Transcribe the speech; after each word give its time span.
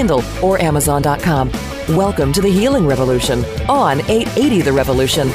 Kindle, 0.00 0.22
or 0.42 0.58
Amazon.com. 0.58 1.79
Welcome 1.90 2.32
to 2.34 2.40
the 2.40 2.48
Healing 2.48 2.86
Revolution 2.86 3.44
on 3.68 4.00
880 4.02 4.62
The 4.62 4.72
Revolution. 4.72 5.28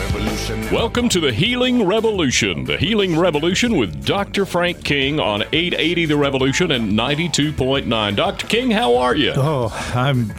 Welcome 0.72 1.10
to 1.10 1.20
the 1.20 1.32
Healing 1.34 1.86
Revolution. 1.86 2.64
The 2.64 2.78
Healing 2.78 3.18
Revolution 3.20 3.76
with 3.78 4.06
Dr. 4.06 4.46
Frank 4.46 4.84
King 4.84 5.20
on 5.20 5.42
880 5.52 6.06
The 6.06 6.16
Revolution 6.18 6.72
and 6.72 6.94
92.9. 6.94 8.16
Dr. 8.16 8.48
King, 8.48 8.72
how 8.72 8.96
are 8.98 9.16
you? 9.16 9.34
Oh, 9.36 9.70
I'm 9.94 10.32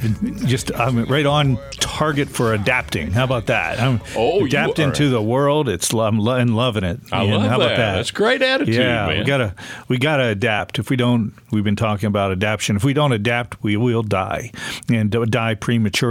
just 0.47 0.73
I'm 0.75 1.05
right 1.05 1.27
on 1.27 1.59
target 1.73 2.29
for 2.29 2.55
adapting. 2.55 3.11
How 3.13 3.25
about 3.25 3.47
that? 3.47 3.79
I'm 3.79 4.01
Oh, 4.17 4.41
you 4.41 4.47
adapting 4.47 4.91
are. 4.91 4.95
to 4.95 5.09
the 5.11 5.23
world. 5.23 5.69
It's 5.69 5.93
I'm 5.93 6.19
lo- 6.19 6.37
and 6.37 6.57
loving 6.57 6.85
it. 6.85 7.01
I 7.13 7.23
And 7.25 7.33
love 7.33 7.43
how 7.43 7.49
that. 7.59 7.65
about 7.67 7.77
that? 7.77 7.97
That's 7.97 8.11
great 8.11 8.43
attitude, 8.43 8.75
yeah, 8.75 9.07
man. 9.07 9.19
we 9.19 9.25
gotta 9.25 9.55
we 9.89 9.99
gotta 9.99 10.25
adapt. 10.29 10.79
If 10.79 10.89
we 10.89 10.97
don't, 10.97 11.33
we've 11.51 11.65
been 11.65 11.77
talking 11.77 12.07
about 12.07 12.33
adaptation. 12.33 12.77
If 12.77 12.85
we 12.85 12.95
don't 12.95 13.13
adapt, 13.13 13.63
we 13.63 13.77
will 13.77 14.03
die 14.03 14.51
and 14.89 15.15
uh, 15.15 15.25
die 15.27 15.55
prematurely, 15.55 16.06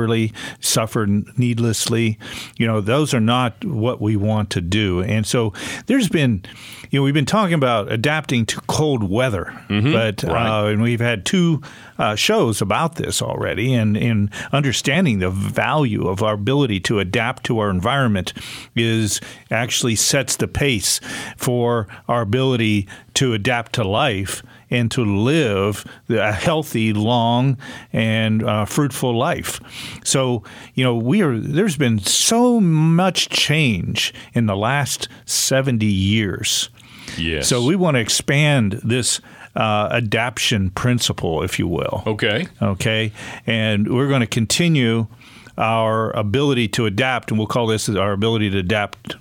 suffer 0.60 1.06
needlessly. 1.38 2.18
You 2.58 2.68
know, 2.68 2.82
those 2.82 3.14
are 3.14 3.20
not 3.20 3.64
what 3.64 4.02
we 4.02 4.16
want 4.16 4.50
to 4.52 4.62
do. 4.62 5.02
And 5.02 5.26
so 5.26 5.54
there's 5.86 6.10
been, 6.10 6.44
you 6.92 7.00
know, 7.00 7.04
we've 7.04 7.14
been 7.14 7.26
talking 7.26 7.54
about 7.54 7.92
adapting 7.92 8.46
to 8.48 8.62
cold 8.62 9.04
weather, 9.10 9.54
but 9.68 10.24
Right. 10.24 10.64
uh, 10.64 10.68
and 10.68 10.82
we've 10.82 11.00
had 11.00 11.26
two 11.26 11.62
uh, 11.98 12.16
shows 12.16 12.62
about 12.62 12.96
this 12.96 13.22
already, 13.22 13.74
and 13.74 13.96
in 13.96 14.30
understanding 14.52 15.20
the 15.20 15.30
value 15.30 16.08
of 16.08 16.22
our 16.22 16.34
ability 16.34 16.80
to 16.82 17.00
adapt 17.00 17.44
to 17.46 17.60
our 17.60 17.70
environment 17.70 18.34
is 18.76 19.22
actually 19.50 19.96
sets 19.96 20.36
the 20.36 20.48
pace 20.48 21.00
for 21.38 21.88
our 22.10 22.22
ability 22.22 22.88
to 23.14 23.34
adapt 23.34 23.74
to 23.74 23.84
life 23.84 24.44
and 24.76 24.92
to 24.92 25.04
live 25.04 25.86
a 26.10 26.32
healthy, 26.32 26.94
long, 26.94 27.58
and 27.94 28.44
uh, 28.44 28.66
fruitful 28.66 29.18
life. 29.18 29.60
So, 30.04 30.44
you 30.74 30.84
know, 30.84 30.96
we 30.96 31.22
are. 31.22 31.38
There's 31.38 31.78
been 31.78 32.00
so 32.00 32.60
much 32.60 33.30
change 33.30 34.14
in 34.34 34.46
the 34.46 34.56
last 34.56 35.08
seventy 35.26 35.86
years. 35.86 36.70
Yes. 37.18 37.48
So 37.48 37.64
we 37.64 37.76
want 37.76 37.96
to 37.96 38.02
expand 38.02 38.82
this 38.84 39.22
uh, 39.56 39.88
adaption 39.92 40.70
principle, 40.72 41.44
if 41.44 41.60
you 41.60 41.68
will. 41.68 42.04
Okay. 42.06 42.48
Okay, 42.62 43.12
and 43.48 43.88
we're 43.88 44.10
going 44.10 44.22
to 44.22 44.28
continue 44.28 45.08
our 45.58 46.12
ability 46.12 46.68
to 46.68 46.86
adapt, 46.86 47.32
and 47.32 47.38
we'll 47.40 47.48
call 47.48 47.68
this 47.68 47.88
our 47.90 48.12
ability 48.12 48.50
to 48.50 48.58
adapt. 48.58 49.16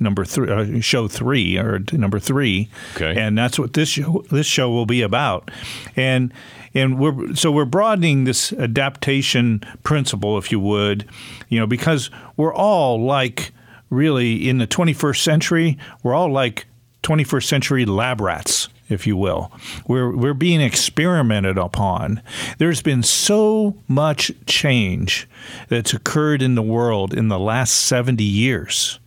Number 0.00 0.24
three, 0.24 0.50
uh, 0.50 0.80
show 0.80 1.06
three, 1.08 1.56
or 1.56 1.80
number 1.92 2.18
three, 2.18 2.68
Okay. 2.96 3.14
and 3.20 3.38
that's 3.38 3.58
what 3.58 3.74
this 3.74 3.88
show 3.90 4.24
this 4.30 4.46
show 4.46 4.70
will 4.70 4.86
be 4.86 5.02
about, 5.02 5.50
and 5.96 6.32
and 6.74 6.98
we're 6.98 7.34
so 7.36 7.52
we're 7.52 7.64
broadening 7.64 8.24
this 8.24 8.52
adaptation 8.52 9.62
principle, 9.84 10.36
if 10.36 10.50
you 10.50 10.58
would, 10.58 11.06
you 11.48 11.60
know, 11.60 11.66
because 11.66 12.10
we're 12.36 12.54
all 12.54 13.00
like 13.04 13.52
really 13.90 14.48
in 14.48 14.58
the 14.58 14.66
21st 14.66 15.22
century, 15.22 15.78
we're 16.02 16.14
all 16.14 16.30
like 16.32 16.66
21st 17.04 17.44
century 17.44 17.84
lab 17.84 18.20
rats, 18.20 18.68
if 18.88 19.06
you 19.06 19.16
will. 19.16 19.52
We're, 19.86 20.10
we're 20.16 20.34
being 20.34 20.60
experimented 20.60 21.56
upon. 21.58 22.20
There's 22.58 22.82
been 22.82 23.02
so 23.04 23.76
much 23.86 24.32
change 24.46 25.28
that's 25.68 25.94
occurred 25.94 26.42
in 26.42 26.56
the 26.56 26.62
world 26.62 27.14
in 27.14 27.28
the 27.28 27.38
last 27.38 27.74
70 27.74 28.24
years. 28.24 28.98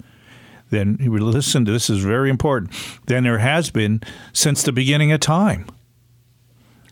Then 0.70 0.98
listen 1.00 1.66
to 1.66 1.72
this 1.72 1.90
is 1.90 2.04
very 2.04 2.30
important. 2.30 2.72
Than 3.06 3.24
there 3.24 3.38
has 3.40 3.70
been 3.70 4.02
since 4.34 4.64
the 4.64 4.72
beginning 4.72 5.12
of 5.12 5.20
time. 5.20 5.68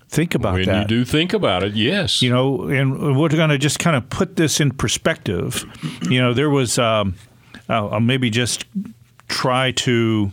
Think 0.08 0.36
about 0.36 0.54
When 0.54 0.66
that. 0.66 0.82
you 0.84 0.88
do 1.00 1.04
think 1.06 1.34
about 1.34 1.64
it, 1.64 1.74
yes. 1.74 2.22
You 2.22 2.30
know, 2.30 2.64
and 2.70 3.18
we're 3.18 3.28
going 3.30 3.50
to 3.50 3.58
just 3.58 3.80
kind 3.80 3.96
of 3.98 4.10
put 4.10 4.36
this 4.38 4.62
in 4.62 4.72
perspective. 4.72 5.66
You 6.10 6.22
know, 6.22 6.34
there 6.34 6.50
was 6.50 6.80
um, 6.80 7.16
I'll 7.68 8.00
maybe 8.00 8.30
just 8.30 8.66
try 9.28 9.72
to 9.72 10.32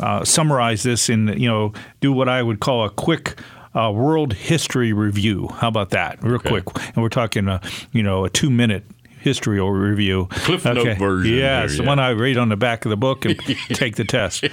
uh, 0.00 0.24
summarize 0.24 0.82
this 0.82 1.08
in 1.08 1.28
you 1.38 1.48
know 1.48 1.72
do 2.00 2.12
what 2.12 2.28
I 2.28 2.42
would 2.42 2.60
call 2.60 2.84
a 2.84 2.90
quick. 2.90 3.38
Uh, 3.72 3.88
world 3.88 4.32
history 4.32 4.92
review. 4.92 5.46
How 5.58 5.68
about 5.68 5.90
that? 5.90 6.20
Real 6.24 6.40
quick, 6.40 6.64
and 6.88 6.96
we're 6.96 7.08
talking, 7.08 7.46
a, 7.46 7.60
you 7.92 8.02
know, 8.02 8.24
a 8.24 8.28
two-minute 8.28 8.82
history 9.20 9.58
or 9.58 9.74
review. 9.74 10.26
Cliff 10.30 10.64
note 10.64 10.98
version 10.98 11.34
Yeah, 11.34 11.64
it's 11.64 11.76
the 11.76 11.82
yeah. 11.82 11.88
one 11.88 11.98
I 11.98 12.10
read 12.10 12.36
on 12.38 12.48
the 12.48 12.56
back 12.56 12.84
of 12.84 12.90
the 12.90 12.96
book 12.96 13.24
and 13.24 13.38
take 13.68 13.96
the 13.96 14.04
test. 14.04 14.44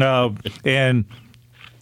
Uh, 0.00 0.30
and 0.64 1.04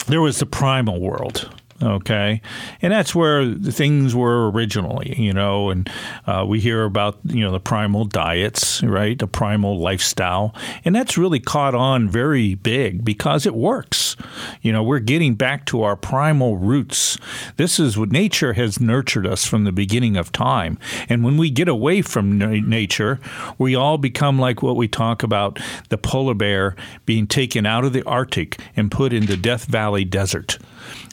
there 0.06 0.20
was 0.20 0.38
the 0.38 0.46
primal 0.46 1.00
world. 1.00 1.50
Okay, 1.82 2.42
and 2.82 2.92
that's 2.92 3.14
where 3.14 3.46
the 3.46 3.72
things 3.72 4.14
were 4.14 4.50
originally, 4.50 5.18
you 5.18 5.32
know, 5.32 5.70
and 5.70 5.88
uh, 6.26 6.44
we 6.46 6.60
hear 6.60 6.84
about 6.84 7.18
you 7.24 7.42
know 7.42 7.52
the 7.52 7.60
primal 7.60 8.04
diets, 8.04 8.82
right? 8.82 9.18
The 9.18 9.26
primal 9.26 9.78
lifestyle, 9.78 10.54
and 10.84 10.94
that's 10.94 11.16
really 11.16 11.40
caught 11.40 11.74
on 11.74 12.06
very 12.06 12.54
big 12.54 13.02
because 13.02 13.46
it 13.46 13.54
works. 13.54 14.14
You 14.60 14.72
know, 14.72 14.82
we're 14.82 14.98
getting 14.98 15.36
back 15.36 15.64
to 15.66 15.82
our 15.82 15.96
primal 15.96 16.58
roots. 16.58 17.16
This 17.56 17.80
is 17.80 17.96
what 17.96 18.12
nature 18.12 18.52
has 18.52 18.78
nurtured 18.78 19.26
us 19.26 19.46
from 19.46 19.64
the 19.64 19.72
beginning 19.72 20.18
of 20.18 20.32
time, 20.32 20.78
and 21.08 21.24
when 21.24 21.38
we 21.38 21.48
get 21.48 21.68
away 21.68 22.02
from 22.02 22.36
na- 22.36 22.60
nature, 22.60 23.18
we 23.56 23.74
all 23.74 23.96
become 23.96 24.38
like 24.38 24.62
what 24.62 24.76
we 24.76 24.86
talk 24.86 25.22
about 25.22 25.58
the 25.88 25.96
polar 25.96 26.34
bear 26.34 26.76
being 27.06 27.26
taken 27.26 27.64
out 27.64 27.86
of 27.86 27.94
the 27.94 28.02
Arctic 28.02 28.60
and 28.76 28.90
put 28.90 29.14
in 29.14 29.24
the 29.24 29.36
Death 29.38 29.64
Valley 29.64 30.04
Desert 30.04 30.58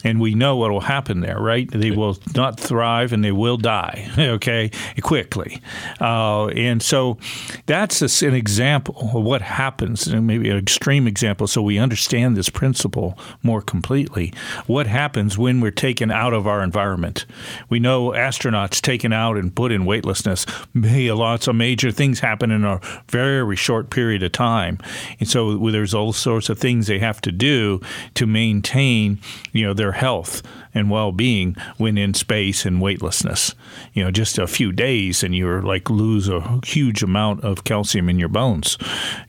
and 0.04 0.20
we 0.20 0.36
know 0.36 0.56
what 0.56 0.72
will 0.72 0.82
happen 0.82 1.22
there, 1.22 1.40
right? 1.40 1.70
They 1.70 1.92
will 1.92 2.18
not 2.36 2.60
thrive 2.60 3.14
and 3.14 3.24
they 3.24 3.32
will 3.32 3.58
die, 3.58 4.10
okay, 4.18 4.72
quickly. 5.02 5.62
Uh, 6.00 6.48
and 6.48 6.82
so 6.82 7.18
that's 7.66 8.22
an 8.22 8.34
example 8.34 8.96
of 9.14 9.24
what 9.24 9.42
happens, 9.42 10.08
and 10.08 10.28
maybe 10.28 10.50
an 10.50 10.58
extreme 10.58 11.08
example, 11.08 11.48
so 11.48 11.62
we 11.62 11.78
understand 11.78 12.38
this 12.38 12.50
principle 12.50 13.18
more 13.44 13.62
completely. 13.62 14.34
What 14.66 14.88
happens 14.88 15.38
when 15.38 15.62
we're 15.62 15.72
taken 15.72 16.12
out 16.12 16.34
of 16.34 16.48
our 16.48 16.64
environment? 16.64 17.26
We 17.70 17.80
know 17.80 18.12
astronauts 18.12 18.82
taken 18.82 19.14
out 19.14 19.38
and 19.38 19.54
put 19.54 19.72
in 19.72 19.86
weightlessness. 19.86 20.46
May 20.74 21.12
lots 21.12 21.48
of 21.48 21.56
major 21.56 21.92
things 21.92 22.20
happen 22.20 22.52
in 22.52 22.64
a 22.64 22.80
very 23.10 23.56
short 23.56 23.90
period 23.90 24.24
of 24.24 24.32
time, 24.32 24.78
and 25.20 25.28
so 25.28 25.58
there's 25.72 25.94
all 25.94 26.14
sorts 26.14 26.50
of 26.50 26.60
things 26.60 26.88
they 26.88 27.00
have 27.00 27.22
to 27.22 27.32
do 27.32 27.82
to 28.16 28.26
maintain, 28.26 29.20
you 29.52 29.66
know, 29.66 29.67
their 29.74 29.94
health 29.94 30.42
and 30.74 30.90
well-being 30.92 31.56
when 31.78 31.98
in 31.98 32.14
space 32.14 32.66
and 32.66 32.82
weightlessness. 32.82 33.56
You 33.94 34.04
know, 34.04 34.12
just 34.12 34.38
a 34.38 34.48
few 34.48 34.72
days 34.72 35.24
and 35.24 35.36
you're 35.36 35.62
like 35.62 35.90
lose 35.90 36.30
a 36.30 36.60
huge 36.66 37.04
amount 37.04 37.44
of 37.44 37.64
calcium 37.64 38.10
in 38.10 38.20
your 38.20 38.30
bones. 38.30 38.78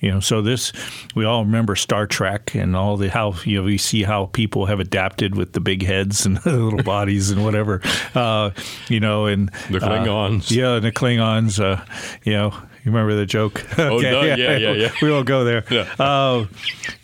You 0.00 0.10
know, 0.12 0.20
so 0.20 0.42
this 0.42 0.72
we 1.14 1.24
all 1.24 1.44
remember 1.44 1.74
Star 1.76 2.06
Trek 2.06 2.54
and 2.54 2.76
all 2.76 2.96
the 2.96 3.08
how 3.10 3.34
you 3.44 3.58
know 3.58 3.64
we 3.64 3.78
see 3.78 4.02
how 4.02 4.26
people 4.26 4.66
have 4.66 4.80
adapted 4.80 5.36
with 5.36 5.52
the 5.52 5.60
big 5.60 5.82
heads 5.84 6.26
and 6.26 6.36
the 6.44 6.52
little 6.52 6.82
bodies 6.82 7.30
and 7.30 7.44
whatever. 7.44 7.80
Uh, 8.14 8.50
you 8.88 9.00
know, 9.00 9.26
and 9.26 9.50
The 9.70 9.78
uh, 9.78 9.80
Klingons. 10.04 10.50
yeah, 10.50 10.78
the 10.78 10.92
Klingons. 10.92 11.60
Uh, 11.62 11.84
you 12.24 12.32
know. 12.32 12.52
You 12.84 12.92
remember 12.92 13.16
the 13.16 13.26
joke? 13.26 13.62
Oh, 13.78 13.98
no, 13.98 14.22
yeah, 14.22 14.36
yeah, 14.36 14.72
yeah. 14.72 14.90
We 15.02 15.10
won't 15.10 15.26
go 15.26 15.44
there. 15.44 15.64
Yeah. 15.70 15.92
Uh, 15.98 16.46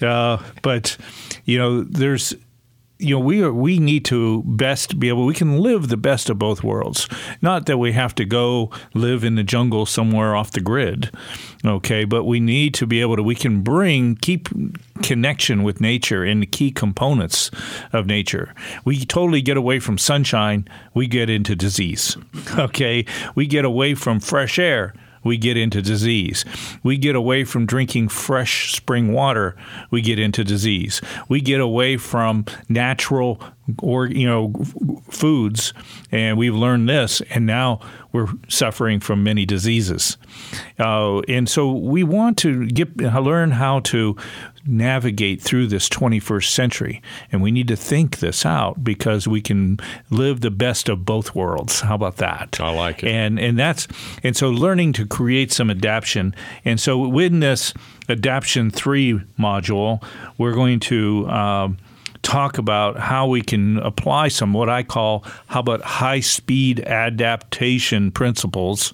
uh, 0.00 0.42
but 0.62 0.96
you 1.44 1.58
know, 1.58 1.82
there's 1.82 2.34
you 3.04 3.14
know 3.14 3.20
we 3.20 3.42
are 3.42 3.52
we 3.52 3.78
need 3.78 4.04
to 4.06 4.42
best 4.44 4.98
be 4.98 5.08
able 5.08 5.26
we 5.26 5.34
can 5.34 5.58
live 5.58 5.88
the 5.88 5.96
best 5.96 6.30
of 6.30 6.38
both 6.38 6.64
worlds. 6.64 7.08
Not 7.42 7.66
that 7.66 7.78
we 7.78 7.92
have 7.92 8.14
to 8.16 8.24
go 8.24 8.70
live 8.94 9.24
in 9.24 9.34
the 9.34 9.42
jungle 9.42 9.86
somewhere 9.86 10.34
off 10.34 10.52
the 10.52 10.60
grid 10.60 11.10
okay 11.64 12.04
but 12.04 12.24
we 12.24 12.40
need 12.40 12.74
to 12.74 12.86
be 12.86 13.00
able 13.00 13.16
to 13.16 13.22
we 13.22 13.34
can 13.34 13.62
bring 13.62 14.14
keep 14.16 14.48
connection 15.02 15.62
with 15.62 15.80
nature 15.80 16.22
and 16.22 16.42
the 16.42 16.46
key 16.46 16.70
components 16.70 17.50
of 17.92 18.06
nature. 18.06 18.54
We 18.84 19.04
totally 19.04 19.42
get 19.42 19.56
away 19.56 19.78
from 19.78 19.98
sunshine 19.98 20.68
we 20.94 21.06
get 21.06 21.28
into 21.30 21.54
disease 21.54 22.16
okay? 22.58 23.04
We 23.34 23.46
get 23.46 23.64
away 23.64 23.94
from 23.94 24.20
fresh 24.20 24.58
air 24.58 24.94
we 25.24 25.36
get 25.38 25.56
into 25.56 25.82
disease. 25.82 26.44
We 26.82 26.96
get 26.96 27.16
away 27.16 27.44
from 27.44 27.66
drinking 27.66 28.08
fresh 28.08 28.74
spring 28.74 29.12
water, 29.12 29.56
we 29.90 30.02
get 30.02 30.18
into 30.18 30.44
disease. 30.44 31.00
We 31.28 31.40
get 31.40 31.60
away 31.60 31.96
from 31.96 32.44
natural 32.68 33.40
or 33.82 34.06
you 34.06 34.26
know 34.26 34.52
foods 35.08 35.72
and 36.12 36.36
we've 36.36 36.54
learned 36.54 36.88
this 36.88 37.20
and 37.30 37.46
now 37.46 37.80
we're 38.12 38.28
suffering 38.48 39.00
from 39.00 39.24
many 39.24 39.44
diseases. 39.44 40.16
Uh, 40.78 41.18
and 41.22 41.48
so 41.48 41.72
we 41.72 42.04
want 42.04 42.38
to 42.38 42.66
get 42.66 42.96
learn 42.96 43.50
how 43.50 43.80
to 43.80 44.16
navigate 44.66 45.42
through 45.42 45.66
this 45.66 45.88
21st 45.88 46.48
century 46.48 47.02
and 47.32 47.42
we 47.42 47.50
need 47.50 47.68
to 47.68 47.76
think 47.76 48.20
this 48.20 48.46
out 48.46 48.84
because 48.84 49.26
we 49.26 49.40
can 49.40 49.78
live 50.10 50.40
the 50.42 50.50
best 50.50 50.88
of 50.88 51.04
both 51.04 51.34
worlds. 51.34 51.80
How 51.80 51.96
about 51.96 52.16
that? 52.18 52.60
I 52.60 52.72
like 52.72 53.02
it. 53.02 53.10
And 53.10 53.38
and 53.40 53.58
that's 53.58 53.88
and 54.22 54.36
so 54.36 54.48
learning 54.48 54.92
to 54.94 55.06
create 55.06 55.52
some 55.52 55.70
adaptation 55.70 56.34
and 56.64 56.78
so 56.78 57.08
within 57.08 57.40
this 57.40 57.74
adaption 58.08 58.70
3 58.70 59.20
module 59.38 60.02
we're 60.38 60.52
going 60.52 60.78
to 60.78 61.28
um, 61.28 61.78
talk 62.24 62.58
about 62.58 62.98
how 62.98 63.28
we 63.28 63.42
can 63.42 63.78
apply 63.78 64.28
some 64.28 64.52
what 64.52 64.68
I 64.68 64.82
call 64.82 65.24
how 65.46 65.60
about 65.60 65.82
high 65.82 66.20
speed 66.20 66.80
adaptation 66.80 68.10
principles 68.10 68.92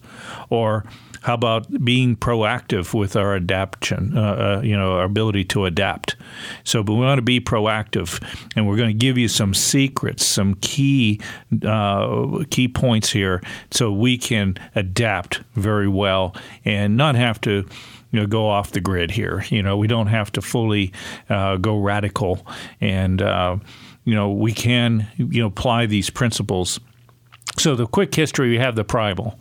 or 0.50 0.84
how 1.22 1.34
about 1.34 1.84
being 1.84 2.16
proactive 2.16 2.94
with 2.94 3.14
our 3.14 3.36
adaptation, 3.36 4.16
uh, 4.16 4.20
uh, 4.58 4.60
you 4.62 4.74
know, 4.76 4.94
our 4.94 5.04
ability 5.04 5.44
to 5.44 5.66
adapt? 5.66 6.16
So, 6.64 6.82
but 6.82 6.94
we 6.94 7.00
want 7.00 7.18
to 7.18 7.22
be 7.22 7.40
proactive, 7.40 8.22
and 8.56 8.66
we're 8.66 8.76
going 8.76 8.88
to 8.88 8.94
give 8.94 9.18
you 9.18 9.28
some 9.28 9.52
secrets, 9.52 10.24
some 10.24 10.54
key 10.62 11.20
uh, 11.64 12.44
key 12.50 12.68
points 12.68 13.12
here, 13.12 13.42
so 13.70 13.92
we 13.92 14.16
can 14.16 14.56
adapt 14.74 15.42
very 15.54 15.88
well 15.88 16.34
and 16.64 16.96
not 16.96 17.16
have 17.16 17.38
to 17.42 17.66
you 18.10 18.20
know, 18.20 18.26
go 18.26 18.48
off 18.48 18.72
the 18.72 18.80
grid 18.80 19.10
here. 19.10 19.44
You 19.48 19.62
know, 19.62 19.76
we 19.76 19.86
don't 19.86 20.08
have 20.08 20.32
to 20.32 20.42
fully 20.42 20.92
uh, 21.28 21.56
go 21.56 21.78
radical, 21.78 22.46
and 22.80 23.22
uh, 23.22 23.56
you 24.04 24.14
know, 24.14 24.30
we 24.30 24.52
can 24.52 25.06
you 25.16 25.40
know 25.40 25.46
apply 25.46 25.86
these 25.86 26.10
principles. 26.10 26.80
So 27.58 27.74
the 27.74 27.86
quick 27.86 28.14
history 28.14 28.50
we 28.50 28.58
have 28.58 28.76
the 28.76 28.84
primal. 28.84 29.38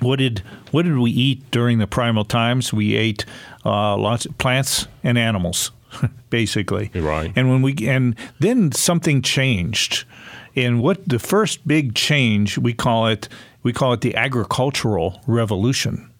What 0.00 0.16
did 0.16 0.40
what 0.70 0.84
did 0.84 0.96
we 0.98 1.10
eat 1.10 1.50
during 1.50 1.78
the 1.78 1.86
primal 1.86 2.24
times? 2.24 2.72
We 2.72 2.94
ate 2.94 3.24
uh, 3.64 3.96
lots 3.96 4.26
of 4.26 4.36
plants 4.38 4.86
and 5.02 5.18
animals, 5.18 5.72
basically. 6.30 6.90
Right. 6.94 7.32
And 7.34 7.50
when 7.50 7.62
we 7.62 7.76
and 7.86 8.14
then 8.40 8.72
something 8.72 9.22
changed. 9.22 10.04
And 10.56 10.82
what 10.82 11.08
the 11.08 11.20
first 11.20 11.68
big 11.68 11.94
change 11.94 12.58
we 12.58 12.72
call 12.72 13.06
it 13.06 13.28
we 13.62 13.72
call 13.72 13.92
it 13.92 14.00
the 14.00 14.16
agricultural 14.16 15.20
revolution 15.26 16.10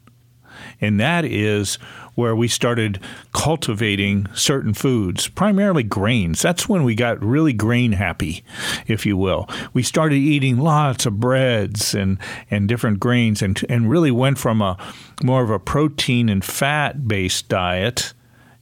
and 0.81 0.99
that 1.01 1.25
is 1.25 1.77
where 2.15 2.35
we 2.35 2.49
started 2.49 2.99
cultivating 3.33 4.27
certain 4.35 4.75
foods, 4.75 5.29
primarily 5.29 5.85
grains. 5.85 6.43
That's 6.43 6.69
when 6.69 6.83
we 6.83 6.95
got 6.97 7.23
really 7.23 7.53
grain 7.53 7.93
happy, 7.93 8.43
if 8.87 9.07
you 9.07 9.17
will. 9.17 9.49
We 9.73 9.85
started 9.85 10.17
eating 10.17 10.59
lots 10.59 11.07
of 11.07 11.21
breads 11.21 11.95
and, 11.95 12.19
and 12.51 12.69
different 12.69 12.99
grains 12.99 13.41
and, 13.41 13.65
and 13.69 13.89
really 13.89 14.11
went 14.11 14.39
from 14.39 14.61
a 14.61 14.77
more 15.23 15.45
of 15.45 15.51
a 15.51 15.61
protein 15.61 16.29
and 16.29 16.45
fat 16.45 17.07
based 17.07 17.49
diet 17.49 18.15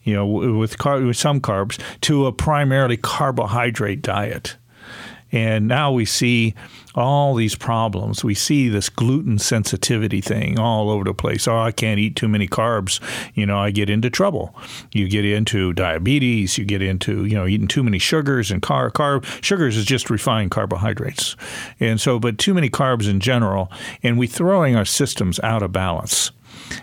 you 0.06 0.14
know, 0.14 0.24
with, 0.24 0.78
car- 0.78 1.00
with 1.00 1.16
some 1.16 1.40
carbs, 1.40 1.80
to 2.02 2.26
a 2.26 2.32
primarily 2.32 2.96
carbohydrate 2.96 4.02
diet. 4.02 4.56
And 5.32 5.66
now 5.66 5.90
we 5.90 6.04
see 6.04 6.54
all 6.96 7.34
these 7.34 7.54
problems. 7.54 8.24
We 8.24 8.34
see 8.34 8.68
this 8.68 8.88
gluten 8.88 9.38
sensitivity 9.38 10.20
thing 10.20 10.58
all 10.58 10.90
over 10.90 11.04
the 11.04 11.14
place. 11.14 11.46
Oh, 11.46 11.58
I 11.58 11.70
can't 11.70 12.00
eat 12.00 12.16
too 12.16 12.28
many 12.28 12.48
carbs. 12.48 13.00
You 13.34 13.46
know, 13.46 13.58
I 13.58 13.70
get 13.70 13.90
into 13.90 14.10
trouble. 14.10 14.54
You 14.92 15.08
get 15.08 15.24
into 15.24 15.72
diabetes. 15.72 16.58
You 16.58 16.64
get 16.64 16.82
into 16.82 17.24
you 17.26 17.34
know 17.34 17.46
eating 17.46 17.68
too 17.68 17.82
many 17.82 17.98
sugars 17.98 18.50
and 18.50 18.62
car 18.62 18.90
carb 18.90 19.24
sugars 19.42 19.76
is 19.76 19.84
just 19.84 20.10
refined 20.10 20.50
carbohydrates, 20.50 21.36
and 21.78 22.00
so 22.00 22.18
but 22.18 22.38
too 22.38 22.54
many 22.54 22.70
carbs 22.70 23.08
in 23.08 23.20
general, 23.20 23.70
and 24.02 24.18
we 24.18 24.26
throwing 24.26 24.76
our 24.76 24.84
systems 24.84 25.38
out 25.40 25.62
of 25.62 25.72
balance 25.72 26.30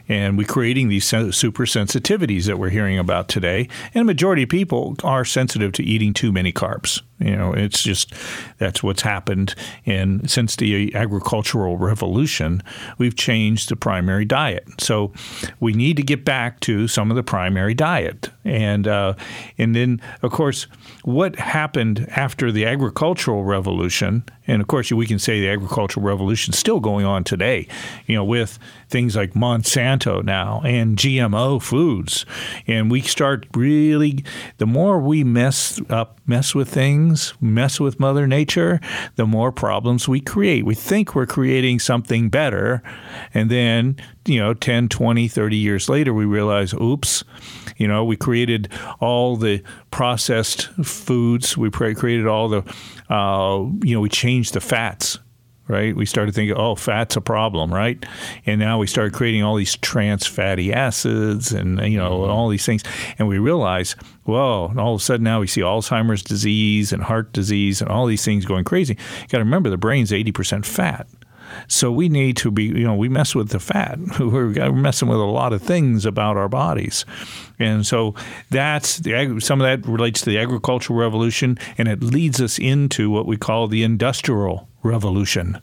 and 0.08 0.38
we're 0.38 0.48
creating 0.48 0.90
these 0.90 1.06
super 1.06 1.66
sensitivities 1.66 2.46
that 2.46 2.58
we're 2.58 2.70
hearing 2.70 3.00
about 3.00 3.28
today. 3.28 3.68
And 3.94 4.06
majority 4.06 4.44
of 4.44 4.50
people 4.50 4.96
are 5.04 5.26
sensitive 5.26 5.72
to 5.74 5.84
eating 5.84 6.14
too 6.14 6.32
many 6.32 6.52
carbs. 6.52 7.02
You 7.24 7.36
know, 7.36 7.54
it's 7.54 7.82
just 7.82 8.14
that's 8.58 8.84
what's 8.84 9.02
happened. 9.02 9.56
And 9.86 10.30
since 10.30 10.56
the 10.56 10.94
agricultural 10.94 11.78
revolution, 11.78 12.62
we've 12.98 13.16
changed 13.16 13.70
the 13.70 13.76
primary 13.76 14.26
diet. 14.26 14.66
So 14.80 15.14
we 15.60 15.74
need 15.74 15.98
to 15.98 16.04
get 16.04 16.26
back 16.26 16.60
to 16.62 16.88
some 16.88 17.10
of 17.10 17.16
the 17.16 17.24
primary 17.24 17.74
diet. 17.74 18.30
And 18.44 18.88
uh, 18.88 19.14
and 19.58 19.76
then 19.76 20.02
of 20.22 20.32
course, 20.32 20.68
what 21.04 21.38
happened 21.38 22.08
after 22.16 22.52
the 22.52 22.66
agricultural 22.66 23.44
revolution? 23.44 24.24
And 24.46 24.62
of 24.62 24.68
course, 24.68 24.92
we 24.92 25.06
can 25.06 25.20
say 25.20 25.40
the 25.40 25.50
agricultural 25.50 26.06
revolution 26.06 26.54
is 26.54 26.60
still 26.60 26.82
going 26.82 27.06
on 27.06 27.24
today. 27.24 27.68
You 28.08 28.16
know, 28.16 28.26
with 28.26 28.60
things 28.90 29.16
like 29.16 29.34
Monsanto 29.34 30.24
now 30.24 30.62
and 30.66 30.98
GMO 30.98 31.62
foods, 31.62 32.26
and 32.68 32.92
we 32.92 33.02
start 33.02 33.48
really 33.56 34.24
the 34.58 34.66
more 34.66 35.00
we 35.00 35.24
mess 35.24 35.80
up, 35.90 36.20
mess 36.28 36.54
with 36.54 36.70
things 36.70 37.13
things, 37.14 37.34
mess 37.42 37.80
with 37.80 38.00
Mother 38.00 38.28
Nature, 38.28 38.80
the 39.16 39.26
more 39.26 39.52
problems 39.52 40.08
we 40.08 40.20
create. 40.20 40.66
We 40.66 40.76
think 40.76 41.16
we're 41.16 41.26
creating 41.26 41.80
something 41.80 42.30
better, 42.30 42.82
and 43.34 43.50
then, 43.50 43.98
you 44.26 44.40
know, 44.40 44.54
10, 44.54 44.90
20, 44.90 45.28
30 45.28 45.56
years 45.56 45.90
later, 45.90 46.14
we 46.14 46.26
realize, 46.26 46.74
oops, 46.74 47.24
you 47.78 47.88
know, 47.88 48.04
we 48.04 48.16
created 48.16 48.72
all 49.00 49.38
the 49.38 49.62
processed 49.92 50.70
foods, 50.84 51.58
we 51.58 51.70
created 51.70 52.28
all 52.28 52.50
the, 52.50 52.64
uh, 53.10 53.66
you 53.84 53.94
know, 53.94 54.02
we 54.02 54.10
changed 54.10 54.54
the 54.54 54.62
fats 54.62 55.20
right? 55.68 55.96
We 55.96 56.06
started 56.06 56.36
thinking, 56.36 56.58
oh, 56.58 56.76
fat's 56.76 57.16
a 57.16 57.22
problem, 57.22 57.74
right? 57.74 58.04
And 58.46 58.60
now 58.60 58.78
we 58.80 58.88
started 58.88 59.14
creating 59.14 59.44
all 59.44 59.56
these 59.56 59.78
trans 59.78 60.28
fatty 60.28 60.74
acids 60.74 61.52
and 61.52 61.80
you 61.92 61.98
know 61.98 62.20
mm-hmm. 62.20 62.32
all 62.32 62.50
these 62.50 62.66
things, 62.66 62.84
and 63.18 63.28
we 63.28 63.38
realize, 63.38 63.96
whoa! 64.24 64.68
and 64.70 64.80
all 64.80 64.96
of 64.96 65.02
a 65.02 65.04
sudden 65.04 65.24
now 65.24 65.40
we 65.40 65.48
see 65.48 65.62
Alzheimer's 65.62 66.22
disease 66.22 66.92
and 66.92 67.04
heart 67.04 67.32
disease 67.34 67.82
and 67.82 67.90
all 67.90 68.06
these 68.06 68.26
things 68.26 68.46
going 68.46 68.66
crazy. 68.66 68.94
You 68.94 69.28
got 69.28 69.38
to 69.38 69.44
remember 69.44 69.70
the 69.70 69.78
brain's 69.78 70.12
eighty 70.12 70.32
percent 70.32 70.66
fat. 70.66 71.08
So 71.68 71.92
we 71.92 72.10
need 72.10 72.38
to 72.38 72.52
be, 72.52 72.64
you 72.64 72.84
know, 72.84 72.96
we 72.96 73.10
mess 73.10 73.36
with 73.36 73.50
the 73.50 73.60
fat. 73.60 74.00
We're 74.20 74.72
messing 74.72 75.08
with 75.08 75.20
a 75.20 75.24
lot 75.24 75.54
of 75.54 75.62
things 75.62 76.06
about 76.06 76.36
our 76.36 76.50
bodies. 76.50 77.06
And 77.60 77.86
so 77.86 78.16
that's 78.50 78.98
the 78.98 79.40
some 79.40 79.62
of 79.62 79.66
that 79.66 79.88
relates 79.88 80.22
to 80.22 80.30
the 80.30 80.40
agricultural 80.40 81.00
revolution, 81.00 81.58
and 81.78 81.88
it 81.88 82.02
leads 82.02 82.42
us 82.42 82.60
into 82.60 83.10
what 83.10 83.26
we 83.26 83.38
call 83.38 83.68
the 83.68 83.84
industrial 83.84 84.68
revolution. 84.84 85.60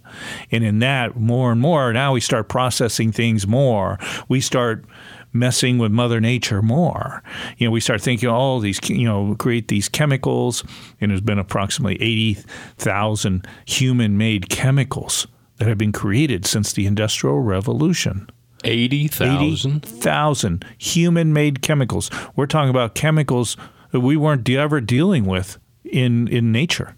And 0.51 0.65
in 0.65 0.79
that, 0.81 1.17
more 1.17 1.53
and 1.53 1.61
more, 1.61 1.93
now 1.93 2.13
we 2.15 2.21
start 2.21 2.49
processing 2.49 3.13
things 3.13 3.47
more. 3.47 3.99
We 4.29 4.41
start 4.41 4.85
messing 5.33 5.79
with 5.79 5.93
Mother 5.93 6.21
Nature 6.21 6.63
more. 6.63 7.23
You 7.59 7.67
know, 7.67 7.71
we 7.71 7.81
start 7.81 8.01
thinking, 8.01 8.29
oh, 8.29 8.61
these, 8.61 8.81
you 8.89 9.05
know, 9.05 9.35
create 9.39 9.69
these 9.69 9.89
chemicals, 9.89 10.65
and 11.01 11.11
there's 11.11 11.21
been 11.21 11.39
approximately 11.39 12.01
80,000 12.01 13.47
human 13.65 14.19
made 14.19 14.49
chemicals 14.49 15.27
that 15.59 15.69
have 15.69 15.79
been 15.79 15.93
created 15.93 16.47
since 16.47 16.73
the 16.73 16.87
Industrial 16.87 17.41
Revolution. 17.41 18.29
80,000? 18.65 19.85
80,000 19.85 20.65
human 20.79 21.33
made 21.33 21.63
chemicals. 21.63 22.11
We're 22.37 22.47
talking 22.47 22.71
about 22.71 22.95
chemicals 22.95 23.57
that 23.93 24.01
we 24.01 24.17
weren't 24.17 24.49
ever 24.49 24.81
dealing 24.81 25.25
with 25.25 25.59
in, 25.85 26.29
in 26.29 26.53
nature. 26.53 26.97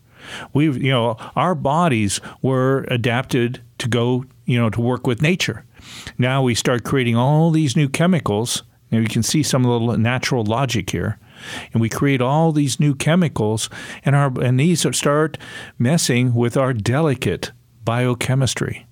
We've, 0.53 0.77
you 0.83 0.91
know, 0.91 1.17
our 1.37 1.55
bodies 1.55 2.21
were 2.41 2.85
adapted 2.89 3.61
to 3.79 3.89
go, 3.89 4.25
you 4.45 4.59
know, 4.59 4.71
to 4.71 4.81
work 4.81 5.07
with 5.07 5.23
nature. 5.23 5.65
Now 6.19 6.43
we 6.43 6.55
start 6.55 6.85
creating 6.85 7.17
all 7.17 7.51
these 7.51 7.77
new 7.77 7.89
chemicals, 7.89 8.63
and 8.91 9.03
you 9.03 9.09
can 9.09 9.23
see 9.23 9.43
some 9.43 9.67
of 9.67 9.87
the 9.87 9.97
natural 9.97 10.45
logic 10.45 10.91
here. 10.91 11.19
And 11.73 11.81
we 11.81 11.89
create 11.89 12.21
all 12.21 12.53
these 12.53 12.79
new 12.79 12.95
chemicals, 12.95 13.69
and 14.05 14.15
our 14.15 14.33
and 14.41 14.61
these 14.61 14.87
start 14.95 15.39
messing 15.79 16.35
with 16.35 16.57
our 16.57 16.73
delicate 16.73 17.51
biochemistry. 17.85 18.87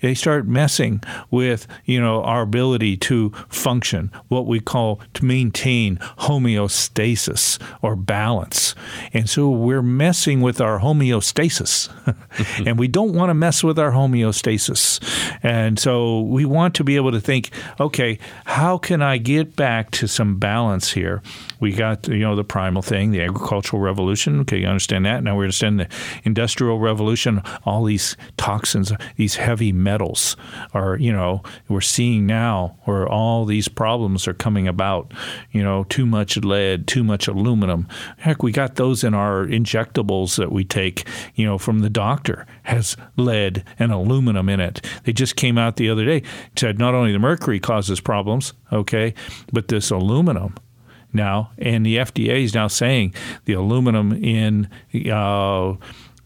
They 0.00 0.14
start 0.14 0.46
messing 0.46 1.02
with, 1.30 1.66
you 1.84 2.00
know, 2.00 2.22
our 2.22 2.42
ability 2.42 2.96
to 2.98 3.30
function, 3.48 4.10
what 4.28 4.46
we 4.46 4.60
call 4.60 5.00
to 5.14 5.24
maintain 5.24 5.96
homeostasis 6.18 7.60
or 7.82 7.96
balance. 7.96 8.74
And 9.12 9.28
so 9.28 9.50
we're 9.50 9.82
messing 9.82 10.40
with 10.40 10.60
our 10.60 10.80
homeostasis. 10.80 11.90
and 12.66 12.78
we 12.78 12.88
don't 12.88 13.14
want 13.14 13.30
to 13.30 13.34
mess 13.34 13.62
with 13.62 13.78
our 13.78 13.92
homeostasis. 13.92 15.00
And 15.42 15.78
so 15.78 16.20
we 16.20 16.44
want 16.44 16.74
to 16.76 16.84
be 16.84 16.96
able 16.96 17.12
to 17.12 17.20
think, 17.20 17.50
okay, 17.80 18.18
how 18.44 18.78
can 18.78 19.02
I 19.02 19.18
get 19.18 19.56
back 19.56 19.90
to 19.92 20.08
some 20.08 20.38
balance 20.38 20.92
here? 20.92 21.22
We 21.60 21.72
got, 21.72 22.08
you 22.08 22.18
know, 22.18 22.36
the 22.36 22.44
primal 22.44 22.82
thing, 22.82 23.10
the 23.10 23.22
agricultural 23.22 23.80
revolution. 23.80 24.40
Okay, 24.40 24.60
you 24.60 24.66
understand 24.66 25.06
that. 25.06 25.22
Now 25.22 25.36
we 25.36 25.44
understand 25.44 25.80
the 25.80 25.88
industrial 26.24 26.78
revolution, 26.78 27.42
all 27.64 27.84
these 27.84 28.16
toxins, 28.36 28.92
these 29.16 29.36
heavy 29.36 29.72
metals 29.72 30.36
are, 30.74 30.96
you 30.96 31.12
know, 31.12 31.42
we're 31.68 31.80
seeing 31.80 32.26
now 32.26 32.76
where 32.84 33.08
all 33.08 33.44
these 33.44 33.68
problems 33.68 34.28
are 34.28 34.34
coming 34.34 34.68
about. 34.68 35.12
You 35.50 35.62
know, 35.62 35.84
too 35.84 36.06
much 36.06 36.36
lead, 36.38 36.86
too 36.86 37.04
much 37.04 37.28
aluminum. 37.28 37.88
Heck, 38.18 38.42
we 38.42 38.52
got 38.52 38.76
those 38.76 39.04
in 39.04 39.14
our 39.14 39.46
injectables 39.46 40.36
that 40.36 40.52
we 40.52 40.64
take, 40.64 41.06
you 41.34 41.46
know, 41.46 41.58
from 41.58 41.80
the 41.80 41.90
doctor 41.90 42.46
has 42.64 42.96
lead 43.16 43.64
and 43.78 43.92
aluminum 43.92 44.48
in 44.48 44.60
it. 44.60 44.84
They 45.04 45.12
just 45.12 45.36
came 45.36 45.58
out 45.58 45.76
the 45.76 45.88
other 45.88 46.04
day 46.04 46.22
said 46.56 46.78
not 46.78 46.94
only 46.94 47.12
the 47.12 47.18
mercury 47.18 47.60
causes 47.60 48.00
problems, 48.00 48.52
okay, 48.72 49.14
but 49.52 49.68
this 49.68 49.90
aluminum 49.90 50.54
now, 51.16 51.50
and 51.58 51.84
the 51.84 51.96
FDA 51.96 52.44
is 52.44 52.54
now 52.54 52.68
saying 52.68 53.14
the 53.44 53.54
aluminum 53.54 54.12
in 54.12 54.68
uh, 55.10 55.74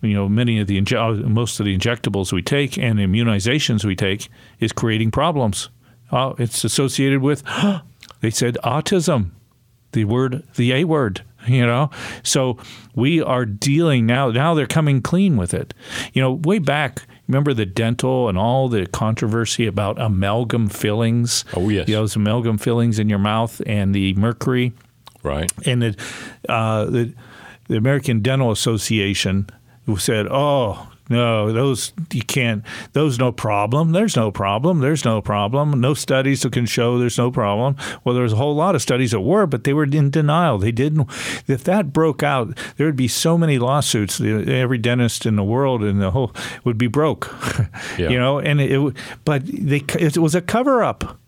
you 0.02 0.14
know 0.14 0.28
many 0.28 0.60
of 0.60 0.66
the 0.66 0.78
uh, 0.78 1.12
most 1.28 1.60
of 1.60 1.66
the 1.66 1.76
injectables 1.76 2.32
we 2.32 2.42
take 2.42 2.76
and 2.76 2.98
immunizations 2.98 3.84
we 3.84 3.96
take 3.96 4.28
is 4.58 4.72
creating 4.72 5.10
problems. 5.10 5.70
Uh, 6.10 6.34
it's 6.38 6.64
associated 6.64 7.22
with 7.22 7.42
they 8.20 8.30
said 8.30 8.58
autism, 8.64 9.30
the 9.92 10.04
word 10.04 10.46
the 10.56 10.72
A 10.72 10.84
word. 10.84 11.22
You 11.46 11.66
know, 11.66 11.90
so 12.22 12.58
we 12.94 13.22
are 13.22 13.44
dealing 13.46 14.04
now. 14.04 14.30
Now 14.30 14.54
they're 14.54 14.66
coming 14.66 15.00
clean 15.00 15.36
with 15.36 15.54
it. 15.54 15.72
You 16.12 16.20
know, 16.22 16.32
way 16.32 16.58
back 16.58 17.06
Remember 17.30 17.54
the 17.54 17.64
dental 17.64 18.28
and 18.28 18.36
all 18.36 18.68
the 18.68 18.86
controversy 18.86 19.64
about 19.64 20.00
amalgam 20.00 20.68
fillings? 20.68 21.44
Oh, 21.54 21.68
yes. 21.68 21.86
You 21.86 21.94
know, 21.94 22.00
those 22.00 22.16
amalgam 22.16 22.58
fillings 22.58 22.98
in 22.98 23.08
your 23.08 23.20
mouth 23.20 23.62
and 23.66 23.94
the 23.94 24.14
mercury. 24.14 24.72
Right. 25.22 25.48
And 25.64 25.80
the, 25.80 25.96
uh, 26.48 26.86
the, 26.86 27.14
the 27.68 27.76
American 27.76 28.18
Dental 28.18 28.50
Association 28.50 29.48
said, 29.96 30.26
oh, 30.28 30.89
no, 31.10 31.52
those 31.52 31.92
you 32.12 32.22
can't. 32.22 32.64
Those 32.92 33.18
no 33.18 33.32
problem. 33.32 33.90
There's 33.90 34.14
no 34.14 34.30
problem. 34.30 34.78
There's 34.78 35.04
no 35.04 35.20
problem. 35.20 35.80
No 35.80 35.92
studies 35.92 36.42
that 36.42 36.52
can 36.52 36.66
show 36.66 36.98
there's 36.98 37.18
no 37.18 37.32
problem. 37.32 37.76
Well, 38.04 38.14
there's 38.14 38.32
a 38.32 38.36
whole 38.36 38.54
lot 38.54 38.76
of 38.76 38.80
studies 38.80 39.10
that 39.10 39.20
were, 39.20 39.46
but 39.46 39.64
they 39.64 39.72
were 39.72 39.84
in 39.84 40.10
denial. 40.10 40.58
They 40.58 40.70
didn't. 40.70 41.10
If 41.48 41.64
that 41.64 41.92
broke 41.92 42.22
out, 42.22 42.56
there 42.76 42.86
would 42.86 42.94
be 42.94 43.08
so 43.08 43.36
many 43.36 43.58
lawsuits. 43.58 44.20
Every 44.20 44.78
dentist 44.78 45.26
in 45.26 45.34
the 45.34 45.42
world 45.42 45.82
and 45.82 46.00
the 46.00 46.12
whole 46.12 46.32
would 46.64 46.78
be 46.78 46.86
broke. 46.86 47.28
Yeah. 47.98 48.10
you 48.10 48.18
know, 48.18 48.38
and 48.38 48.60
it. 48.60 48.96
But 49.24 49.44
they, 49.46 49.82
it 49.98 50.16
was 50.16 50.34
a 50.34 50.40
cover 50.40 50.82
up. 50.82 51.18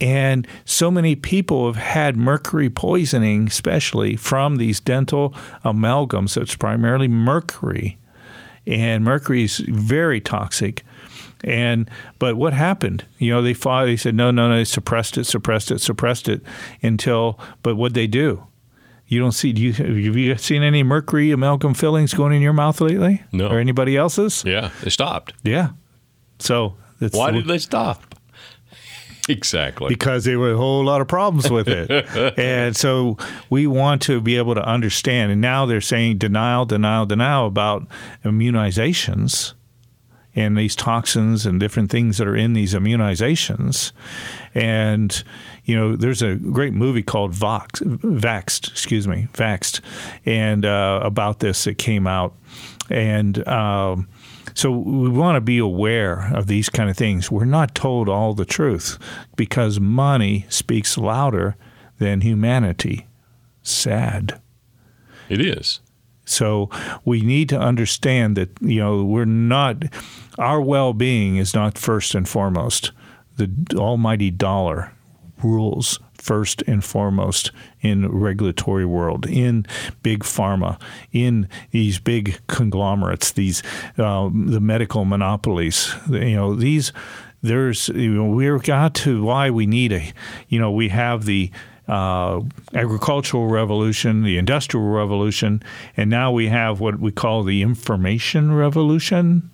And 0.00 0.46
so 0.64 0.90
many 0.90 1.14
people 1.14 1.66
have 1.66 1.82
had 1.82 2.16
mercury 2.16 2.68
poisoning, 2.68 3.46
especially 3.46 4.16
from 4.16 4.56
these 4.56 4.80
dental 4.80 5.30
amalgams. 5.64 6.40
It's 6.40 6.56
primarily 6.56 7.08
mercury 7.08 7.98
and 8.66 9.04
mercury 9.04 9.44
is 9.44 9.58
very 9.58 10.20
toxic. 10.20 10.84
And 11.44 11.90
but 12.18 12.36
what 12.36 12.52
happened? 12.52 13.04
You 13.18 13.32
know, 13.32 13.42
they 13.42 13.54
fought. 13.54 13.86
They 13.86 13.96
said 13.96 14.14
no, 14.14 14.30
no, 14.30 14.48
no. 14.48 14.56
They 14.56 14.64
suppressed 14.64 15.18
it, 15.18 15.24
suppressed 15.24 15.70
it, 15.70 15.80
suppressed 15.80 16.28
it 16.28 16.42
until. 16.82 17.38
But 17.62 17.76
what 17.76 17.94
they 17.94 18.06
do? 18.06 18.46
You 19.08 19.18
don't 19.18 19.32
see. 19.32 19.52
Do 19.52 19.60
you 19.60 19.72
have 19.72 20.16
you 20.16 20.36
seen 20.36 20.62
any 20.62 20.82
mercury 20.82 21.32
amalgam 21.32 21.74
fillings 21.74 22.14
going 22.14 22.32
in 22.32 22.42
your 22.42 22.52
mouth 22.52 22.80
lately? 22.80 23.22
No. 23.32 23.48
Or 23.48 23.58
anybody 23.58 23.96
else's? 23.96 24.44
Yeah, 24.46 24.70
they 24.82 24.90
stopped. 24.90 25.34
Yeah. 25.42 25.70
So 26.38 26.76
why 27.10 27.32
did 27.32 27.46
they 27.46 27.58
stop? 27.58 28.11
Exactly. 29.28 29.88
Because 29.88 30.24
there 30.24 30.38
were 30.38 30.52
a 30.52 30.56
whole 30.56 30.84
lot 30.84 31.00
of 31.00 31.08
problems 31.08 31.50
with 31.50 31.68
it. 31.68 31.90
and 32.38 32.76
so 32.76 33.16
we 33.50 33.66
want 33.66 34.02
to 34.02 34.20
be 34.20 34.36
able 34.36 34.54
to 34.54 34.64
understand. 34.64 35.30
And 35.30 35.40
now 35.40 35.64
they're 35.64 35.80
saying 35.80 36.18
denial, 36.18 36.64
denial, 36.64 37.06
denial 37.06 37.46
about 37.46 37.86
immunizations 38.24 39.54
and 40.34 40.56
these 40.56 40.74
toxins 40.74 41.44
and 41.46 41.60
different 41.60 41.90
things 41.90 42.18
that 42.18 42.26
are 42.26 42.36
in 42.36 42.54
these 42.54 42.74
immunizations. 42.74 43.92
And, 44.54 45.22
you 45.64 45.76
know, 45.76 45.94
there's 45.94 46.22
a 46.22 46.36
great 46.36 46.72
movie 46.72 47.02
called 47.02 47.32
Vox, 47.32 47.80
Vaxxed, 47.80 48.70
excuse 48.70 49.06
me, 49.06 49.28
Vaxxed, 49.34 49.80
and 50.24 50.64
uh, 50.64 51.00
about 51.02 51.40
this 51.40 51.64
that 51.64 51.78
came 51.78 52.06
out. 52.06 52.34
And, 52.90 53.46
um, 53.46 54.08
so 54.54 54.70
we 54.70 55.08
want 55.08 55.36
to 55.36 55.40
be 55.40 55.58
aware 55.58 56.30
of 56.34 56.46
these 56.46 56.68
kind 56.68 56.90
of 56.90 56.96
things. 56.96 57.30
We're 57.30 57.44
not 57.44 57.74
told 57.74 58.08
all 58.08 58.34
the 58.34 58.44
truth 58.44 58.98
because 59.36 59.80
money 59.80 60.46
speaks 60.48 60.98
louder 60.98 61.56
than 61.98 62.20
humanity. 62.20 63.06
Sad. 63.62 64.40
It 65.28 65.40
is. 65.40 65.80
So 66.24 66.70
we 67.04 67.20
need 67.20 67.48
to 67.50 67.58
understand 67.58 68.36
that 68.36 68.50
you 68.60 68.80
know 68.80 69.04
we're 69.04 69.24
not 69.24 69.84
our 70.38 70.60
well-being 70.60 71.36
is 71.36 71.54
not 71.54 71.78
first 71.78 72.14
and 72.14 72.28
foremost. 72.28 72.92
The 73.36 73.50
almighty 73.74 74.30
dollar 74.30 74.92
rules 75.42 75.98
first 76.22 76.62
and 76.68 76.84
foremost 76.84 77.50
in 77.80 78.08
regulatory 78.08 78.86
world, 78.86 79.26
in 79.26 79.66
big 80.02 80.20
pharma, 80.20 80.80
in 81.12 81.48
these 81.72 81.98
big 81.98 82.38
conglomerates, 82.46 83.32
these 83.32 83.62
uh, 83.98 84.30
the 84.32 84.60
medical 84.60 85.04
monopolies. 85.04 85.94
You 86.08 86.36
know 86.36 86.54
these. 86.54 86.92
There's 87.42 87.88
you 87.88 88.14
know, 88.14 88.30
we've 88.30 88.62
got 88.62 88.94
to 88.96 89.24
why 89.24 89.50
we 89.50 89.66
need 89.66 89.92
a 89.92 90.12
you 90.48 90.60
know 90.60 90.70
we 90.70 90.90
have 90.90 91.24
the 91.24 91.50
uh, 91.88 92.40
agricultural 92.74 93.48
revolution, 93.48 94.22
the 94.22 94.38
industrial 94.38 94.86
revolution, 94.86 95.60
and 95.96 96.08
now 96.08 96.30
we 96.30 96.46
have 96.46 96.78
what 96.78 97.00
we 97.00 97.10
call 97.10 97.42
the 97.42 97.62
information 97.62 98.54
revolution. 98.54 99.50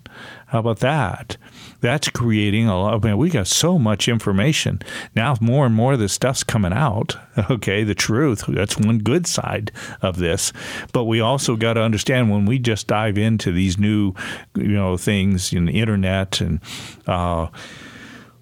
How 0.47 0.59
about 0.59 0.79
that? 0.79 1.37
That's 1.81 2.09
creating 2.09 2.67
a 2.67 2.77
lot. 2.77 2.93
I 2.93 3.07
mean, 3.07 3.17
we 3.17 3.29
got 3.29 3.47
so 3.47 3.79
much 3.79 4.07
information 4.07 4.81
now. 5.15 5.35
More 5.39 5.65
and 5.65 5.75
more 5.75 5.93
of 5.93 5.99
this 5.99 6.13
stuff's 6.13 6.43
coming 6.43 6.73
out. 6.73 7.15
Okay, 7.49 7.85
the 7.85 7.95
truth. 7.95 8.43
That's 8.47 8.77
one 8.77 8.99
good 8.99 9.25
side 9.25 9.71
of 10.01 10.17
this, 10.17 10.51
but 10.91 11.05
we 11.05 11.21
also 11.21 11.55
got 11.55 11.75
to 11.75 11.81
understand 11.81 12.29
when 12.29 12.45
we 12.45 12.59
just 12.59 12.85
dive 12.85 13.17
into 13.17 13.53
these 13.53 13.77
new, 13.77 14.13
you 14.55 14.67
know, 14.67 14.97
things 14.97 15.53
in 15.53 15.65
the 15.65 15.79
internet 15.79 16.41
and. 16.41 16.59
Uh, 17.07 17.47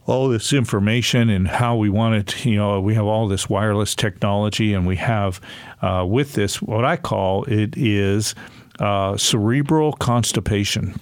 all 0.07 0.29
this 0.29 0.53
information 0.53 1.29
and 1.29 1.47
how 1.47 1.75
we 1.75 1.89
want 1.89 2.15
it. 2.15 2.45
You 2.45 2.55
know, 2.55 2.79
we 2.79 2.95
have 2.95 3.05
all 3.05 3.27
this 3.27 3.49
wireless 3.49 3.93
technology, 3.93 4.73
and 4.73 4.87
we 4.87 4.95
have 4.95 5.39
uh, 5.81 6.05
with 6.07 6.33
this 6.33 6.61
what 6.61 6.85
I 6.85 6.95
call 6.95 7.43
it 7.43 7.77
is 7.77 8.33
uh, 8.79 9.17
cerebral 9.17 9.93
constipation. 9.93 10.99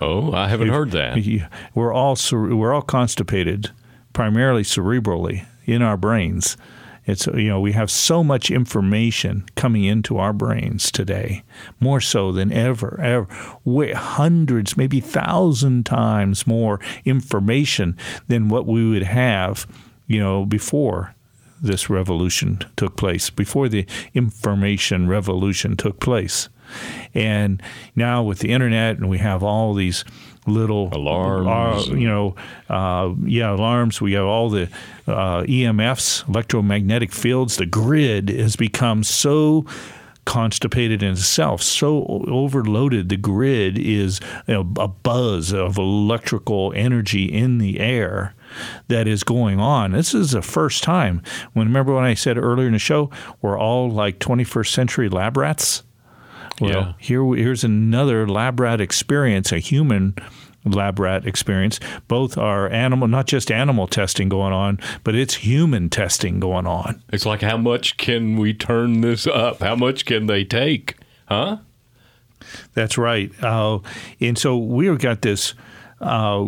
Oh, 0.00 0.32
I 0.32 0.48
haven't 0.48 0.68
heard 0.68 0.92
that. 0.92 1.16
We're 1.74 1.92
all 1.92 2.16
we're 2.32 2.72
all 2.72 2.82
constipated, 2.82 3.70
primarily 4.12 4.62
cerebrally 4.62 5.44
in 5.66 5.82
our 5.82 5.96
brains. 5.96 6.56
It's 7.06 7.26
you 7.26 7.48
know 7.48 7.60
we 7.60 7.72
have 7.72 7.90
so 7.90 8.22
much 8.22 8.50
information 8.50 9.44
coming 9.56 9.84
into 9.84 10.18
our 10.18 10.32
brains 10.32 10.90
today, 10.90 11.42
more 11.80 12.00
so 12.00 12.32
than 12.32 12.52
ever, 12.52 13.00
ever, 13.00 13.26
hundreds, 13.94 14.76
maybe 14.76 15.00
thousand 15.00 15.86
times 15.86 16.46
more 16.46 16.80
information 17.04 17.96
than 18.28 18.48
what 18.48 18.66
we 18.66 18.88
would 18.88 19.02
have, 19.02 19.66
you 20.06 20.20
know, 20.20 20.46
before 20.46 21.14
this 21.62 21.90
revolution 21.90 22.58
took 22.76 22.96
place, 22.96 23.28
before 23.28 23.68
the 23.68 23.86
information 24.14 25.08
revolution 25.08 25.76
took 25.76 26.00
place. 26.00 26.48
And 27.14 27.62
now 27.94 28.22
with 28.22 28.40
the 28.40 28.52
internet, 28.52 28.96
and 28.96 29.08
we 29.08 29.18
have 29.18 29.42
all 29.42 29.74
these 29.74 30.04
little 30.46 30.88
alarms, 30.92 31.88
uh, 31.88 31.94
you 31.94 32.08
know, 32.08 32.34
uh, 32.68 33.14
yeah, 33.24 33.52
alarms. 33.52 34.00
We 34.00 34.12
have 34.12 34.24
all 34.24 34.50
the 34.50 34.68
uh, 35.06 35.42
EMFs, 35.42 36.28
electromagnetic 36.28 37.12
fields. 37.12 37.56
The 37.56 37.66
grid 37.66 38.28
has 38.30 38.56
become 38.56 39.04
so 39.04 39.66
constipated 40.24 41.02
in 41.02 41.12
itself, 41.12 41.62
so 41.62 42.04
overloaded. 42.28 43.08
The 43.08 43.16
grid 43.16 43.78
is 43.78 44.20
you 44.46 44.54
know, 44.54 44.72
a 44.78 44.88
buzz 44.88 45.52
of 45.52 45.76
electrical 45.76 46.72
energy 46.76 47.24
in 47.24 47.58
the 47.58 47.80
air 47.80 48.34
that 48.88 49.06
is 49.06 49.24
going 49.24 49.60
on. 49.60 49.92
This 49.92 50.14
is 50.14 50.32
the 50.32 50.42
first 50.42 50.82
time. 50.82 51.22
When 51.52 51.66
remember 51.66 51.94
when 51.94 52.04
I 52.04 52.14
said 52.14 52.38
earlier 52.38 52.66
in 52.66 52.72
the 52.72 52.78
show, 52.78 53.10
we're 53.40 53.58
all 53.58 53.90
like 53.90 54.18
21st 54.18 54.72
century 54.72 55.08
lab 55.08 55.36
rats. 55.36 55.82
Well, 56.60 56.70
yeah. 56.70 56.92
here 56.98 57.24
here's 57.34 57.64
another 57.64 58.28
lab 58.28 58.60
rat 58.60 58.80
experience, 58.80 59.50
a 59.52 59.58
human 59.58 60.14
lab 60.64 60.98
rat 60.98 61.26
experience. 61.26 61.80
Both 62.06 62.36
are 62.36 62.68
animal, 62.68 63.08
not 63.08 63.26
just 63.26 63.50
animal 63.50 63.86
testing 63.86 64.28
going 64.28 64.52
on, 64.52 64.78
but 65.04 65.14
it's 65.14 65.34
human 65.36 65.88
testing 65.88 66.38
going 66.38 66.66
on. 66.66 67.02
It's 67.12 67.26
like 67.26 67.42
how 67.42 67.56
much 67.56 67.96
can 67.96 68.36
we 68.36 68.52
turn 68.52 69.00
this 69.00 69.26
up? 69.26 69.60
How 69.60 69.74
much 69.74 70.04
can 70.04 70.26
they 70.26 70.44
take? 70.44 70.96
Huh? 71.28 71.58
That's 72.74 72.98
right. 72.98 73.32
Uh, 73.42 73.80
and 74.20 74.36
so 74.38 74.56
we've 74.56 74.98
got 74.98 75.22
this. 75.22 75.54
Uh, 76.00 76.46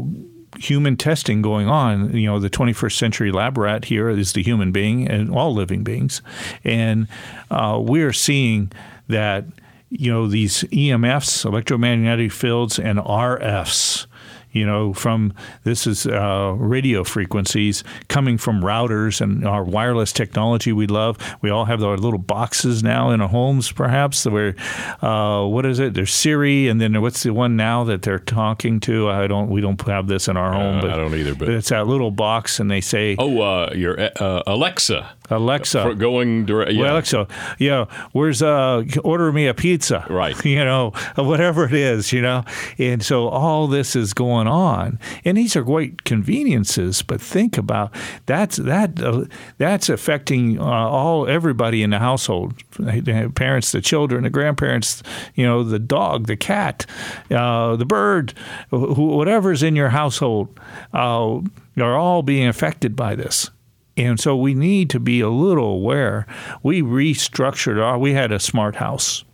human 0.59 0.97
testing 0.97 1.43
going 1.43 1.69
on. 1.69 2.15
You 2.15 2.27
know, 2.27 2.39
the 2.39 2.51
21st 2.51 2.93
century 2.93 3.33
lab 3.33 3.57
rat 3.57 3.87
here 3.87 4.09
is 4.11 4.33
the 4.33 4.43
human 4.43 4.73
being 4.73 5.09
and 5.09 5.31
all 5.31 5.55
living 5.55 5.83
beings. 5.83 6.23
And 6.65 7.09
uh, 7.51 7.79
we're 7.83 8.13
seeing 8.13 8.71
that 9.09 9.45
you 9.93 10.11
know, 10.11 10.27
these 10.27 10.63
EMFs, 10.65 11.45
electromagnetic 11.45 12.33
fields, 12.33 12.79
and 12.79 12.99
RFs, 12.99 14.07
you 14.53 14.67
know, 14.67 14.93
from 14.93 15.33
this 15.65 15.87
is 15.87 16.07
uh, 16.07 16.55
radio 16.57 17.05
frequencies 17.05 17.83
coming 18.09 18.39
from 18.39 18.63
routers 18.63 19.21
and 19.21 19.47
our 19.47 19.65
wireless 19.65 20.13
technology 20.13 20.73
we 20.73 20.87
love. 20.87 21.17
We 21.41 21.51
all 21.51 21.65
have 21.65 21.83
our 21.83 21.97
little 21.97 22.19
boxes 22.19 22.83
now 22.83 23.11
in 23.11 23.21
our 23.21 23.29
homes, 23.29 23.73
perhaps, 23.73 24.25
where, 24.27 24.55
uh, 25.01 25.45
what 25.47 25.67
is 25.67 25.79
it? 25.79 25.95
There's 25.95 26.13
Siri, 26.13 26.69
and 26.69 26.81
then 26.81 27.01
what's 27.01 27.23
the 27.23 27.33
one 27.33 27.57
now 27.57 27.85
that 27.85 28.03
they're 28.03 28.19
talking 28.19 28.81
to? 28.81 29.09
I 29.11 29.27
don't, 29.27 29.49
we 29.51 29.61
don't 29.61 29.81
have 29.87 30.07
this 30.07 30.29
in 30.29 30.37
our 30.37 30.53
home, 30.53 30.79
Uh, 30.79 30.81
but 30.83 30.91
I 30.91 30.97
don't 30.97 31.15
either, 31.15 31.35
but- 31.35 31.49
it's 31.49 31.71
that 31.71 31.87
little 31.87 32.11
box, 32.11 32.61
and 32.61 32.71
they 32.71 32.81
say, 32.81 33.17
Oh, 33.19 33.41
uh, 33.41 33.73
your 33.75 33.99
uh, 34.01 34.43
Alexa. 34.47 35.11
Alexa. 35.31 35.83
For 35.83 35.95
going 35.95 36.45
direct. 36.45 36.73
Yeah. 36.73 36.83
Well, 36.83 36.93
Alexa, 36.93 37.27
yeah, 37.59 37.87
where's 38.13 38.43
uh, 38.43 38.85
order 39.03 39.33
me 39.33 39.47
a 39.47 39.55
pizza, 39.55 40.05
Right. 40.11 40.37
You 40.53 40.65
know, 40.65 40.91
whatever 41.17 41.65
it 41.65 41.73
is, 41.73 42.13
you 42.13 42.21
know, 42.21 42.45
and 42.79 43.03
so 43.03 43.29
all 43.29 43.67
this 43.67 43.97
is 43.97 44.13
going 44.13 44.42
on, 44.49 44.99
and 45.25 45.37
these 45.37 45.57
are 45.57 45.63
great 45.63 46.05
conveniences. 46.05 47.03
But 47.03 47.21
think 47.21 47.59
about 47.59 47.95
that's 48.27 48.57
that 48.57 49.03
uh, 49.03 49.25
that's 49.59 49.89
affecting 49.89 50.59
uh, 50.59 50.65
all 50.65 51.27
everybody 51.27 51.83
in 51.83 51.91
the 51.91 51.99
household, 51.99 52.55
the 52.79 53.33
parents, 53.35 53.73
the 53.73 53.81
children, 53.81 54.25
the 54.25 54.31
grandparents, 54.31 55.03
you 55.35 55.45
know, 55.45 55.63
the 55.63 55.79
dog, 55.79 56.27
the 56.27 56.37
cat, 56.37 56.87
uh, 57.31 57.77
the 57.77 57.87
bird, 57.87 58.33
wh- 58.71 58.99
whatever's 58.99 59.63
in 59.63 59.77
your 59.77 59.91
household, 59.91 60.59
uh, 60.93 61.41
are 61.79 61.97
all 61.97 62.23
being 62.23 62.47
affected 62.47 62.97
by 62.97 63.15
this. 63.15 63.51
And 63.97 64.19
so 64.19 64.37
we 64.37 64.55
need 64.55 64.91
to 64.91 65.01
be 65.01 65.21
a 65.21 65.29
little 65.29 65.67
aware. 65.67 66.27
We 66.63 66.83
restructured 66.83 67.83
our, 67.83 67.99
we 67.99 68.15
had 68.15 68.33
a 68.33 68.41
smart 68.41 68.77
house. 68.77 69.25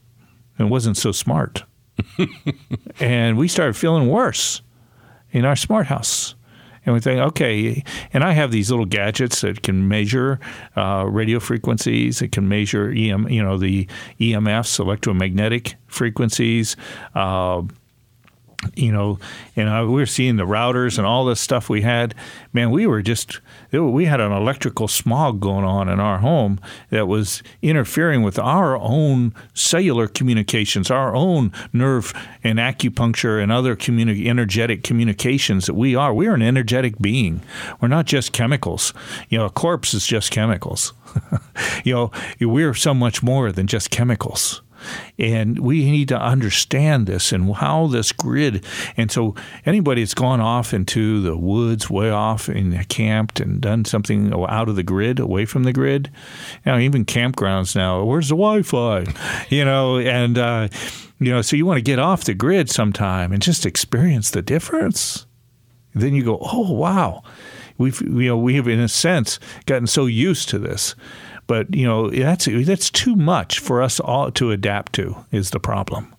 It 0.58 0.64
wasn't 0.64 0.96
so 0.96 1.12
smart. 1.12 1.62
and 3.00 3.36
we 3.36 3.48
started 3.48 3.76
feeling 3.76 4.08
worse 4.08 4.62
in 5.32 5.44
our 5.44 5.56
smart 5.56 5.87
house. 5.87 6.35
And 6.87 6.94
we 6.94 7.00
think, 7.00 7.20
okay, 7.20 7.85
and 8.14 8.25
I 8.25 8.32
have 8.32 8.50
these 8.50 8.70
little 8.70 8.87
gadgets 8.87 9.42
that 9.42 9.62
can 9.62 9.88
measure 9.88 10.40
uh, 10.75 11.04
radio 11.06 11.38
frequencies. 11.38 12.23
It 12.23 12.32
can 12.32 12.49
measure 12.49 12.90
EM, 12.90 13.28
you 13.28 13.42
know, 13.42 13.58
the 13.58 13.87
EMFs, 14.20 14.78
electromagnetic 14.78 15.75
frequencies. 15.87 16.76
Uh, 17.14 17.62
you 18.74 18.90
know, 18.90 19.18
and 19.54 19.68
uh, 19.68 19.84
we 19.86 19.94
were 19.94 20.06
seeing 20.06 20.36
the 20.36 20.44
routers 20.44 20.98
and 20.98 21.06
all 21.06 21.24
this 21.24 21.40
stuff 21.40 21.68
we 21.68 21.82
had. 21.82 22.14
Man, 22.52 22.70
we 22.70 22.86
were 22.86 23.02
just 23.02 23.40
we 23.70 24.06
had 24.06 24.20
an 24.20 24.32
electrical 24.32 24.88
smog 24.88 25.40
going 25.40 25.64
on 25.64 25.88
in 25.88 26.00
our 26.00 26.18
home 26.18 26.58
that 26.90 27.06
was 27.06 27.42
interfering 27.62 28.22
with 28.22 28.38
our 28.38 28.76
own 28.76 29.32
cellular 29.54 30.08
communications, 30.08 30.90
our 30.90 31.14
own 31.14 31.52
nerve 31.72 32.12
and 32.42 32.58
acupuncture 32.58 33.40
and 33.40 33.52
other 33.52 33.76
communi- 33.76 34.26
energetic 34.26 34.82
communications 34.82 35.66
that 35.66 35.74
we 35.74 35.94
are. 35.94 36.12
We 36.12 36.26
are 36.26 36.34
an 36.34 36.42
energetic 36.42 36.98
being. 36.98 37.42
We're 37.80 37.88
not 37.88 38.06
just 38.06 38.32
chemicals. 38.32 38.92
You 39.28 39.38
know, 39.38 39.46
a 39.46 39.50
corpse 39.50 39.94
is 39.94 40.06
just 40.06 40.32
chemicals. 40.32 40.94
you 41.84 41.94
know, 41.94 42.10
we're 42.40 42.74
so 42.74 42.92
much 42.92 43.22
more 43.22 43.52
than 43.52 43.66
just 43.66 43.90
chemicals. 43.90 44.62
And 45.18 45.59
we 45.59 45.90
need 45.90 46.09
to 46.09 46.21
understand 46.21 47.07
this 47.07 47.33
and 47.33 47.54
how 47.54 47.87
this 47.87 48.12
grid. 48.12 48.64
And 48.97 49.11
so, 49.11 49.35
anybody 49.66 50.02
that's 50.02 50.14
gone 50.14 50.40
off 50.40 50.73
into 50.73 51.21
the 51.21 51.37
woods, 51.37 51.90
way 51.90 52.11
off 52.11 52.49
and 52.49 52.88
camped 52.88 53.40
and 53.40 53.61
done 53.61 53.85
something 53.85 54.33
out 54.33 54.68
of 54.68 54.76
the 54.76 54.83
grid, 54.83 55.18
away 55.18 55.45
from 55.45 55.64
the 55.64 55.73
grid, 55.73 56.11
you 56.64 56.73
know, 56.73 56.78
even 56.78 57.04
campgrounds 57.04 57.75
now, 57.75 58.02
where's 58.04 58.28
the 58.28 58.37
Wi 58.37 58.62
Fi? 58.62 59.04
You 59.49 59.64
know, 59.64 59.99
and, 59.99 60.38
uh, 60.38 60.68
you 61.18 61.33
know, 61.33 61.42
so 61.42 61.57
you 61.57 61.66
want 61.66 61.78
to 61.78 61.83
get 61.83 61.99
off 61.99 62.25
the 62.25 62.35
grid 62.35 62.71
sometime 62.71 63.33
and 63.33 63.42
just 63.42 63.66
experience 63.66 64.30
the 64.30 64.42
difference. 64.42 65.26
Then 65.95 66.14
you 66.14 66.25
go, 66.25 66.38
oh, 66.40 66.73
wow. 66.73 67.23
We've, 67.76 68.00
you 68.02 68.28
know, 68.28 68.37
we 68.37 68.54
have, 68.57 68.68
in 68.68 68.80
a 68.80 68.88
sense, 68.88 69.38
gotten 69.66 69.87
so 69.87 70.07
used 70.07 70.49
to 70.50 70.59
this 70.59 70.95
but 71.48 71.74
you 71.74 71.84
know 71.84 72.10
that's 72.10 72.46
that's 72.46 72.90
too 72.90 73.16
much 73.16 73.58
for 73.58 73.82
us 73.82 73.98
all 73.98 74.30
to 74.30 74.52
adapt 74.52 74.92
to 74.92 75.16
is 75.32 75.50
the 75.50 75.58
problem. 75.58 76.14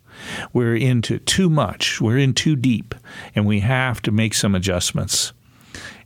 We're 0.52 0.76
into 0.76 1.18
too 1.18 1.48
much. 1.48 2.00
We're 2.00 2.18
in 2.18 2.34
too 2.34 2.56
deep. 2.56 2.94
And 3.34 3.46
we 3.46 3.60
have 3.60 4.02
to 4.02 4.12
make 4.12 4.34
some 4.34 4.54
adjustments. 4.54 5.32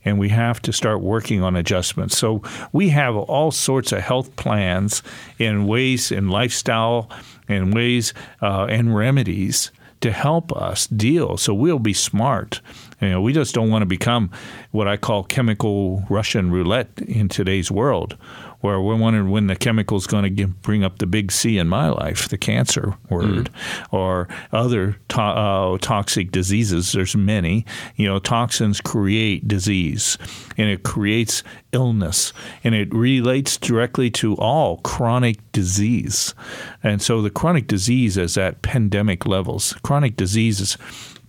And 0.05 0.19
we 0.19 0.29
have 0.29 0.61
to 0.63 0.73
start 0.73 1.01
working 1.01 1.43
on 1.43 1.57
adjustments. 1.57 2.19
So 2.19 2.43
we 2.73 2.91
have 2.91 3.17
all 3.17 3.51
sorts 3.51 3.91
of 3.91 4.01
health 4.01 4.37
plans 4.37 5.03
and 5.39 5.67
ways 5.67 6.13
and 6.13 6.31
lifestyle 6.31 7.11
and 7.49 7.75
ways 7.75 8.13
uh, 8.43 8.67
and 8.67 8.95
remedies 8.95 9.71
to 10.03 10.13
help 10.13 10.53
us 10.53 10.87
deal. 10.89 11.39
So 11.39 11.55
we'll 11.55 11.79
be 11.79 11.95
smart 11.95 12.61
you 13.05 13.11
know 13.11 13.21
we 13.21 13.33
just 13.33 13.55
don't 13.55 13.71
want 13.71 13.83
to 13.83 13.87
become 13.87 14.31
what 14.71 14.89
i 14.89 14.97
call 14.97 15.25
chemical 15.25 16.05
russian 16.09 16.51
roulette 16.51 16.91
in 17.07 17.29
today's 17.29 17.71
world 17.71 18.17
where 18.65 18.81
we're 18.81 18.97
wondering 18.97 19.29
when 19.29 19.47
the 19.47 19.55
chemical 19.55 19.99
is 19.99 20.07
going 20.07 20.35
to 20.35 20.47
bring 20.47 20.83
up 20.83 20.99
the 20.99 21.07
big 21.07 21.31
C 21.31 21.59
in 21.59 21.69
my 21.69 21.91
life, 21.91 22.31
the 22.31 22.39
cancer 22.39 22.97
word, 23.11 23.51
mm. 23.51 23.93
or 23.93 24.27
other 24.53 24.97
to- 25.11 25.21
uh, 25.21 25.77
toxic 25.83 26.33
diseases. 26.33 26.93
There's 26.93 27.15
many. 27.15 27.67
You 27.97 28.07
know, 28.07 28.19
toxins 28.19 28.81
create 28.81 29.47
disease, 29.47 30.17
and 30.57 30.71
it 30.71 30.83
creates 30.83 31.43
illness, 31.73 32.33
and 32.65 32.75
it 32.75 32.93
relates 32.95 33.59
directly 33.59 34.11
to 34.13 34.35
all 34.37 34.79
chronic 34.79 35.37
disease. 35.53 36.35
And 36.83 37.03
so 37.03 37.21
the 37.21 37.29
chronic 37.29 37.67
disease 37.67 38.17
is 38.17 38.39
at 38.39 38.63
pandemic 38.63 39.27
levels. 39.27 39.75
Chronic 39.83 40.17
disease 40.17 40.61
is 40.61 40.79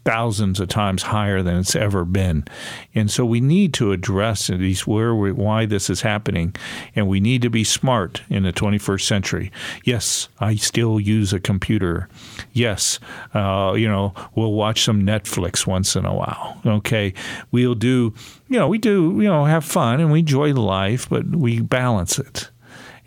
thousands 0.06 0.60
of 0.60 0.70
times 0.70 1.02
higher 1.02 1.42
than 1.42 1.58
it's 1.58 1.76
ever 1.76 2.06
been. 2.06 2.46
And 2.94 3.10
so 3.10 3.26
we 3.26 3.42
need 3.42 3.74
to 3.74 3.92
address 3.92 4.48
these 4.48 4.86
where 4.86 5.14
we, 5.14 5.32
why 5.32 5.66
this 5.66 5.90
is 5.90 6.02
happening, 6.02 6.56
and 6.96 7.08
we 7.08 7.20
need 7.20 7.42
to 7.42 7.50
be 7.50 7.64
smart 7.64 8.22
in 8.30 8.44
the 8.44 8.54
21st 8.54 9.02
century. 9.02 9.52
Yes, 9.84 10.30
I 10.40 10.56
still 10.56 11.00
use 11.00 11.34
a 11.34 11.40
computer. 11.40 12.08
Yes, 12.54 13.00
uh, 13.34 13.74
you 13.76 13.88
know 13.88 14.14
we'll 14.36 14.54
watch 14.54 14.84
some 14.84 15.02
Netflix 15.02 15.68
once 15.68 15.96
in 15.96 16.06
a 16.06 16.14
while. 16.14 16.62
Okay, 16.66 17.14
we'll 17.52 17.76
do. 17.76 18.14
You 18.48 18.60
know, 18.60 18.68
we 18.68 18.78
do. 18.78 19.14
You 19.16 19.24
know, 19.24 19.46
have 19.46 19.66
fun 19.66 20.00
and 20.00 20.12
we 20.12 20.20
enjoy 20.20 20.54
life, 20.54 21.10
but 21.10 21.26
we 21.26 21.62
balance 21.62 22.20
it 22.20 22.52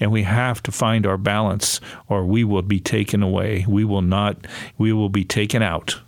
and 0.01 0.13
we 0.13 0.23
have 0.23 0.63
to 0.63 0.73
find 0.73 1.07
our 1.07 1.17
balance 1.17 1.81
or 2.09 2.25
we 2.25 2.45
will 2.45 2.63
be 2.63 2.79
taken 2.79 3.23
away 3.23 3.65
we 3.69 3.85
will 3.85 4.03
not 4.03 4.47
we 4.77 4.93
will 4.93 5.09
be 5.09 5.25
taken 5.25 5.63
out 5.63 6.01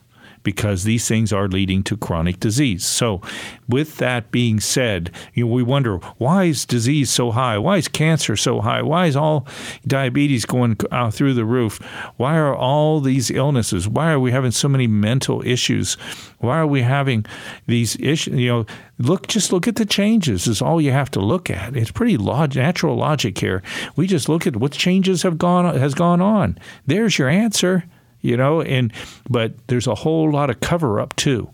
because 0.43 0.85
these 0.85 1.07
things 1.07 1.33
are 1.33 1.49
leading 1.49 1.83
to 1.85 1.97
chronic 1.97 2.41
disease. 2.41 2.85
So, 2.85 3.21
with 3.69 3.99
that 3.99 4.31
being 4.31 4.61
said, 4.61 5.11
you 5.35 5.45
know, 5.45 5.53
we 5.53 5.63
wonder 5.63 5.99
why 6.19 6.45
is 6.45 6.65
disease 6.65 7.11
so 7.11 7.31
high? 7.31 7.59
Why 7.59 7.77
is 7.77 7.89
cancer 7.89 8.37
so 8.37 8.61
high? 8.61 8.83
Why 8.83 9.07
is 9.07 9.17
all 9.17 9.47
diabetes 9.87 10.45
going 10.45 10.77
out 10.91 11.15
through 11.15 11.35
the 11.35 11.45
roof? 11.45 11.79
Why 12.17 12.37
are 12.37 12.55
all 12.55 13.01
these 13.01 13.31
illnesses? 13.31 13.89
Why 13.89 14.13
are 14.13 14.21
we 14.21 14.33
having 14.33 14.51
so 14.51 14.69
many 14.69 14.87
mental 14.87 15.43
issues? 15.47 15.95
Why 16.39 16.59
are 16.59 16.67
we 16.67 16.83
having 16.83 17.27
these 17.67 17.97
issues? 18.01 18.35
You 18.35 18.49
know, 18.49 18.67
look, 18.99 19.27
just 19.27 19.53
look 19.53 19.69
at 19.69 19.77
the 19.77 19.87
changes. 19.87 20.47
Is 20.47 20.63
all 20.63 20.81
you 20.81 20.93
have 20.93 21.11
to 21.13 21.21
look 21.21 21.51
at. 21.51 21.77
It's 21.77 21.91
pretty 21.91 22.17
log- 22.17 22.57
natural 22.57 22.97
logic 22.97 23.39
here. 23.39 23.63
We 23.97 24.07
just 24.07 24.29
look 24.29 24.47
at 24.47 24.57
what 24.57 24.73
changes 24.73 25.23
have 25.23 25.39
gone 25.39 25.77
has 25.77 25.95
gone 25.95 26.21
on. 26.21 26.59
There's 26.87 27.19
your 27.19 27.29
answer 27.29 27.85
you 28.21 28.37
know 28.37 28.61
and 28.63 28.93
but 29.29 29.53
there's 29.69 29.87
a 29.87 29.95
whole 29.95 30.31
lot 30.31 30.51
of 30.51 30.61
cover 30.61 31.01
up 31.01 31.15
too. 31.17 31.51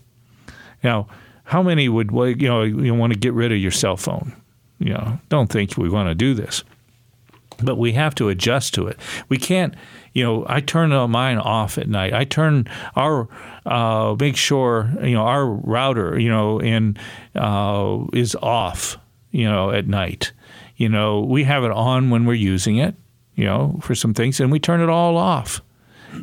Now 0.83 1.09
how 1.44 1.62
many 1.62 1.88
would 1.88 2.11
you 2.12 2.48
know 2.48 2.62
you 2.62 2.94
want 2.94 3.12
to 3.12 3.18
get 3.18 3.33
rid 3.33 3.52
of 3.52 3.59
your 3.59 3.70
cell 3.70 3.96
phone? 3.96 4.35
You 4.79 4.90
know 4.90 5.18
don't 5.29 5.50
think 5.50 5.76
we 5.76 5.88
want 5.88 6.09
to 6.09 6.14
do 6.14 6.35
this. 6.35 6.64
But 7.62 7.76
we 7.76 7.92
have 7.92 8.14
to 8.16 8.29
adjust 8.29 8.74
to 8.74 8.87
it. 8.87 8.98
We 9.29 9.38
can't 9.38 9.74
you 10.12 10.22
know 10.24 10.44
i 10.48 10.61
turn 10.61 10.90
mine 11.11 11.38
off 11.38 11.79
at 11.79 11.88
night. 11.88 12.12
I 12.12 12.24
turn 12.24 12.68
our 12.96 13.29
uh, 13.64 14.16
make 14.18 14.37
sure 14.37 14.92
you 15.02 15.14
know 15.14 15.22
our 15.22 15.46
router 15.46 16.18
you 16.18 16.29
know 16.29 16.61
and 16.61 16.98
uh, 17.35 18.05
is 18.12 18.35
off 18.37 18.98
you 19.31 19.44
know 19.44 19.70
at 19.70 19.87
night. 19.87 20.33
You 20.76 20.88
know 20.88 21.20
we 21.20 21.44
have 21.44 21.64
it 21.64 21.70
on 21.70 22.11
when 22.11 22.26
we're 22.26 22.35
using 22.35 22.76
it 22.76 22.94
you 23.37 23.44
know 23.44 23.79
for 23.83 23.94
some 23.94 24.14
things 24.14 24.40
and 24.40 24.50
we 24.50 24.59
turn 24.59 24.81
it 24.81 24.88
all 24.88 25.16
off 25.16 25.61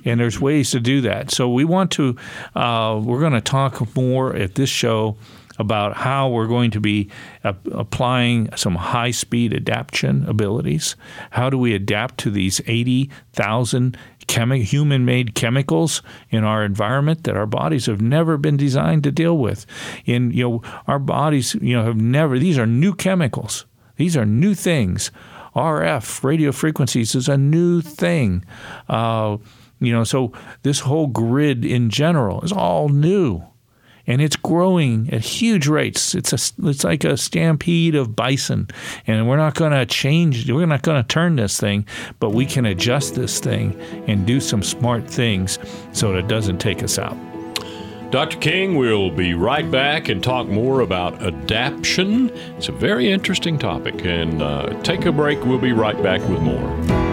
and 0.05 0.19
there's 0.19 0.39
ways 0.39 0.71
to 0.71 0.79
do 0.79 1.01
that. 1.01 1.31
So 1.31 1.49
we 1.49 1.65
want 1.65 1.91
to, 1.91 2.15
uh, 2.55 3.01
we're 3.03 3.19
going 3.19 3.33
to 3.33 3.41
talk 3.41 3.95
more 3.95 4.35
at 4.35 4.55
this 4.55 4.69
show 4.69 5.17
about 5.59 5.95
how 5.95 6.29
we're 6.29 6.47
going 6.47 6.71
to 6.71 6.79
be 6.79 7.09
uh, 7.43 7.53
applying 7.71 8.49
some 8.55 8.75
high 8.75 9.11
speed 9.11 9.53
adaptation 9.53 10.25
abilities. 10.27 10.95
How 11.31 11.49
do 11.49 11.57
we 11.57 11.75
adapt 11.75 12.17
to 12.19 12.31
these 12.31 12.59
80,000 12.65 13.97
chemi- 14.27 14.63
human 14.63 15.05
made 15.05 15.35
chemicals 15.35 16.01
in 16.29 16.43
our 16.43 16.63
environment 16.63 17.23
that 17.25 17.37
our 17.37 17.45
bodies 17.45 17.85
have 17.85 18.01
never 18.01 18.37
been 18.37 18.57
designed 18.57 19.03
to 19.03 19.11
deal 19.11 19.37
with? 19.37 19.65
In, 20.05 20.31
you 20.31 20.49
know, 20.49 20.61
our 20.87 20.99
bodies, 20.99 21.55
you 21.55 21.75
know, 21.77 21.83
have 21.83 21.97
never, 21.97 22.39
these 22.39 22.57
are 22.57 22.67
new 22.67 22.93
chemicals, 22.93 23.65
these 23.97 24.17
are 24.17 24.25
new 24.25 24.55
things. 24.55 25.11
RF, 25.55 26.23
radio 26.23 26.51
frequencies, 26.51 27.13
is 27.13 27.29
a 27.29 27.37
new 27.37 27.79
thing. 27.79 28.43
Uh, 28.89 29.37
you 29.83 29.93
know, 29.93 30.03
so 30.03 30.31
this 30.63 30.79
whole 30.81 31.07
grid 31.07 31.63
in 31.65 31.89
general 31.89 32.41
is 32.41 32.51
all 32.51 32.89
new. 32.89 33.43
and 34.05 34.21
it's 34.21 34.35
growing 34.35 35.09
at 35.13 35.21
huge 35.21 35.67
rates. 35.67 36.13
It's 36.13 36.33
a 36.33 36.67
it's 36.67 36.83
like 36.83 37.03
a 37.05 37.15
stampede 37.15 37.95
of 37.95 38.15
bison, 38.15 38.67
and 39.07 39.27
we're 39.29 39.37
not 39.37 39.55
going 39.55 39.71
to 39.71 39.85
change. 39.85 40.49
We're 40.51 40.65
not 40.65 40.81
going 40.81 41.01
to 41.01 41.07
turn 41.07 41.37
this 41.37 41.57
thing, 41.59 41.85
but 42.19 42.31
we 42.31 42.45
can 42.45 42.65
adjust 42.65 43.15
this 43.15 43.39
thing 43.39 43.79
and 44.07 44.25
do 44.25 44.39
some 44.41 44.61
smart 44.61 45.09
things 45.09 45.57
so 45.93 46.11
that 46.11 46.19
it 46.19 46.27
doesn't 46.27 46.57
take 46.57 46.83
us 46.83 46.99
out. 46.99 47.15
Dr. 48.11 48.37
King, 48.39 48.75
we'll 48.75 49.09
be 49.09 49.33
right 49.33 49.69
back 49.71 50.07
and 50.09 50.21
talk 50.23 50.47
more 50.47 50.81
about 50.81 51.19
adaption. 51.25 52.29
It's 52.57 52.69
a 52.69 52.71
very 52.73 53.09
interesting 53.11 53.57
topic. 53.57 54.05
And 54.05 54.39
uh, 54.41 54.79
take 54.83 55.05
a 55.05 55.11
break. 55.11 55.43
We'll 55.45 55.57
be 55.57 55.71
right 55.71 55.99
back 56.03 56.21
with 56.29 56.41
more. 56.41 57.12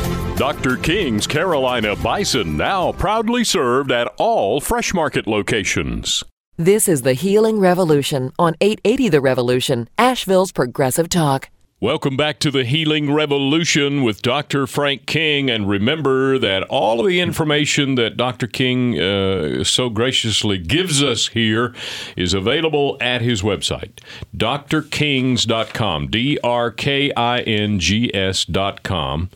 Dr. 0.41 0.75
King's 0.75 1.27
Carolina 1.27 1.95
Bison 1.95 2.57
now 2.57 2.91
proudly 2.93 3.43
served 3.43 3.91
at 3.91 4.11
all 4.17 4.59
Fresh 4.59 4.91
Market 4.91 5.27
locations. 5.27 6.23
This 6.57 6.87
is 6.87 7.03
the 7.03 7.13
Healing 7.13 7.59
Revolution 7.59 8.31
on 8.39 8.55
880 8.59 9.09
The 9.09 9.21
Revolution, 9.21 9.87
Asheville's 9.99 10.51
Progressive 10.51 11.09
Talk. 11.09 11.51
Welcome 11.79 12.17
back 12.17 12.39
to 12.39 12.49
the 12.49 12.63
Healing 12.63 13.13
Revolution 13.13 14.01
with 14.01 14.23
Dr. 14.23 14.65
Frank 14.65 15.05
King. 15.05 15.51
And 15.51 15.69
remember 15.69 16.39
that 16.39 16.63
all 16.69 16.99
of 16.99 17.05
the 17.05 17.19
information 17.19 17.93
that 17.95 18.17
Dr. 18.17 18.47
King 18.47 18.99
uh, 18.99 19.63
so 19.63 19.89
graciously 19.89 20.57
gives 20.57 21.03
us 21.03 21.27
here 21.27 21.71
is 22.15 22.33
available 22.33 22.97
at 22.99 23.21
his 23.21 23.43
website, 23.43 23.99
drkings.com, 24.35 26.07
D 26.07 26.39
R 26.43 26.71
K 26.71 27.11
I 27.13 27.41
N 27.41 27.79
G 27.79 28.09
S.com. 28.15 29.29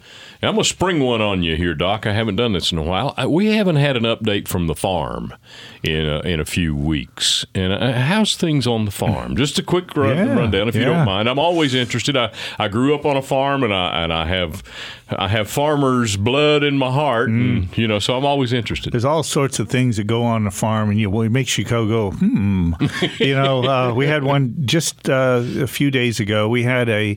I'm 0.46 0.56
going 0.56 0.64
to 0.64 0.70
spring 0.70 1.00
one 1.00 1.22
on 1.22 1.44
you 1.44 1.56
here, 1.56 1.74
Doc. 1.74 2.06
I 2.06 2.14
haven't 2.14 2.36
done 2.36 2.54
this 2.54 2.72
in 2.72 2.78
a 2.78 2.84
while. 2.84 3.16
We 3.28 3.48
haven't 3.48 3.78
had 3.78 3.98
an 3.98 4.04
update 4.04 4.48
from 4.48 4.68
the 4.68 4.76
farm 4.76 5.34
in 5.84 6.06
a, 6.06 6.20
in 6.20 6.40
a 6.40 6.46
few 6.46 6.76
weeks. 6.76 7.46
And 7.54 7.74
uh, 7.74 7.94
how's 7.94 8.36
things 8.36 8.68
on 8.68 8.86
the 8.86 8.92
farm? 8.92 9.36
Just 9.38 9.60
a 9.60 9.64
quick 9.64 9.96
run, 9.96 10.18
yeah, 10.18 10.34
rundown, 10.34 10.68
if 10.68 10.76
yeah. 10.76 10.82
you 10.82 10.86
don't 10.86 11.06
mind. 11.06 11.30
I'm 11.30 11.40
always 11.40 11.74
interested. 11.74 12.16
I, 12.18 12.32
I 12.60 12.68
grew 12.68 12.94
up 12.96 13.06
on 13.06 13.18
a 13.18 13.22
farm, 13.22 13.64
and 13.64 13.74
I 13.74 14.04
and 14.04 14.14
I 14.14 14.26
have 14.26 14.64
I 15.10 15.28
have 15.28 15.50
farmers' 15.50 16.18
blood 16.18 16.64
in 16.64 16.78
my 16.78 16.92
heart, 16.92 17.30
mm. 17.30 17.34
and 17.34 17.78
you 17.78 17.88
know, 17.88 18.00
so 18.00 18.18
I'm 18.18 18.26
always 18.26 18.54
interested. 18.54 18.92
There's 18.92 19.06
all 19.06 19.24
sorts 19.24 19.60
of 19.60 19.70
things 19.70 19.98
that 19.98 20.06
go 20.06 20.24
on 20.24 20.46
the 20.46 20.52
farm, 20.52 20.90
and 20.90 21.00
you 21.00 21.10
well, 21.10 21.24
it 21.24 21.32
makes 21.32 21.58
you 21.58 21.64
go 21.64 21.88
go 21.88 22.12
hmm. 22.12 22.74
you 23.20 23.36
know, 23.36 23.64
uh, 23.70 23.94
we 23.94 24.08
had 24.08 24.24
one 24.24 24.56
just 24.66 25.10
uh, 25.10 25.42
a 25.60 25.68
few 25.68 25.92
days 25.92 26.20
ago. 26.20 26.50
We 26.50 26.64
had 26.64 26.90
a, 26.90 27.16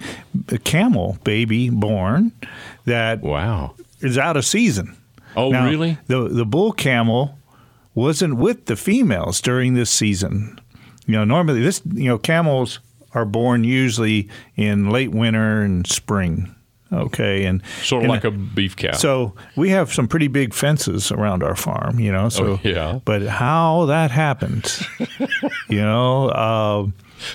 a 0.48 0.58
camel 0.58 1.18
baby 1.24 1.70
born 1.70 2.32
that 2.88 3.22
wow 3.22 3.74
is 4.00 4.18
out 4.18 4.36
of 4.36 4.44
season. 4.44 4.96
Oh, 5.36 5.50
now, 5.50 5.66
really? 5.66 5.98
The 6.06 6.28
the 6.28 6.44
bull 6.44 6.72
camel 6.72 7.38
wasn't 7.94 8.36
with 8.36 8.66
the 8.66 8.76
females 8.76 9.40
during 9.40 9.74
this 9.74 9.90
season. 9.90 10.60
You 11.06 11.14
know, 11.14 11.24
normally 11.24 11.62
this 11.62 11.82
you 11.92 12.08
know 12.08 12.18
camels 12.18 12.80
are 13.12 13.24
born 13.24 13.64
usually 13.64 14.28
in 14.56 14.90
late 14.90 15.10
winter 15.10 15.62
and 15.62 15.86
spring. 15.86 16.54
Okay, 16.90 17.44
and 17.44 17.62
sort 17.82 18.04
of 18.04 18.04
and 18.04 18.10
like 18.10 18.24
a 18.24 18.30
beef 18.30 18.74
cow. 18.74 18.92
So 18.92 19.34
we 19.56 19.68
have 19.70 19.92
some 19.92 20.08
pretty 20.08 20.28
big 20.28 20.54
fences 20.54 21.12
around 21.12 21.42
our 21.42 21.54
farm, 21.54 22.00
you 22.00 22.10
know. 22.10 22.28
So 22.30 22.44
oh, 22.44 22.60
yeah, 22.62 23.00
but 23.04 23.22
how 23.22 23.86
that 23.86 24.10
happened, 24.10 24.78
you 25.68 25.82
know. 25.82 26.28
Uh, 26.28 26.86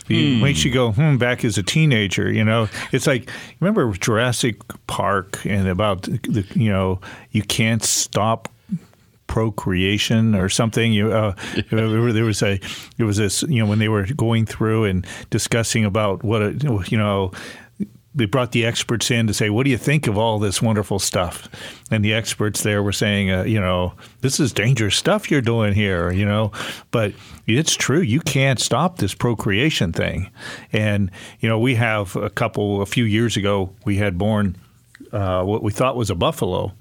it 0.09 0.35
hmm. 0.35 0.41
makes 0.41 0.63
you 0.63 0.71
go 0.71 0.91
hmm, 0.91 1.17
back 1.17 1.43
as 1.43 1.57
a 1.57 1.63
teenager. 1.63 2.31
You 2.31 2.43
know, 2.43 2.67
it's 2.91 3.05
like 3.05 3.29
remember 3.59 3.91
Jurassic 3.93 4.55
Park 4.87 5.45
and 5.45 5.67
about 5.67 6.03
the 6.03 6.45
you 6.55 6.71
know 6.71 6.99
you 7.31 7.43
can't 7.43 7.83
stop 7.83 8.49
procreation 9.33 10.35
or 10.35 10.47
something. 10.47 10.93
You, 10.93 11.11
uh, 11.11 11.33
there 11.71 12.23
was 12.23 12.43
a, 12.43 12.59
it 12.99 13.03
was 13.03 13.17
this, 13.17 13.41
you 13.43 13.59
know, 13.63 13.65
when 13.65 13.79
they 13.79 13.89
were 13.89 14.05
going 14.05 14.45
through 14.45 14.85
and 14.85 15.07
discussing 15.31 15.85
about 15.85 16.23
what, 16.23 16.43
a, 16.43 16.51
you 16.87 16.97
know, 16.97 17.31
they 18.15 18.26
brought 18.26 18.52
the 18.52 18.65
experts 18.65 19.10
in 19.10 19.28
to 19.28 19.34
say, 19.34 19.49
"What 19.49 19.63
do 19.63 19.69
you 19.69 19.78
think 19.78 20.08
of 20.08 20.17
all 20.17 20.39
this 20.39 20.62
wonderful 20.62 20.99
stuff?" 20.99 21.49
And 21.89 22.06
the 22.06 22.13
experts 22.13 22.62
there 22.62 22.84
were 22.84 22.91
saying, 22.91 23.32
uh, 23.32 23.43
"You 23.43 23.60
know, 23.60 23.93
this 24.21 24.39
is 24.39 24.54
dangerous 24.54 24.95
stuff 24.95 25.32
you're 25.32 25.41
doing 25.41 25.73
here." 25.73 26.12
You 26.12 26.26
know, 26.26 26.52
but 26.91 27.13
it's 27.47 27.76
true. 27.76 28.02
You 28.02 28.19
can't 28.21 28.60
stop 28.60 28.97
this 28.97 29.13
procreation 29.13 29.91
thing. 29.91 30.30
And 30.71 31.12
you 31.39 31.49
know, 31.49 31.60
we 31.60 31.76
have 31.76 32.15
a 32.15 32.30
couple. 32.30 32.82
A 32.82 32.86
few 32.86 33.04
years 33.04 33.38
ago, 33.38 33.71
we 33.86 33.97
had 33.97 34.17
born 34.17 34.58
uh, 35.12 35.43
what 35.43 35.63
we 35.63 35.71
thought 35.71 35.95
was 35.95 36.10
a 36.10 36.15
buffalo, 36.15 36.73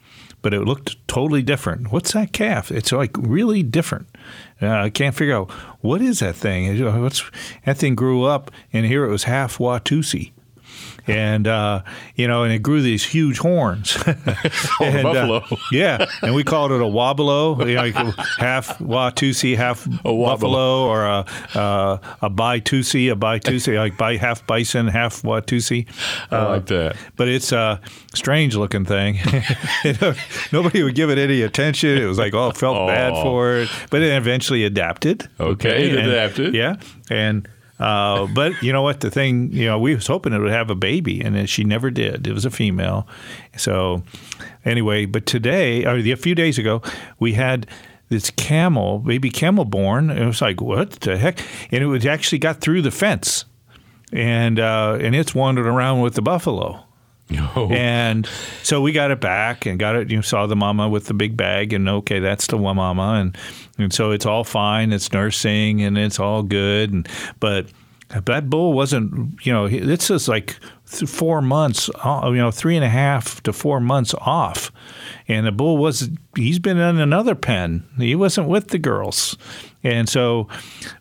but 0.43 0.53
it 0.53 0.61
looked 0.61 0.97
totally 1.09 1.43
different. 1.43 1.93
What's 1.93 2.13
that 2.13 2.33
calf? 2.33 2.71
It's 2.71 2.93
like 2.93 3.17
really 3.17 3.63
different. 3.63 4.09
Uh, 4.61 4.69
I 4.69 4.91
can't 4.91 5.15
figure 5.15 5.37
out 5.37 5.51
what 5.81 6.03
is 6.03 6.21
that 6.21 6.37
thing. 6.37 6.79
What's 7.01 7.23
that 7.65 7.79
thing 7.79 7.95
grew 7.95 8.25
up, 8.25 8.51
and 8.73 8.85
here 8.85 9.05
it 9.05 9.11
was 9.11 9.25
half 9.25 9.59
Watusi 9.59 10.33
and 11.07 11.47
uh, 11.47 11.83
you 12.15 12.29
know, 12.29 12.45
and 12.45 12.53
it 12.53 12.63
grew 12.63 12.83
these 12.83 13.05
huge 13.05 13.39
horns. 13.39 13.97
oh, 14.07 14.15
and, 14.81 14.99
uh, 14.99 15.03
buffalo. 15.03 15.37
Uh, 15.39 15.57
yeah, 15.73 16.07
and 16.23 16.35
we 16.35 16.45
called 16.45 16.73
it 16.73 16.81
a 16.81 16.85
wobolo, 16.85 17.67
you 17.67 17.75
know, 17.75 18.13
half 18.39 18.79
Watusi, 18.79 19.57
half 19.57 19.87
a 19.87 19.91
buffalo, 20.13 20.87
or 20.87 21.05
a 21.05 21.27
uh, 21.55 21.99
a 22.23 22.31
Baitusi, 22.31 23.11
a 23.11 23.17
Baitusi, 23.17 23.77
like 23.77 23.97
by 23.97 24.17
half 24.17 24.47
bison, 24.47 24.89
half 24.89 25.23
Watusi. 25.23 25.89
I 26.31 26.45
like 26.45 26.67
that. 26.67 26.97
But 27.17 27.29
it's 27.29 27.53
a 27.53 27.81
strange 28.15 28.57
looking 28.57 28.85
thing. 28.85 29.19
nobody 30.53 30.83
would 30.83 30.95
give 30.95 31.11
it 31.11 31.19
any 31.19 31.43
attention. 31.43 31.99
It 31.99 32.07
was 32.07 32.19
like, 32.19 32.35
oh, 32.35 32.53
felt 32.53 32.77
oh. 32.77 32.87
bad 32.87 33.13
for 33.15 33.57
it, 33.57 33.69
but 33.91 34.03
it 34.03 34.13
eventually 34.17 34.65
adapted. 34.65 35.29
Okay, 35.41 35.71
okay? 35.71 35.91
it 35.91 36.07
adapted. 36.07 36.55
yeah, 36.55 36.77
and 37.11 37.49
uh, 37.83 38.29
but 38.29 38.63
you 38.63 38.73
know 38.73 38.83
what? 38.83 39.01
The 39.01 39.11
thing, 39.11 39.51
you 39.53 39.67
know, 39.67 39.77
we 39.77 39.93
was 39.93 40.07
hoping 40.07 40.33
it 40.33 40.39
would 40.39 40.53
have 40.53 40.71
a 40.71 40.77
baby, 40.77 41.21
and 41.21 41.51
she 41.51 41.65
never 41.65 41.91
did. 41.91 42.29
It 42.29 42.33
was 42.33 42.45
a 42.45 42.51
female. 42.51 43.09
So 43.57 44.05
anyway, 44.65 45.05
but 45.07 45.27
today, 45.27 45.85
or 45.85 45.97
a 45.97 46.15
few 46.15 46.37
days 46.37 46.59
ago, 46.59 46.81
we 47.19 47.33
had 47.33 47.67
this 48.09 48.31
camel, 48.31 49.01
baby 49.01 49.31
camel 49.31 49.65
born. 49.65 50.11
It 50.11 50.25
was 50.25 50.41
like, 50.41 50.61
what 50.61 50.93
the 51.01 51.19
heck? 51.19 51.41
And 51.73 51.83
it 51.83 51.87
was 51.87 52.07
actually 52.07 52.39
got 52.39 52.61
through 52.61 52.83
the 52.83 52.93
fence, 52.93 53.47
and 54.13 54.61
uh, 54.61 54.99
and 55.01 55.17
it's 55.17 55.35
wandered 55.35 55.67
around 55.67 56.03
with 56.03 56.15
the 56.15 56.23
buffalo. 56.23 56.85
Oh. 57.39 57.69
And 57.71 58.29
so 58.63 58.81
we 58.81 58.93
got 58.93 59.11
it 59.11 59.21
back 59.21 59.67
and 59.67 59.79
got 59.79 59.97
it. 59.97 60.11
You 60.11 60.23
saw 60.23 60.47
the 60.47 60.57
mama 60.57 60.89
with 60.89 61.07
the 61.07 61.15
big 61.15 61.37
bag, 61.37 61.73
and 61.73 61.89
okay, 61.89 62.19
that's 62.21 62.47
the 62.47 62.57
one 62.57 62.77
mama, 62.77 63.21
and 63.21 63.37
and 63.79 63.93
so 63.93 64.11
it's 64.11 64.27
all 64.27 64.45
fine. 64.45 64.93
It's 64.93 65.13
nursing 65.13 65.83
and 65.83 65.97
it's 65.99 66.19
all 66.19 66.43
good. 66.43 66.93
And 66.93 67.09
but 67.41 67.67
that 68.09 68.51
bull 68.51 68.73
wasn't. 68.73 69.45
You 69.45 69.53
know, 69.53 69.67
it's 69.67 70.09
just 70.09 70.29
like 70.29 70.59
four 70.85 71.41
months. 71.43 71.91
Uh, 72.05 72.23
you 72.27 72.37
know, 72.39 72.51
three 72.51 72.77
and 72.77 72.85
a 72.85 72.89
half 72.89 73.43
to 73.43 73.53
four 73.53 73.81
months 73.81 74.15
off. 74.21 74.71
And 75.29 75.47
the 75.47 75.53
bull 75.53 75.79
was. 75.79 76.11
He's 76.37 76.59
been 76.59 76.79
in 76.79 76.99
another 76.99 77.35
pen. 77.35 77.85
He 77.99 78.15
wasn't 78.15 78.49
with 78.49 78.69
the 78.69 78.79
girls. 78.79 79.37
And 79.85 80.09
so, 80.09 80.47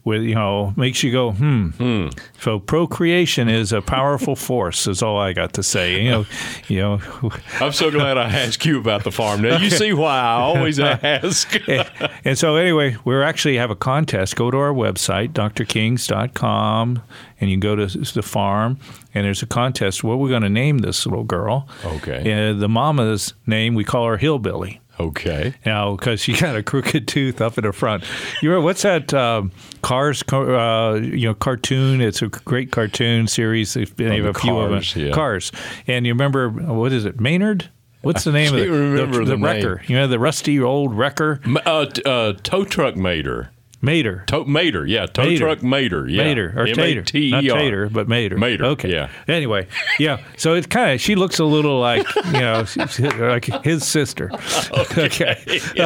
with 0.04 0.24
you 0.24 0.36
know, 0.36 0.74
makes 0.76 1.04
you 1.04 1.12
go, 1.12 1.32
hmm. 1.32 2.08
So 2.40 2.60
procreation 2.60 3.48
is 3.48 3.72
a 3.72 3.82
powerful 3.82 4.36
force. 4.36 4.88
Is 4.88 5.04
all 5.04 5.20
I 5.20 5.34
got 5.34 5.54
to 5.54 5.64
say. 5.64 6.02
You 6.04 6.10
know, 6.10 6.26
you 6.68 6.80
know. 6.80 7.02
I'm 7.60 7.74
so 7.74 7.92
glad 7.92 8.18
I 8.18 8.30
asked 8.30 8.66
you 8.66 8.80
about 8.80 9.04
the 9.04 9.12
farm. 9.12 9.42
Now 9.42 9.58
you 9.58 9.70
see 9.70 9.94
why 9.94 10.20
I 10.20 10.34
always 10.34 10.80
ask. 10.80 11.56
and 12.26 12.38
so 12.38 12.56
anyway, 12.56 12.98
we 13.06 13.16
actually 13.22 13.58
have 13.58 13.70
a 13.70 13.76
contest. 13.76 14.36
Go 14.36 14.50
to 14.50 14.58
our 14.58 14.74
website, 14.74 15.34
drkings.com, 15.34 17.04
and 17.40 17.50
you 17.52 17.58
go 17.58 17.76
to 17.76 17.86
the 17.86 18.24
farm, 18.24 18.80
and 19.14 19.26
there's 19.26 19.44
a 19.44 19.48
contest. 19.48 20.04
What 20.04 20.20
we're 20.20 20.30
going 20.30 20.42
to 20.42 20.50
name 20.50 20.80
this 20.80 21.06
little 21.06 21.24
girl? 21.24 21.68
Okay. 21.86 22.50
Uh, 22.50 22.54
the 22.54 22.70
mama's 22.70 23.34
name 23.46 23.76
we 23.76 23.84
call 23.84 24.08
her 24.08 24.18
Hillbilly. 24.18 24.81
Okay. 25.08 25.54
Now, 25.66 25.96
because 25.96 26.22
she 26.22 26.34
got 26.34 26.56
a 26.56 26.64
crooked 26.64 27.08
tooth 27.08 27.42
up 27.42 27.58
in 27.58 27.64
the 27.64 27.72
front. 27.74 28.04
You 28.42 28.50
know 28.52 28.62
what's 28.62 28.82
that 28.84 29.14
um, 29.14 29.52
Cars? 29.82 30.24
Uh, 30.32 31.00
you 31.02 31.28
know, 31.28 31.34
cartoon. 31.34 32.02
It's 32.02 32.22
a 32.22 32.28
great 32.28 32.72
cartoon 32.72 33.28
series. 33.28 33.74
They 33.74 33.82
Oh, 33.84 33.84
have 34.12 34.24
the 34.24 34.30
a 34.30 34.34
few 34.34 34.58
of 34.58 34.72
them. 34.72 34.84
yeah. 35.08 35.12
Cars. 35.14 35.52
And 35.88 36.06
you 36.06 36.14
remember 36.14 36.50
what 36.50 36.92
is 36.94 37.06
it? 37.06 37.20
Maynard. 37.20 37.70
What's 38.02 38.24
the 38.24 38.32
name 38.32 38.54
of 38.56 38.62
remember 38.62 39.20
the, 39.20 39.26
the 39.26 39.38
name. 39.38 39.44
wrecker. 39.44 39.84
You 39.88 39.96
know, 39.96 40.08
the 40.08 40.18
rusty 40.18 40.60
old 40.60 40.96
wrecker. 40.98 41.40
Uh, 41.66 41.86
uh, 42.06 42.34
tow 42.42 42.64
truck 42.66 42.96
mater. 42.96 43.52
Mater. 43.82 44.24
Tow 44.28 44.44
mater, 44.46 44.86
yeah. 44.86 45.08
Tow 45.08 45.24
Mater. 45.24 45.38
truck 45.38 45.64
mater, 45.64 46.08
yeah. 46.08 46.24
Mater 46.24 46.54
or 46.56 46.66
Tater, 46.68 47.00
M-A-T-E-R. 47.00 47.42
not 47.42 47.58
Tater, 47.58 47.90
but 47.90 48.08
Mater. 48.08 48.38
Mater, 48.38 48.66
Okay. 48.66 48.92
yeah. 48.92 49.10
Anyway, 49.28 49.68
yeah. 49.98 50.24
So 50.38 50.54
it's 50.54 50.68
kind 50.68 50.94
of 50.94 51.02
she 51.02 51.16
looks 51.16 51.40
a 51.40 51.46
little 51.46 51.80
like 51.80 52.06
you 52.28 52.32
know 52.34 52.66
like 53.20 53.46
his 53.64 53.86
sister. 53.86 54.30
okay. 54.98 55.42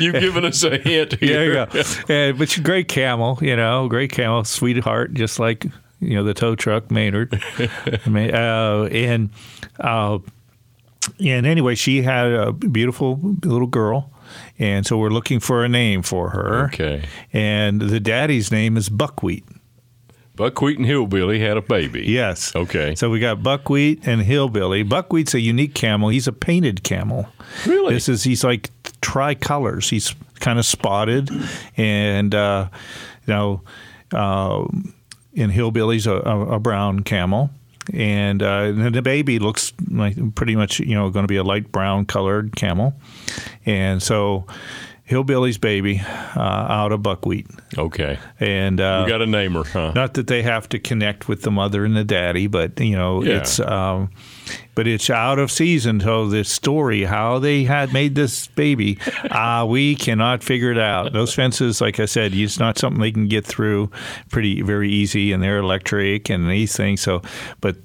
You've 0.00 0.14
given 0.20 0.44
us 0.44 0.62
a 0.64 0.78
hint 0.78 1.18
here. 1.20 1.44
you 1.44 1.52
go. 1.54 1.82
And, 2.08 2.36
but 2.38 2.48
she's 2.48 2.62
great 2.64 2.88
camel, 2.88 3.38
you 3.40 3.54
know, 3.56 3.86
great 3.88 4.10
camel, 4.12 4.44
sweetheart, 4.44 5.14
just 5.14 5.38
like 5.38 5.64
you 6.00 6.16
know 6.16 6.24
the 6.24 6.34
tow 6.34 6.54
truck 6.56 6.90
Maynard. 6.90 7.40
Ma- 8.06 8.20
uh, 8.20 8.88
and 8.90 9.30
uh, 9.78 10.18
and 11.24 11.46
anyway, 11.46 11.74
she 11.74 12.02
had 12.02 12.26
a 12.32 12.52
beautiful 12.52 13.18
little 13.44 13.66
girl. 13.68 14.10
And 14.58 14.86
so 14.86 14.96
we're 14.98 15.10
looking 15.10 15.40
for 15.40 15.64
a 15.64 15.68
name 15.68 16.02
for 16.02 16.30
her. 16.30 16.66
Okay. 16.66 17.04
And 17.32 17.80
the 17.80 18.00
daddy's 18.00 18.52
name 18.52 18.76
is 18.76 18.88
Buckwheat. 18.88 19.44
Buckwheat 20.36 20.78
and 20.78 20.86
Hillbilly 20.86 21.38
had 21.38 21.56
a 21.56 21.62
baby. 21.62 22.04
Yes. 22.06 22.54
Okay. 22.56 22.96
So 22.96 23.08
we 23.08 23.20
got 23.20 23.42
buckwheat 23.42 24.06
and 24.06 24.20
hillbilly. 24.22 24.82
Buckwheat's 24.82 25.32
a 25.34 25.40
unique 25.40 25.74
camel. 25.74 26.08
He's 26.08 26.26
a 26.26 26.32
painted 26.32 26.82
camel. 26.82 27.28
Really? 27.66 27.94
This 27.94 28.08
is 28.08 28.24
he's 28.24 28.42
like 28.42 28.70
tricolors. 29.00 29.90
He's 29.90 30.12
kind 30.40 30.58
of 30.58 30.66
spotted, 30.66 31.30
and 31.76 32.34
uh, 32.34 32.68
you 33.26 33.32
know, 33.32 33.60
uh, 34.12 34.66
and 35.36 35.52
hillbilly's 35.52 36.08
a, 36.08 36.14
a, 36.14 36.54
a 36.56 36.58
brown 36.58 37.04
camel. 37.04 37.50
And, 37.92 38.42
uh, 38.42 38.72
the 38.90 39.02
baby 39.02 39.38
looks 39.38 39.72
like 39.90 40.34
pretty 40.34 40.56
much, 40.56 40.80
you 40.80 40.94
know, 40.94 41.10
going 41.10 41.24
to 41.24 41.28
be 41.28 41.36
a 41.36 41.44
light 41.44 41.70
brown 41.70 42.06
colored 42.06 42.56
camel. 42.56 42.94
And 43.66 44.02
so, 44.02 44.46
hillbilly's 45.06 45.58
baby 45.58 46.00
uh, 46.34 46.40
out 46.40 46.90
of 46.92 47.02
buckwheat. 47.02 47.46
Okay. 47.76 48.18
And 48.40 48.80
uh, 48.80 49.02
You 49.06 49.12
got 49.12 49.20
a 49.20 49.26
namer, 49.26 49.64
huh? 49.64 49.92
not 49.94 50.14
that 50.14 50.28
they 50.28 50.40
have 50.42 50.66
to 50.70 50.78
connect 50.78 51.28
with 51.28 51.42
the 51.42 51.50
mother 51.50 51.84
and 51.84 51.94
the 51.94 52.04
daddy, 52.04 52.46
but 52.46 52.80
you 52.80 52.96
know, 52.96 53.22
Yeah. 53.22 53.36
it's 53.38 53.60
um, 53.60 54.10
but 54.74 54.86
it's 54.86 55.10
out 55.10 55.38
of 55.38 55.50
season. 55.50 56.00
So 56.00 56.28
this 56.28 56.48
story, 56.48 57.04
how 57.04 57.38
they 57.38 57.64
had 57.64 57.92
made 57.92 58.14
this 58.14 58.46
baby, 58.48 58.98
uh, 59.30 59.66
we 59.68 59.94
cannot 59.94 60.42
figure 60.42 60.70
it 60.70 60.78
out. 60.78 61.12
Those 61.12 61.34
fences, 61.34 61.80
like 61.80 62.00
I 62.00 62.06
said, 62.06 62.34
it's 62.34 62.58
not 62.58 62.78
something 62.78 63.00
they 63.00 63.12
can 63.12 63.28
get 63.28 63.46
through 63.46 63.90
pretty 64.30 64.62
very 64.62 64.90
easy, 64.90 65.32
and 65.32 65.42
they're 65.42 65.58
electric 65.58 66.30
and 66.30 66.48
these 66.50 66.76
things. 66.76 67.00
So, 67.00 67.22
but 67.60 67.76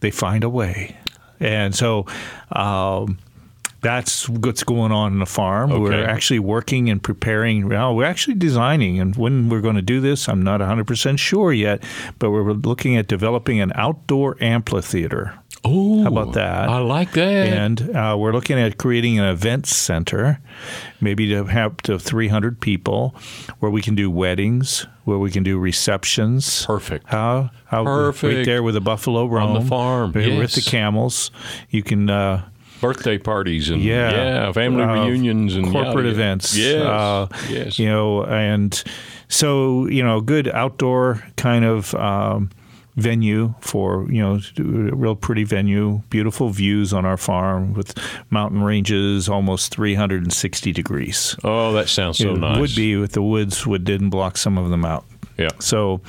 they 0.00 0.10
find 0.10 0.44
a 0.44 0.48
way, 0.48 0.96
and 1.40 1.74
so. 1.74 2.06
Um, 2.52 3.18
that's 3.84 4.28
what's 4.30 4.64
going 4.64 4.92
on 4.92 5.12
in 5.12 5.18
the 5.18 5.26
farm. 5.26 5.78
We're 5.78 6.06
actually 6.06 6.38
working 6.38 6.88
and 6.88 7.02
preparing. 7.02 7.68
Well, 7.68 7.94
we're 7.94 8.06
actually 8.06 8.34
designing, 8.34 8.98
and 8.98 9.14
when 9.14 9.50
we're 9.50 9.60
going 9.60 9.76
to 9.76 9.82
do 9.82 10.00
this, 10.00 10.26
I'm 10.26 10.42
not 10.42 10.60
100% 10.60 11.18
sure 11.18 11.52
yet, 11.52 11.84
but 12.18 12.30
we're 12.30 12.50
looking 12.52 12.96
at 12.96 13.08
developing 13.08 13.60
an 13.60 13.72
outdoor 13.74 14.42
amphitheater. 14.42 15.38
Oh, 15.66 16.02
How 16.02 16.08
about 16.08 16.32
that? 16.32 16.68
I 16.68 16.78
like 16.78 17.12
that. 17.12 17.46
And 17.46 17.94
uh, 17.94 18.16
we're 18.18 18.32
looking 18.32 18.58
at 18.58 18.78
creating 18.78 19.18
an 19.18 19.26
event 19.26 19.66
center, 19.66 20.40
maybe 21.00 21.28
to 21.28 21.44
have 21.44 21.72
up 21.72 21.82
to 21.82 21.98
300 21.98 22.60
people, 22.60 23.14
where 23.60 23.70
we 23.70 23.82
can 23.82 23.94
do 23.94 24.10
weddings, 24.10 24.86
where 25.04 25.18
we 25.18 25.30
can 25.30 25.42
do 25.42 25.58
receptions. 25.58 26.66
Perfect. 26.66 27.06
How, 27.08 27.50
how 27.66 27.84
Right 27.84 28.44
there 28.44 28.62
with 28.62 28.74
the 28.74 28.80
buffalo 28.80 29.26
roam 29.26 29.54
the 29.54 29.68
farm, 29.68 30.12
with 30.12 30.26
yes. 30.26 30.54
the 30.54 30.62
camels. 30.62 31.30
You 31.68 31.82
can. 31.82 32.08
Uh, 32.08 32.48
Birthday 32.84 33.18
parties 33.18 33.70
and 33.70 33.82
yeah, 33.82 34.10
yeah, 34.10 34.52
family 34.52 34.82
uh, 34.82 34.92
reunions 34.92 35.54
and 35.54 35.64
corporate 35.70 36.04
yada, 36.04 36.10
events. 36.10 36.56
Yes, 36.56 36.82
uh, 36.82 37.28
yes. 37.48 37.78
You 37.78 37.88
know, 37.88 38.24
and 38.24 38.82
so 39.28 39.86
you 39.86 40.02
know, 40.02 40.20
good 40.20 40.48
outdoor 40.48 41.22
kind 41.36 41.64
of 41.64 41.94
um, 41.94 42.50
venue 42.96 43.54
for 43.60 44.06
you 44.10 44.22
know, 44.22 44.38
a 44.58 44.62
real 44.94 45.16
pretty 45.16 45.44
venue, 45.44 46.02
beautiful 46.10 46.50
views 46.50 46.92
on 46.92 47.04
our 47.04 47.16
farm 47.16 47.74
with 47.74 47.98
mountain 48.30 48.62
ranges, 48.62 49.28
almost 49.28 49.74
360 49.74 50.72
degrees. 50.72 51.36
Oh, 51.42 51.72
that 51.72 51.88
sounds 51.88 52.18
so 52.18 52.34
it 52.34 52.38
nice. 52.38 52.60
would 52.60 52.74
be 52.74 53.02
if 53.02 53.12
the 53.12 53.22
woods 53.22 53.66
would 53.66 53.84
didn't 53.84 54.10
block 54.10 54.36
some 54.36 54.58
of 54.58 54.70
them 54.70 54.84
out. 54.84 55.04
Yeah. 55.38 55.48
So 55.58 56.00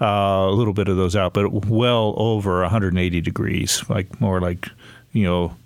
uh, 0.00 0.46
a 0.48 0.52
little 0.52 0.72
bit 0.72 0.88
of 0.88 0.96
those 0.96 1.14
out, 1.14 1.34
but 1.34 1.66
well 1.66 2.14
over 2.16 2.62
180 2.62 3.20
degrees, 3.20 3.82
like 3.88 4.20
more 4.20 4.40
like 4.40 4.68
you 5.12 5.24
know 5.24 5.56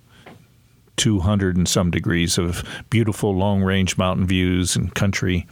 200 0.96 1.56
and 1.56 1.68
some 1.68 1.90
degrees 1.90 2.38
of 2.38 2.62
beautiful 2.90 3.34
long 3.36 3.62
range 3.62 3.96
mountain 3.98 4.26
views 4.26 4.76
and 4.76 4.94
country. 4.94 5.46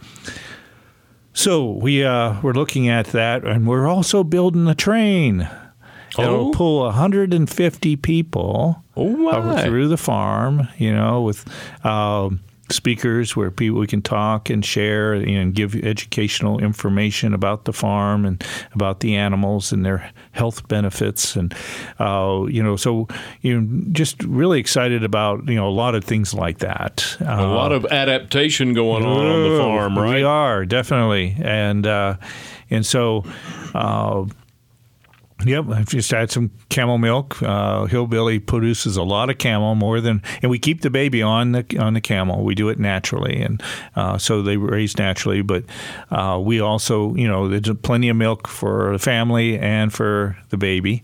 So 1.34 1.70
we 1.72 2.04
uh, 2.04 2.40
we're 2.42 2.52
looking 2.52 2.88
at 2.88 3.06
that, 3.08 3.44
and 3.44 3.66
we're 3.66 3.86
also 3.88 4.22
building 4.22 4.68
a 4.68 4.74
train. 4.74 5.48
It'll 6.18 6.48
Oh. 6.48 6.50
pull 6.50 6.82
150 6.84 7.96
people 7.96 8.82
Oh, 8.94 9.56
through 9.64 9.88
the 9.88 9.96
farm, 9.96 10.68
you 10.76 10.92
know, 10.92 11.22
with 11.22 11.46
um, 11.86 12.40
speakers 12.70 13.36
where 13.36 13.50
people 13.50 13.78
we 13.80 13.86
can 13.86 14.00
talk 14.00 14.48
and 14.48 14.64
share 14.64 15.12
and 15.12 15.54
give 15.54 15.74
educational 15.74 16.58
information 16.58 17.34
about 17.34 17.64
the 17.64 17.72
farm 17.72 18.24
and 18.24 18.42
about 18.72 19.00
the 19.00 19.14
animals 19.16 19.72
and 19.72 19.84
their 19.84 20.10
health 20.30 20.66
benefits 20.68 21.36
and 21.36 21.54
uh, 21.98 22.44
you 22.48 22.62
know 22.62 22.76
so 22.76 23.06
you 23.42 23.60
know 23.60 23.82
just 23.92 24.22
really 24.24 24.58
excited 24.60 25.04
about 25.04 25.46
you 25.48 25.54
know 25.56 25.68
a 25.68 25.70
lot 25.70 25.94
of 25.94 26.04
things 26.04 26.32
like 26.32 26.58
that 26.58 27.16
Uh, 27.20 27.24
a 27.40 27.46
lot 27.46 27.72
of 27.72 27.84
adaptation 27.86 28.72
going 28.74 29.04
on 29.04 29.26
on 29.26 29.50
the 29.50 29.58
farm, 29.58 29.98
right 29.98 30.16
we 30.16 30.22
are 30.22 30.64
definitely, 30.64 31.36
and 31.40 31.86
uh, 31.86 32.16
and 32.70 32.86
so. 32.86 33.24
Yep, 35.44 35.68
I've 35.70 35.88
just 35.88 36.10
had 36.10 36.30
some 36.30 36.50
camel 36.68 36.98
milk. 36.98 37.42
Uh, 37.42 37.86
Hillbilly 37.86 38.38
produces 38.38 38.96
a 38.96 39.02
lot 39.02 39.30
of 39.30 39.38
camel, 39.38 39.74
more 39.74 40.00
than, 40.00 40.22
and 40.40 40.50
we 40.50 40.58
keep 40.58 40.82
the 40.82 40.90
baby 40.90 41.22
on 41.22 41.52
the 41.52 41.78
on 41.78 41.94
the 41.94 42.00
camel. 42.00 42.44
We 42.44 42.54
do 42.54 42.68
it 42.68 42.78
naturally, 42.78 43.42
and 43.42 43.62
uh, 43.96 44.18
so 44.18 44.42
they 44.42 44.56
raise 44.56 44.96
naturally. 44.98 45.42
But 45.42 45.64
uh, 46.10 46.40
we 46.42 46.60
also, 46.60 47.14
you 47.14 47.26
know, 47.26 47.48
there's 47.48 47.76
plenty 47.78 48.08
of 48.08 48.16
milk 48.16 48.46
for 48.46 48.92
the 48.92 48.98
family 48.98 49.58
and 49.58 49.92
for 49.92 50.36
the 50.50 50.56
baby, 50.56 51.02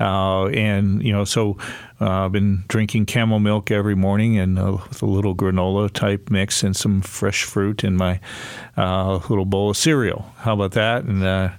uh, 0.00 0.46
and 0.46 1.02
you 1.02 1.12
know, 1.12 1.24
so 1.24 1.56
uh, 2.00 2.24
I've 2.26 2.32
been 2.32 2.64
drinking 2.68 3.06
camel 3.06 3.40
milk 3.40 3.70
every 3.70 3.94
morning 3.94 4.38
and 4.38 4.58
uh, 4.58 4.78
with 4.88 5.02
a 5.02 5.06
little 5.06 5.34
granola 5.34 5.90
type 5.90 6.30
mix 6.30 6.62
and 6.62 6.74
some 6.74 7.02
fresh 7.02 7.44
fruit 7.44 7.84
in 7.84 7.96
my 7.96 8.20
uh, 8.76 9.16
little 9.28 9.44
bowl 9.44 9.70
of 9.70 9.76
cereal. 9.76 10.32
How 10.38 10.54
about 10.54 10.72
that? 10.72 11.04
And 11.04 11.22
uh, 11.22 11.50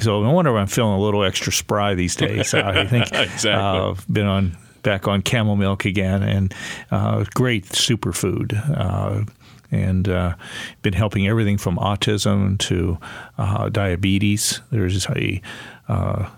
so 0.00 0.22
no 0.22 0.30
wonder 0.32 0.50
if 0.50 0.60
I'm 0.60 0.66
feeling 0.66 0.94
a 0.94 1.00
little 1.00 1.24
extra 1.24 1.52
spry 1.52 1.94
these 1.94 2.16
days. 2.16 2.54
I 2.54 2.84
think 2.86 3.06
Exactly. 3.12 3.50
uh, 3.50 3.90
I've 3.90 4.06
been 4.12 4.26
on 4.26 4.56
back 4.82 5.06
on 5.06 5.22
camel 5.22 5.56
milk 5.56 5.84
again, 5.84 6.22
and 6.22 6.54
uh, 6.90 7.24
great 7.34 7.66
superfood. 7.66 8.54
Uh, 8.76 9.24
and 9.72 10.08
uh, 10.08 10.34
been 10.82 10.94
helping 10.94 11.28
everything 11.28 11.56
from 11.56 11.76
autism 11.76 12.58
to 12.58 12.98
uh, 13.38 13.68
diabetes. 13.68 14.60
There's 14.72 15.06
a 15.06 15.40
uh, 15.88 16.28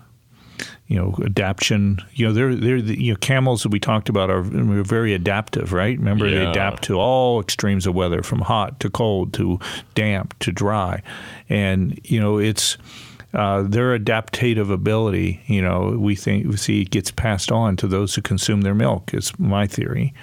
you 0.87 0.97
know 0.97 1.15
adaptation. 1.25 1.99
You 2.13 2.27
know 2.27 2.33
they're 2.33 2.55
they're 2.55 2.81
the, 2.81 3.01
you 3.01 3.13
know 3.13 3.17
camels 3.17 3.63
that 3.63 3.69
we 3.69 3.79
talked 3.79 4.07
about 4.07 4.29
are 4.29 4.43
very 4.43 5.15
adaptive, 5.15 5.73
right? 5.73 5.97
Remember 5.97 6.29
they 6.29 6.45
adapt 6.45 6.83
to 6.83 6.99
all 6.99 7.41
extremes 7.41 7.87
of 7.87 7.95
weather, 7.95 8.21
from 8.21 8.39
hot 8.41 8.79
to 8.81 8.89
cold 8.91 9.33
to 9.33 9.59
damp 9.95 10.37
to 10.39 10.51
dry, 10.51 11.01
and 11.49 11.99
you 12.03 12.19
know 12.19 12.37
it's 12.37 12.77
uh, 13.33 13.63
their 13.63 13.97
adaptative 13.97 14.71
ability, 14.71 15.41
you 15.47 15.61
know, 15.61 15.97
we 15.99 16.15
think 16.15 16.45
we 16.47 16.57
see 16.57 16.83
gets 16.83 17.09
passed 17.09 17.51
on 17.51 17.75
to 17.77 17.87
those 17.87 18.13
who 18.13 18.21
consume 18.21 18.61
their 18.61 18.75
milk. 18.75 19.13
Is 19.13 19.37
my 19.39 19.65
theory, 19.65 20.13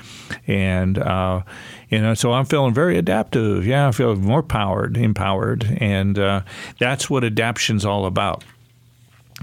and 0.47 0.97
uh, 0.99 1.43
you 1.89 2.01
know, 2.01 2.15
so 2.15 2.33
I'm 2.33 2.45
feeling 2.45 2.73
very 2.73 2.97
adaptive. 2.97 3.67
Yeah, 3.67 3.89
I 3.89 3.93
feel 3.93 4.15
more 4.15 4.43
powered, 4.43 4.97
empowered, 4.97 5.65
and 5.81 6.19
uh, 6.19 6.43
that's 6.79 7.11
what 7.11 7.25
adaption's 7.25 7.85
all 7.85 8.07
about. 8.07 8.45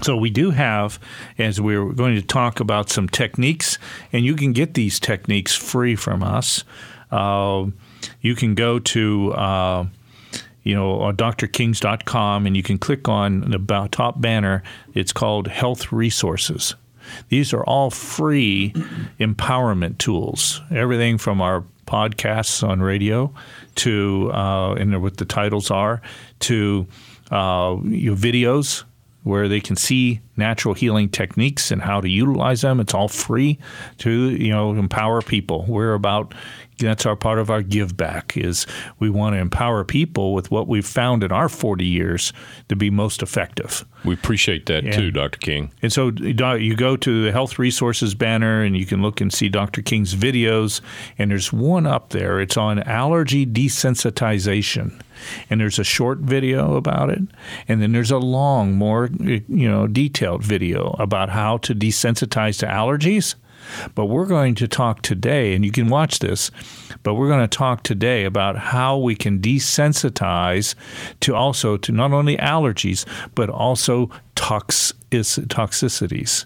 So 0.02 0.16
we 0.16 0.30
do 0.30 0.50
have, 0.50 0.98
as 1.38 1.60
we're 1.60 1.92
going 1.92 2.14
to 2.14 2.22
talk 2.22 2.60
about 2.60 2.88
some 2.88 3.08
techniques, 3.08 3.78
and 4.12 4.24
you 4.24 4.34
can 4.36 4.52
get 4.52 4.74
these 4.74 5.00
techniques 5.00 5.54
free 5.54 5.96
from 5.96 6.22
us. 6.22 6.64
Uh, 7.10 7.66
you 8.20 8.34
can 8.34 8.54
go 8.54 8.78
to 8.78 9.32
uh, 9.32 9.86
you 10.68 10.74
know, 10.74 11.00
uh, 11.00 11.12
drkings.com, 11.12 12.46
and 12.46 12.54
you 12.54 12.62
can 12.62 12.76
click 12.76 13.08
on 13.08 13.40
the 13.40 13.88
top 13.90 14.20
banner. 14.20 14.62
It's 14.92 15.14
called 15.14 15.48
Health 15.48 15.90
Resources. 15.90 16.74
These 17.30 17.54
are 17.54 17.64
all 17.64 17.88
free 17.88 18.74
empowerment 19.18 19.96
tools. 19.96 20.60
Everything 20.70 21.16
from 21.16 21.40
our 21.40 21.64
podcasts 21.86 22.62
on 22.62 22.82
radio 22.82 23.32
to, 23.76 24.30
uh, 24.34 24.74
and 24.74 25.00
what 25.00 25.16
the 25.16 25.24
titles 25.24 25.70
are, 25.70 26.02
to 26.40 26.86
uh, 27.30 27.78
your 27.84 28.14
videos 28.14 28.84
where 29.22 29.48
they 29.48 29.60
can 29.60 29.74
see 29.74 30.20
natural 30.36 30.74
healing 30.74 31.08
techniques 31.08 31.70
and 31.70 31.80
how 31.80 32.02
to 32.02 32.10
utilize 32.10 32.60
them. 32.60 32.78
It's 32.78 32.92
all 32.92 33.08
free 33.08 33.58
to 33.98 34.10
you 34.10 34.50
know 34.50 34.72
empower 34.72 35.22
people. 35.22 35.64
We're 35.66 35.94
about 35.94 36.34
that's 36.78 37.06
our 37.06 37.16
part 37.16 37.38
of 37.38 37.50
our 37.50 37.62
give 37.62 37.96
back 37.96 38.36
is 38.36 38.66
we 38.98 39.10
want 39.10 39.34
to 39.34 39.40
empower 39.40 39.84
people 39.84 40.32
with 40.32 40.50
what 40.50 40.68
we've 40.68 40.86
found 40.86 41.24
in 41.24 41.32
our 41.32 41.48
40 41.48 41.84
years 41.84 42.32
to 42.68 42.76
be 42.76 42.90
most 42.90 43.22
effective. 43.22 43.84
We 44.04 44.14
appreciate 44.14 44.66
that 44.66 44.84
and, 44.84 44.92
too, 44.92 45.10
Dr. 45.10 45.38
King. 45.38 45.72
And 45.82 45.92
so 45.92 46.12
you 46.12 46.76
go 46.76 46.96
to 46.96 47.24
the 47.24 47.32
health 47.32 47.58
resources 47.58 48.14
banner 48.14 48.62
and 48.62 48.76
you 48.76 48.86
can 48.86 49.02
look 49.02 49.20
and 49.20 49.32
see 49.32 49.48
Dr. 49.48 49.82
King's 49.82 50.14
videos 50.14 50.80
and 51.18 51.30
there's 51.30 51.52
one 51.52 51.86
up 51.86 52.10
there. 52.10 52.40
It's 52.40 52.56
on 52.56 52.78
allergy 52.80 53.44
desensitization. 53.44 55.00
And 55.50 55.60
there's 55.60 55.80
a 55.80 55.84
short 55.84 56.18
video 56.18 56.76
about 56.76 57.10
it, 57.10 57.18
and 57.66 57.82
then 57.82 57.90
there's 57.90 58.12
a 58.12 58.18
long, 58.18 58.74
more 58.74 59.10
you 59.18 59.68
know, 59.68 59.88
detailed 59.88 60.44
video 60.44 60.94
about 61.00 61.30
how 61.30 61.56
to 61.58 61.74
desensitize 61.74 62.60
to 62.60 62.66
allergies 62.66 63.34
but 63.94 64.06
we're 64.06 64.26
going 64.26 64.54
to 64.56 64.68
talk 64.68 65.02
today, 65.02 65.54
and 65.54 65.64
you 65.64 65.70
can 65.70 65.88
watch 65.88 66.18
this, 66.18 66.50
but 67.02 67.14
we're 67.14 67.28
going 67.28 67.46
to 67.46 67.56
talk 67.56 67.82
today 67.82 68.24
about 68.24 68.56
how 68.56 68.98
we 68.98 69.14
can 69.14 69.40
desensitize 69.40 70.74
to 71.20 71.34
also 71.34 71.76
to 71.76 71.92
not 71.92 72.12
only 72.12 72.36
allergies, 72.36 73.04
but 73.34 73.50
also 73.50 74.10
tox- 74.34 74.92
toxicities. 75.10 76.44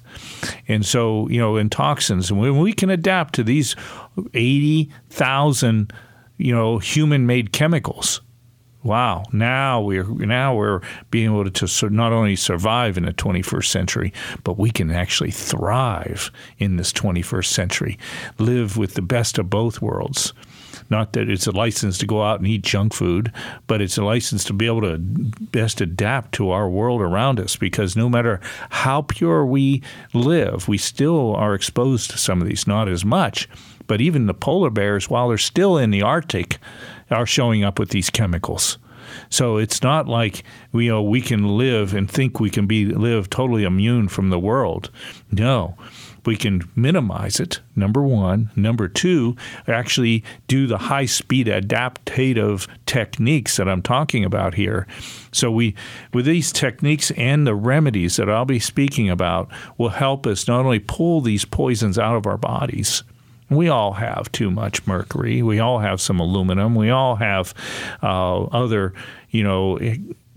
And 0.69 0.85
so, 0.85 1.29
you 1.29 1.39
know, 1.39 1.57
in 1.57 1.71
toxins, 1.71 2.31
and 2.31 2.41
when 2.41 2.59
we 2.59 2.73
can 2.73 2.91
adapt 2.91 3.35
to 3.35 3.45
these 3.45 3.77
80,000, 4.35 5.93
you 6.39 6.55
know, 6.55 6.79
human 6.79 7.27
made 7.27 7.53
chemicals 7.53 8.21
wow, 8.83 9.25
now 9.33 9.81
we're 9.81 10.05
now 10.05 10.55
we're 10.55 10.81
being 11.11 11.33
able 11.33 11.51
to, 11.51 11.91
not 11.91 12.13
only 12.13 12.37
survive 12.37 12.97
in 12.97 13.05
the 13.05 13.13
21st 13.13 13.67
century, 13.67 14.13
but 14.45 14.59
we 14.59 14.71
can 14.71 14.91
actually 14.91 15.31
thrive 15.31 16.31
in 16.59 16.77
this 16.77 16.93
21st 16.93 17.47
century, 17.47 17.99
live 18.39 18.77
with 18.77 18.95
the 18.95 19.03
best 19.03 19.39
of 19.39 19.51
both 19.51 19.81
worlds. 19.81 20.33
Not 20.91 21.15
that 21.15 21.31
it's 21.31 21.47
a 21.47 21.53
license 21.53 21.97
to 21.99 22.07
go 22.07 22.23
out 22.23 22.41
and 22.41 22.47
eat 22.47 22.63
junk 22.63 22.93
food, 22.93 23.33
but 23.67 23.81
it's 23.81 23.97
a 23.97 24.05
license 24.05 24.45
to 24.45 24.53
be 24.53 24.67
able 24.67 24.83
to 24.83 24.99
best 24.99 25.81
adapt 25.81 26.33
to 26.33 26.51
our 26.51 26.69
world 26.69 27.01
around 27.01 27.41
us 27.41 27.57
because 27.57 27.97
no 27.97 28.11
matter 28.11 28.41
how 28.69 29.03
pure 29.03 29.47
we 29.47 29.83
live, 30.13 30.69
we 30.69 30.77
still 30.77 31.35
are 31.35 31.55
exposed 31.55 32.11
to 32.11 32.19
some 32.19 32.43
of 32.43 32.49
these, 32.49 32.67
not 32.67 32.89
as 32.89 33.07
much. 33.07 33.49
But 33.87 34.03
even 34.03 34.27
the 34.27 34.35
polar 34.35 34.71
bears, 34.71 35.09
while 35.09 35.29
they're 35.29 35.39
still 35.39 35.79
in 35.79 35.91
the 35.91 36.03
Arctic, 36.03 36.59
are 37.13 37.27
showing 37.27 37.63
up 37.63 37.79
with 37.79 37.91
these 37.91 38.11
chemicals. 38.11 38.79
So 39.31 39.57
it's 39.57 39.83
not 39.83 40.09
like 40.09 40.45
we 40.73 40.87
you 40.87 40.91
know 40.91 41.03
we 41.03 41.21
can 41.21 41.57
live 41.57 41.95
and 41.95 42.11
think 42.11 42.41
we 42.41 42.51
can 42.51 42.67
be 42.67 42.87
live 42.87 43.31
totally 43.31 43.65
immune 43.65 44.09
from 44.09 44.31
the 44.31 44.39
world. 44.39 44.91
No. 45.31 45.77
We 46.25 46.37
can 46.37 46.63
minimize 46.77 47.41
it, 47.41 47.61
number 47.75 48.01
one. 48.05 48.51
Number 48.55 48.87
two, 48.87 49.35
actually 49.67 50.23
do 50.47 50.69
the 50.69 50.79
high 50.79 51.07
speed 51.07 51.49
adaptative 51.49 52.69
techniques 52.87 53.57
that 53.57 53.69
I'm 53.69 53.83
talking 53.83 54.25
about 54.25 54.55
here. 54.55 54.87
So 55.33 55.51
we 55.51 55.75
with 56.13 56.27
these 56.27 56.53
techniques 56.53 57.11
and 57.13 57.45
the 57.45 57.57
remedies 57.57 58.17
that 58.17 58.31
I'll 58.31 58.45
be 58.45 58.61
speaking 58.61 59.11
about 59.11 59.51
will 59.79 59.89
help 59.89 60.27
us 60.27 60.47
not 60.47 60.65
only 60.65 60.79
pull 60.79 61.23
these 61.23 61.45
poisons 61.45 61.99
out 61.99 62.15
of 62.15 62.27
our 62.27 62.39
bodies, 62.39 63.03
we 63.57 63.69
all 63.69 63.93
have 63.93 64.31
too 64.33 64.51
much 64.51 64.87
mercury. 64.87 65.43
We 65.43 65.59
all 65.59 65.79
have 65.79 66.01
some 66.01 66.21
aluminum. 66.21 66.75
We 66.75 66.91
all 66.91 67.17
have 67.17 67.55
uh, 68.03 68.45
other, 68.45 68.93
you 69.31 69.43
know, 69.43 69.79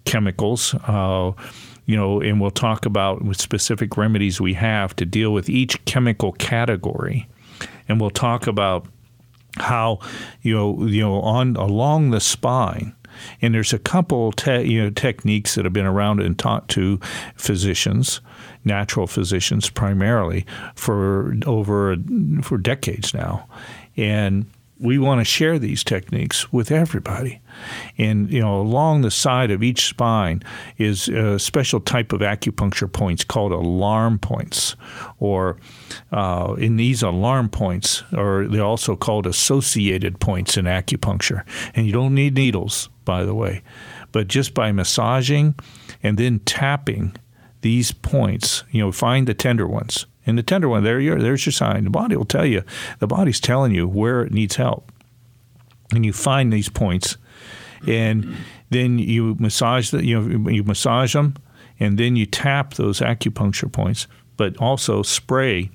chemicals. 0.06 0.74
Uh, 0.74 1.32
you 1.86 1.96
know, 1.96 2.20
and 2.20 2.42
we'll 2.42 2.52
talk 2.52 2.86
about 2.86 3.22
specific 3.36 3.96
remedies 3.96 4.42
we 4.42 4.54
have 4.56 4.96
to 4.96 5.06
deal 5.06 5.32
with 5.32 5.50
each 5.50 5.84
chemical 5.86 6.32
category, 6.34 7.28
and 7.88 8.02
we'll 8.02 8.10
talk 8.10 8.48
about 8.48 8.88
how 9.58 10.00
you 10.42 10.54
know 10.54 10.86
you 10.86 11.02
know 11.02 11.22
on 11.22 11.56
along 11.56 12.10
the 12.10 12.20
spine 12.20 12.96
and 13.42 13.54
there's 13.54 13.74
a 13.74 13.80
couple 13.80 14.32
te- 14.32 14.64
you 14.64 14.84
know, 14.84 14.90
techniques 14.90 15.56
that 15.56 15.66
have 15.66 15.74
been 15.74 15.86
around 15.86 16.22
and 16.22 16.38
taught 16.38 16.68
to 16.70 17.00
physicians, 17.36 18.22
natural 18.64 19.08
physicians 19.08 19.70
primarily, 19.70 20.46
for 20.76 21.36
over 21.46 21.98
for 22.42 22.58
decades 22.58 23.14
now, 23.14 23.48
and 23.98 24.46
we 24.80 24.98
want 24.98 25.22
to 25.22 25.26
share 25.26 25.58
these 25.58 25.84
techniques 25.84 26.52
with 26.52 26.72
everybody. 26.72 27.42
And 27.98 28.32
you 28.32 28.42
know, 28.42 28.60
along 28.60 29.02
the 29.02 29.12
side 29.12 29.52
of 29.52 29.64
each 29.64 29.88
spine 29.88 30.44
is 30.78 31.08
a 31.08 31.40
special 31.40 31.80
type 31.80 32.12
of 32.12 32.22
acupuncture 32.22 32.92
points 32.92 33.24
called 33.24 33.52
alarm 33.52 34.20
points, 34.20 34.76
or 35.20 35.58
uh, 36.12 36.56
in 36.58 36.76
these 36.76 37.02
alarm 37.02 37.50
points, 37.50 38.04
or 38.14 38.48
they're 38.48 38.64
also 38.64 38.96
called 38.96 39.26
associated 39.26 40.20
points 40.20 40.58
in 40.58 40.66
acupuncture. 40.66 41.44
And 41.74 41.86
you 41.86 41.94
don't 41.94 42.14
need 42.14 42.36
needles 42.36 42.90
by 43.06 43.24
the 43.24 43.36
way. 43.36 43.62
But 44.12 44.28
just 44.28 44.54
by 44.54 44.72
massaging 44.72 45.56
and 46.04 46.18
then 46.18 46.40
tapping 46.40 47.16
these 47.62 47.92
points, 47.92 48.64
you 48.72 48.82
know, 48.82 48.92
find 48.92 49.28
the 49.28 49.34
tender 49.34 49.68
ones. 49.68 50.06
And 50.26 50.38
the 50.38 50.44
tender 50.44 50.68
one, 50.68 50.84
there 50.84 51.00
you 51.00 51.18
there's 51.18 51.46
your 51.46 51.54
sign. 51.54 51.84
The 51.84 51.90
body 51.90 52.16
will 52.16 52.26
tell 52.26 52.46
you. 52.46 52.64
The 53.00 53.08
body's 53.08 53.40
telling 53.40 53.74
you 53.74 53.88
where 53.88 54.22
it 54.22 54.32
needs 54.32 54.56
help. 54.56 54.92
And 55.94 56.06
you 56.06 56.14
find 56.14 56.52
these 56.52 56.70
points, 56.70 57.18
and 57.88 58.36
then 58.72 58.98
you 58.98 59.36
massage 59.40 59.92
the, 59.92 60.04
you 60.04 60.20
know, 60.20 60.50
you 60.50 60.64
massage 60.64 61.14
them, 61.14 61.36
and 61.80 61.98
then 62.00 62.16
you 62.16 62.26
tap 62.26 62.74
those 62.74 63.02
acupuncture 63.02 63.72
points, 63.72 64.08
but 64.36 64.58
also 64.58 65.04
spray 65.04 65.70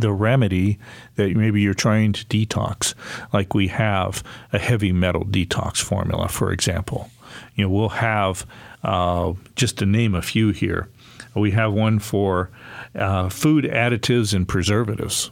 the 0.00 0.12
remedy 0.12 0.78
that 1.16 1.34
maybe 1.36 1.60
you're 1.60 1.74
trying 1.74 2.12
to 2.12 2.24
detox, 2.26 2.94
like 3.32 3.54
we 3.54 3.68
have 3.68 4.22
a 4.52 4.58
heavy 4.58 4.92
metal 4.92 5.24
detox 5.24 5.78
formula, 5.78 6.28
for 6.28 6.52
example. 6.52 7.10
You 7.54 7.64
know, 7.64 7.70
we'll 7.70 7.88
have 7.90 8.46
uh, 8.82 9.32
just 9.54 9.78
to 9.78 9.86
name 9.86 10.14
a 10.14 10.22
few 10.22 10.50
here. 10.50 10.88
We 11.34 11.50
have 11.50 11.72
one 11.72 11.98
for 11.98 12.50
uh, 12.96 13.28
food 13.28 13.64
additives 13.64 14.34
and 14.34 14.46
preservatives. 14.48 15.30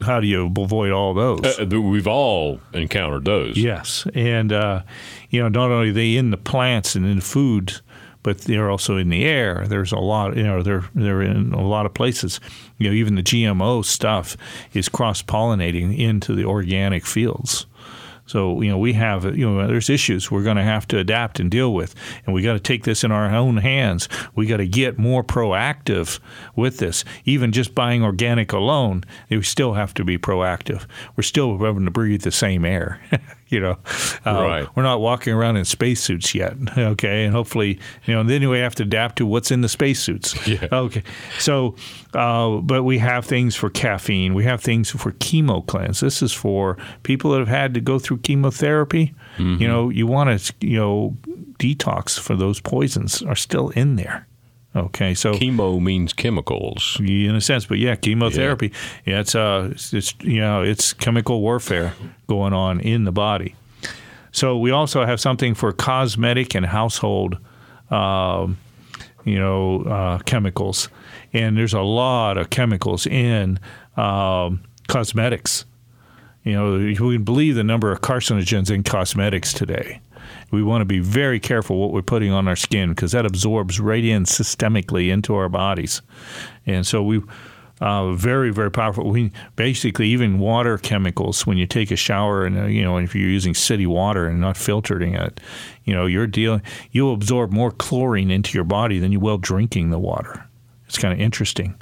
How 0.00 0.20
do 0.20 0.26
you 0.28 0.46
avoid 0.56 0.92
all 0.92 1.12
those? 1.12 1.58
Uh, 1.58 1.66
we've 1.66 2.06
all 2.06 2.60
encountered 2.72 3.24
those. 3.24 3.56
Yes, 3.56 4.06
and 4.14 4.52
uh, 4.52 4.82
you 5.30 5.40
know, 5.40 5.48
not 5.48 5.70
only 5.70 5.90
are 5.90 5.92
they 5.92 6.16
in 6.16 6.30
the 6.30 6.36
plants 6.36 6.94
and 6.94 7.04
in 7.04 7.20
foods, 7.20 7.82
but 8.22 8.42
they're 8.42 8.70
also 8.70 8.96
in 8.96 9.08
the 9.08 9.24
air. 9.24 9.64
There's 9.66 9.90
a 9.90 9.98
lot, 9.98 10.36
you 10.36 10.44
know, 10.44 10.62
they're 10.62 10.84
they're 10.94 11.22
in 11.22 11.52
a 11.52 11.66
lot 11.66 11.86
of 11.86 11.94
places. 11.94 12.40
You 12.78 12.88
know, 12.88 12.94
even 12.94 13.14
the 13.16 13.22
GMO 13.22 13.84
stuff 13.84 14.36
is 14.72 14.88
cross 14.88 15.22
pollinating 15.22 15.98
into 15.98 16.34
the 16.34 16.44
organic 16.44 17.06
fields. 17.06 17.66
So 18.28 18.60
you 18.60 18.70
know 18.70 18.78
we 18.78 18.92
have 18.92 19.24
you 19.36 19.50
know 19.50 19.66
there's 19.66 19.88
issues 19.88 20.30
we're 20.30 20.42
going 20.42 20.58
to 20.58 20.62
have 20.62 20.86
to 20.88 20.98
adapt 20.98 21.40
and 21.40 21.50
deal 21.50 21.72
with, 21.72 21.94
and 22.26 22.34
we 22.34 22.42
got 22.42 22.52
to 22.52 22.60
take 22.60 22.84
this 22.84 23.02
in 23.02 23.10
our 23.10 23.34
own 23.34 23.56
hands. 23.56 24.08
We 24.34 24.46
got 24.46 24.58
to 24.58 24.68
get 24.68 24.98
more 24.98 25.24
proactive 25.24 26.20
with 26.54 26.76
this. 26.76 27.04
Even 27.24 27.52
just 27.52 27.74
buying 27.74 28.04
organic 28.04 28.52
alone, 28.52 29.04
we 29.30 29.42
still 29.42 29.72
have 29.72 29.94
to 29.94 30.04
be 30.04 30.18
proactive. 30.18 30.86
We're 31.16 31.22
still 31.22 31.58
having 31.58 31.86
to 31.86 31.90
breathe 31.90 32.22
the 32.22 32.30
same 32.30 32.64
air. 32.64 33.00
you 33.48 33.60
know, 33.60 33.78
uh, 34.26 34.32
right. 34.32 34.68
we're 34.76 34.82
not 34.82 35.00
walking 35.00 35.32
around 35.32 35.56
in 35.56 35.64
spacesuits 35.64 36.34
yet. 36.34 36.56
Okay, 36.78 37.24
and 37.24 37.34
hopefully, 37.34 37.78
you 38.06 38.14
know, 38.14 38.22
then 38.22 38.48
we 38.48 38.58
have 38.58 38.74
to 38.76 38.82
adapt 38.84 39.16
to 39.16 39.26
what's 39.26 39.50
in 39.50 39.60
the 39.60 39.68
spacesuits. 39.68 40.34
Yeah. 40.48 40.68
Okay, 40.72 41.02
so, 41.38 41.74
uh, 42.14 42.56
but 42.58 42.84
we 42.84 42.98
have 42.98 43.26
things 43.26 43.54
for 43.54 43.68
caffeine. 43.68 44.32
We 44.32 44.44
have 44.44 44.62
things 44.62 44.90
for 44.90 45.12
chemo 45.12 45.66
cleanse. 45.66 46.00
This 46.00 46.22
is 46.22 46.32
for 46.32 46.78
people 47.02 47.32
that 47.32 47.40
have 47.40 47.48
had 47.48 47.74
to 47.74 47.80
go 47.80 47.98
through 47.98 48.18
chemotherapy. 48.18 49.14
Mm-hmm. 49.36 49.60
You 49.60 49.68
know, 49.68 49.90
you 49.90 50.06
want 50.06 50.40
to, 50.40 50.66
you 50.66 50.78
know, 50.78 51.16
detox 51.58 52.18
for 52.18 52.34
those 52.34 52.60
poisons 52.60 53.22
are 53.22 53.36
still 53.36 53.70
in 53.70 53.96
there. 53.96 54.27
Okay, 54.76 55.14
so 55.14 55.32
chemo 55.32 55.80
means 55.80 56.12
chemicals 56.12 56.98
in 57.00 57.34
a 57.34 57.40
sense, 57.40 57.64
but 57.64 57.78
yeah, 57.78 57.96
chemotherapy. 57.96 58.72
Yeah, 59.04 59.14
yeah 59.14 59.20
it's 59.20 59.34
uh, 59.34 59.68
it's, 59.72 59.92
it's 59.94 60.14
you 60.20 60.40
know, 60.40 60.62
it's 60.62 60.92
chemical 60.92 61.40
warfare 61.40 61.94
going 62.26 62.52
on 62.52 62.80
in 62.80 63.04
the 63.04 63.12
body. 63.12 63.54
So 64.30 64.58
we 64.58 64.70
also 64.70 65.04
have 65.04 65.20
something 65.20 65.54
for 65.54 65.72
cosmetic 65.72 66.54
and 66.54 66.66
household, 66.66 67.38
um, 67.90 68.58
you 69.24 69.38
know, 69.38 69.82
uh, 69.82 70.18
chemicals, 70.18 70.90
and 71.32 71.56
there's 71.56 71.74
a 71.74 71.80
lot 71.80 72.36
of 72.36 72.50
chemicals 72.50 73.06
in 73.06 73.58
um, 73.96 74.62
cosmetics. 74.86 75.64
You 76.44 76.52
know, 76.52 76.78
we 76.78 76.94
can 76.94 77.24
believe 77.24 77.54
the 77.56 77.64
number 77.64 77.90
of 77.90 78.00
carcinogens 78.00 78.70
in 78.70 78.82
cosmetics 78.82 79.52
today. 79.52 80.00
We 80.50 80.62
want 80.62 80.80
to 80.82 80.86
be 80.86 81.00
very 81.00 81.40
careful 81.40 81.78
what 81.78 81.92
we're 81.92 82.02
putting 82.02 82.32
on 82.32 82.48
our 82.48 82.56
skin 82.56 82.90
because 82.90 83.12
that 83.12 83.26
absorbs 83.26 83.80
right 83.80 84.04
in 84.04 84.24
systemically 84.24 85.10
into 85.10 85.34
our 85.34 85.48
bodies, 85.48 86.02
and 86.66 86.86
so 86.86 87.02
we. 87.02 87.22
Uh, 87.80 88.12
very 88.14 88.50
very 88.50 88.72
powerful. 88.72 89.08
We 89.08 89.30
basically 89.54 90.08
even 90.08 90.40
water 90.40 90.78
chemicals 90.78 91.46
when 91.46 91.58
you 91.58 91.66
take 91.68 91.92
a 91.92 91.96
shower 91.96 92.44
and 92.44 92.58
uh, 92.58 92.64
you 92.64 92.82
know 92.82 92.96
if 92.96 93.14
you're 93.14 93.30
using 93.30 93.54
city 93.54 93.86
water 93.86 94.26
and 94.26 94.40
not 94.40 94.56
filtering 94.56 95.14
it, 95.14 95.38
you 95.84 95.94
know 95.94 96.06
you're 96.06 96.26
dealing 96.26 96.60
you'll 96.90 97.14
absorb 97.14 97.52
more 97.52 97.70
chlorine 97.70 98.32
into 98.32 98.58
your 98.58 98.64
body 98.64 98.98
than 98.98 99.12
you 99.12 99.20
will 99.20 99.38
drinking 99.38 99.90
the 99.90 99.98
water. 100.00 100.44
It's 100.88 100.98
kind 100.98 101.12
of 101.12 101.20
interesting, 101.20 101.74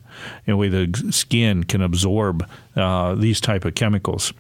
in 0.46 0.52
the 0.52 0.56
way 0.56 0.68
the 0.68 1.12
skin 1.12 1.62
can 1.64 1.80
absorb 1.80 2.46
uh, 2.74 3.14
these 3.14 3.40
type 3.40 3.64
of 3.64 3.76
chemicals. 3.76 4.32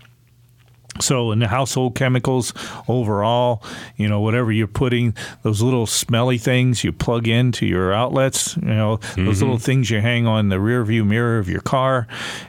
So 1.00 1.30
in 1.32 1.38
the 1.38 1.48
household 1.48 1.94
chemicals 1.94 2.52
overall, 2.88 3.62
you 3.96 4.08
know, 4.08 4.20
whatever 4.20 4.52
you're 4.52 4.66
putting, 4.66 5.14
those 5.42 5.62
little 5.62 5.86
smelly 5.86 6.38
things 6.38 6.84
you 6.84 6.92
plug 6.92 7.28
into 7.28 7.66
your 7.66 7.92
outlets, 7.92 8.56
you 8.56 8.68
know, 8.68 8.98
mm-hmm. 8.98 9.26
those 9.26 9.42
little 9.42 9.58
things 9.58 9.90
you 9.90 10.00
hang 10.00 10.26
on 10.26 10.48
the 10.48 10.60
rear 10.60 10.84
view 10.84 11.04
mirror 11.04 11.38
of 11.38 11.48
your 11.48 11.60
car, 11.60 12.06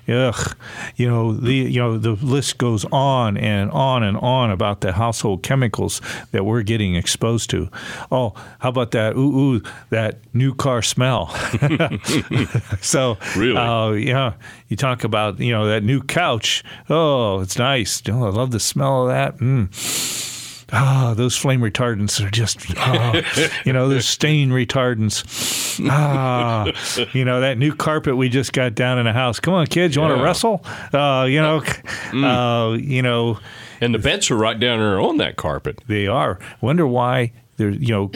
ugh, 0.08 0.56
you 0.96 1.08
know, 1.08 1.34
the 1.34 1.54
you 1.54 1.80
know 1.80 1.98
the 1.98 2.14
list 2.14 2.58
goes 2.58 2.86
on 2.92 3.38
and 3.38 3.72
on 3.72 4.04
and 4.04 4.18
on 4.18 4.52
about 4.52 4.82
the 4.82 4.94
household 4.94 5.44
chemicals 5.44 6.02
that 6.32 6.46
we're 6.46 6.64
getting 6.64 6.96
exposed 6.96 7.50
to. 7.50 7.70
Oh, 8.12 8.34
how 8.60 8.70
about 8.70 8.92
that? 8.92 9.16
Ooh, 9.16 9.40
ooh 9.40 9.62
that 9.90 10.20
new 10.34 10.54
car 10.54 10.82
smell. 10.82 11.28
so 12.82 13.18
really, 13.36 13.58
uh, 13.58 13.92
yeah, 13.92 14.34
you 14.68 14.78
talk 14.78 15.04
about 15.04 15.40
you 15.40 15.52
know 15.52 15.68
that 15.68 15.84
new 15.84 16.02
couch. 16.02 16.64
Oh, 16.90 17.42
it's 17.42 17.58
nice. 17.58 18.02
Oh, 18.10 18.32
love 18.38 18.52
the 18.52 18.60
smell 18.60 19.04
of 19.04 19.08
that. 19.10 19.38
Mm. 19.38 20.66
Ah, 20.72 21.14
those 21.16 21.38
flame 21.38 21.62
retardants 21.62 22.24
are 22.26 22.30
just, 22.30 22.60
oh, 22.78 23.22
you 23.66 23.72
know, 23.72 23.88
those 23.88 24.06
stain 24.06 24.50
retardants. 24.50 25.80
Ah, 25.90 26.66
you 27.14 27.24
know, 27.24 27.42
that 27.42 27.58
new 27.58 27.74
carpet 27.74 28.18
we 28.18 28.30
just 28.30 28.54
got 28.54 28.76
down 28.76 29.00
in 29.00 29.06
the 29.06 29.14
house. 29.14 29.40
Come 29.40 29.54
on, 29.54 29.68
kids, 29.68 29.96
you 29.96 30.02
want 30.02 30.18
to 30.18 30.22
wrestle? 30.22 30.64
Uh, 30.94 31.26
you 31.30 31.42
know, 31.42 31.62
mm. 31.62 32.24
uh, 32.24 32.78
you 32.78 33.02
know. 33.02 33.40
And 33.80 33.94
the 33.94 34.00
beds 34.00 34.30
are 34.30 34.36
right 34.36 34.60
down 34.60 34.80
there 34.80 35.00
on 35.00 35.18
that 35.18 35.38
carpet. 35.38 35.82
They 35.88 36.06
are. 36.08 36.38
Wonder 36.62 36.86
why 36.86 37.32
there, 37.58 37.70
you 37.70 37.94
know, 37.94 38.12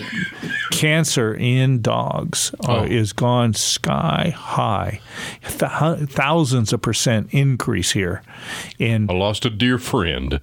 cancer 0.72 1.34
in 1.34 1.82
dogs 1.82 2.54
are, 2.66 2.82
oh. 2.82 2.84
is 2.84 3.12
gone 3.12 3.54
sky 3.54 4.34
high, 4.36 5.02
Th- 5.42 6.10
thousands 6.10 6.72
of 6.74 6.82
percent 6.82 7.30
increase 7.32 7.92
here. 7.92 8.22
And 8.80 9.10
I 9.10 9.16
lost 9.16 9.44
a 9.46 9.50
dear 9.50 9.80
friend 9.80 10.40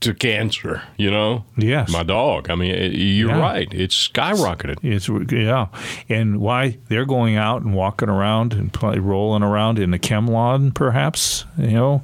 to 0.00 0.14
cancer. 0.14 0.82
You 0.96 1.10
know, 1.10 1.44
yes, 1.56 1.90
my 1.92 2.04
dog. 2.04 2.48
I 2.48 2.54
mean, 2.54 2.92
you're 2.92 3.30
yeah. 3.30 3.40
right. 3.40 3.68
It's 3.72 4.08
skyrocketed. 4.08 4.78
It's 4.82 5.08
yeah, 5.32 5.66
and 6.08 6.40
why 6.40 6.78
they're 6.88 7.04
going 7.04 7.36
out 7.36 7.62
and 7.62 7.74
walking 7.74 8.08
around 8.08 8.52
and 8.52 8.72
play, 8.72 8.98
rolling 8.98 9.42
around 9.42 9.80
in 9.80 9.90
the 9.90 9.98
chem 9.98 10.28
lawn, 10.28 10.70
perhaps. 10.70 11.44
You 11.58 11.70
know, 11.70 12.02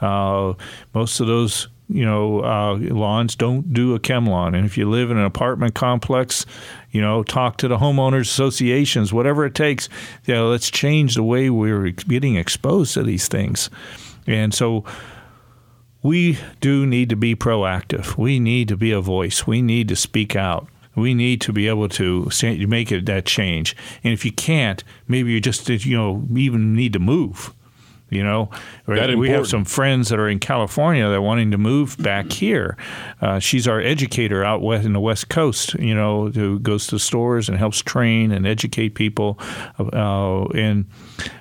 uh, 0.00 0.54
most 0.92 1.20
of 1.20 1.28
those 1.28 1.68
you 1.88 2.04
know, 2.04 2.42
uh, 2.42 2.76
lawns, 2.76 3.36
don't 3.36 3.72
do 3.72 3.94
a 3.94 4.00
chem 4.00 4.26
lawn. 4.26 4.54
And 4.54 4.64
if 4.64 4.78
you 4.78 4.88
live 4.88 5.10
in 5.10 5.18
an 5.18 5.24
apartment 5.24 5.74
complex, 5.74 6.46
you 6.90 7.00
know, 7.00 7.22
talk 7.22 7.58
to 7.58 7.68
the 7.68 7.76
homeowners 7.76 8.22
associations, 8.22 9.12
whatever 9.12 9.44
it 9.44 9.54
takes. 9.54 9.88
You 10.24 10.34
know, 10.34 10.48
let's 10.48 10.70
change 10.70 11.14
the 11.14 11.22
way 11.22 11.50
we're 11.50 11.90
getting 11.90 12.36
exposed 12.36 12.94
to 12.94 13.02
these 13.02 13.28
things. 13.28 13.68
And 14.26 14.54
so 14.54 14.84
we 16.02 16.38
do 16.60 16.86
need 16.86 17.10
to 17.10 17.16
be 17.16 17.34
proactive. 17.36 18.16
We 18.16 18.40
need 18.40 18.68
to 18.68 18.76
be 18.76 18.92
a 18.92 19.00
voice. 19.00 19.46
We 19.46 19.60
need 19.60 19.88
to 19.88 19.96
speak 19.96 20.34
out. 20.34 20.68
We 20.96 21.12
need 21.12 21.40
to 21.42 21.52
be 21.52 21.66
able 21.68 21.88
to 21.90 22.30
make 22.68 22.92
it 22.92 23.06
that 23.06 23.26
change. 23.26 23.76
And 24.04 24.12
if 24.12 24.24
you 24.24 24.32
can't, 24.32 24.84
maybe 25.08 25.32
you 25.32 25.40
just 25.40 25.68
you 25.68 25.96
know 25.96 26.26
even 26.36 26.74
need 26.74 26.92
to 26.92 26.98
move 26.98 27.52
you 28.10 28.22
know, 28.22 28.50
we 28.86 29.30
have 29.30 29.46
some 29.46 29.64
friends 29.64 30.10
that 30.10 30.18
are 30.18 30.28
in 30.28 30.38
California 30.38 31.08
that 31.08 31.14
are 31.14 31.22
wanting 31.22 31.50
to 31.50 31.58
move 31.58 31.96
back 31.98 32.30
here. 32.30 32.76
Uh, 33.20 33.38
she's 33.38 33.66
our 33.66 33.80
educator 33.80 34.44
out 34.44 34.62
west 34.62 34.84
in 34.84 34.92
the 34.92 35.00
West 35.00 35.28
Coast. 35.28 35.74
You 35.74 35.94
know, 35.94 36.28
who 36.28 36.58
goes 36.60 36.86
to 36.88 36.98
stores 36.98 37.48
and 37.48 37.58
helps 37.58 37.82
train 37.82 38.30
and 38.30 38.46
educate 38.46 38.90
people. 38.90 39.38
Uh, 39.78 40.44
and 40.54 40.86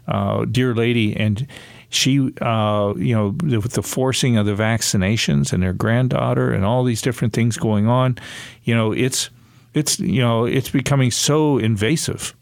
uh, 0.08 0.46
dear 0.46 0.74
lady, 0.74 1.16
and 1.16 1.48
she, 1.90 2.34
uh, 2.42 2.94
you 2.98 3.14
know, 3.14 3.36
with 3.60 3.74
the 3.74 3.84
forcing 3.84 4.38
of 4.38 4.46
the 4.46 4.56
vaccinations 4.56 5.54
and 5.54 5.62
their 5.62 5.74
granddaughter 5.74 6.52
and 6.52 6.66
all 6.66 6.84
these 6.84 7.02
different 7.02 7.34
things 7.34 7.58
going 7.58 7.88
on, 7.88 8.18
you 8.64 8.74
know, 8.74 8.92
it's 8.92 9.30
it's 9.74 10.00
you 10.00 10.22
know 10.22 10.46
it's 10.46 10.70
becoming 10.70 11.12
so 11.12 11.58
invasive, 11.58 12.36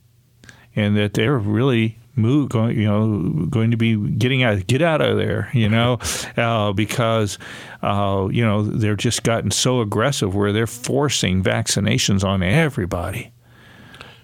and 0.75 0.95
that 0.95 1.15
they're 1.15 1.37
really 1.37 1.97
move 2.15 2.49
going 2.49 2.77
you 2.77 2.85
know 2.85 3.45
going 3.45 3.71
to 3.71 3.77
be 3.77 3.95
getting 3.95 4.43
out 4.43 4.67
get 4.67 4.81
out 4.81 5.01
of 5.01 5.17
there 5.17 5.49
you 5.53 5.69
know 5.69 5.97
uh, 6.37 6.73
because 6.73 7.37
uh, 7.81 8.27
you 8.31 8.43
know 8.43 8.63
they're 8.63 8.95
just 8.95 9.23
gotten 9.23 9.51
so 9.51 9.81
aggressive 9.81 10.35
where 10.35 10.51
they're 10.51 10.67
forcing 10.67 11.43
vaccinations 11.43 12.23
on 12.23 12.43
everybody 12.43 13.31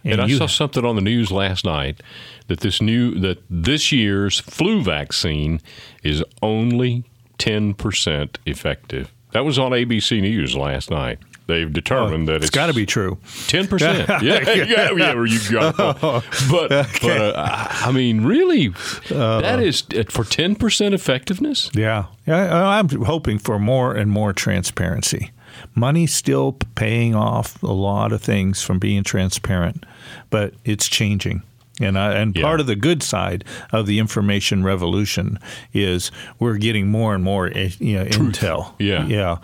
and, 0.03 0.13
and 0.13 0.21
I 0.21 0.25
you, 0.27 0.37
saw 0.37 0.47
something 0.47 0.85
on 0.85 0.95
the 0.95 1.01
news 1.01 1.31
last 1.31 1.65
night 1.65 2.01
that 2.47 2.61
this 2.61 2.81
new 2.81 3.19
that 3.19 3.43
this 3.49 3.91
year's 3.91 4.39
flu 4.39 4.81
vaccine 4.81 5.59
is 6.01 6.23
only 6.41 7.03
10% 7.39 8.37
effective. 8.45 9.11
That 9.31 9.45
was 9.45 9.59
on 9.59 9.71
ABC 9.71 10.21
News 10.21 10.55
last 10.55 10.89
night 10.89 11.19
they've 11.47 11.71
determined 11.71 12.29
oh, 12.29 12.33
that 12.33 12.35
it's, 12.37 12.45
it's 12.45 12.55
got 12.55 12.67
to 12.67 12.73
be 12.73 12.85
true. 12.85 13.17
Ten 13.47 13.67
percent. 13.67 14.07
Yeah, 14.21 14.41
yeah, 14.49 14.63
yeah, 14.63 14.91
yeah. 14.91 15.23
You 15.23 15.39
got 15.51 15.77
but 16.51 16.71
okay. 16.71 17.07
but 17.07 17.35
uh, 17.35 17.67
I 17.69 17.91
mean, 17.91 18.23
really, 18.23 18.73
uh, 19.11 19.41
that 19.41 19.59
is 19.59 19.83
uh, 19.95 20.03
for 20.09 20.23
ten 20.23 20.55
percent 20.55 20.93
effectiveness. 20.93 21.69
Yeah, 21.73 22.05
yeah. 22.25 22.67
I'm 22.69 22.89
hoping 22.89 23.37
for 23.37 23.59
more 23.59 23.93
and 23.93 24.11
more 24.11 24.33
transparency. 24.33 25.31
Money's 25.75 26.13
still 26.13 26.53
paying 26.75 27.15
off 27.15 27.61
a 27.63 27.67
lot 27.67 28.11
of 28.11 28.21
things 28.21 28.61
from 28.61 28.79
being 28.79 29.03
transparent, 29.03 29.85
but 30.29 30.53
it's 30.65 30.87
changing. 30.87 31.43
And 31.79 31.97
I, 31.97 32.13
and 32.13 32.35
yeah. 32.35 32.41
part 32.41 32.59
of 32.59 32.65
the 32.65 32.75
good 32.75 33.03
side 33.03 33.43
of 33.71 33.85
the 33.85 33.99
information 33.99 34.63
revolution 34.63 35.39
is 35.73 36.11
we're 36.39 36.57
getting 36.57 36.87
more 36.87 37.13
and 37.13 37.23
more 37.23 37.47
eh, 37.47 37.69
you 37.79 37.97
know, 37.97 38.05
intel. 38.05 38.73
Yeah, 38.79 39.05
yeah. 39.05 39.37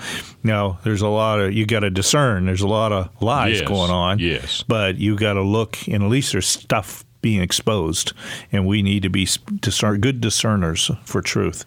Now 0.43 0.79
there's 0.83 1.01
a 1.01 1.07
lot 1.07 1.39
of 1.39 1.53
you 1.53 1.65
got 1.65 1.81
to 1.81 1.89
discern. 1.89 2.45
There's 2.45 2.61
a 2.61 2.67
lot 2.67 2.91
of 2.91 3.09
lies 3.21 3.59
yes. 3.59 3.67
going 3.67 3.91
on. 3.91 4.19
Yes, 4.19 4.63
but 4.67 4.97
you 4.97 5.15
got 5.15 5.33
to 5.33 5.43
look, 5.43 5.77
and 5.87 6.03
at 6.03 6.09
least 6.09 6.31
there's 6.31 6.47
stuff 6.47 7.05
being 7.21 7.41
exposed, 7.41 8.13
and 8.51 8.67
we 8.67 8.81
need 8.81 9.03
to 9.03 9.09
be 9.09 9.27
discern, 9.59 10.01
good 10.01 10.21
discerners 10.21 10.91
for 11.05 11.21
truth. 11.21 11.65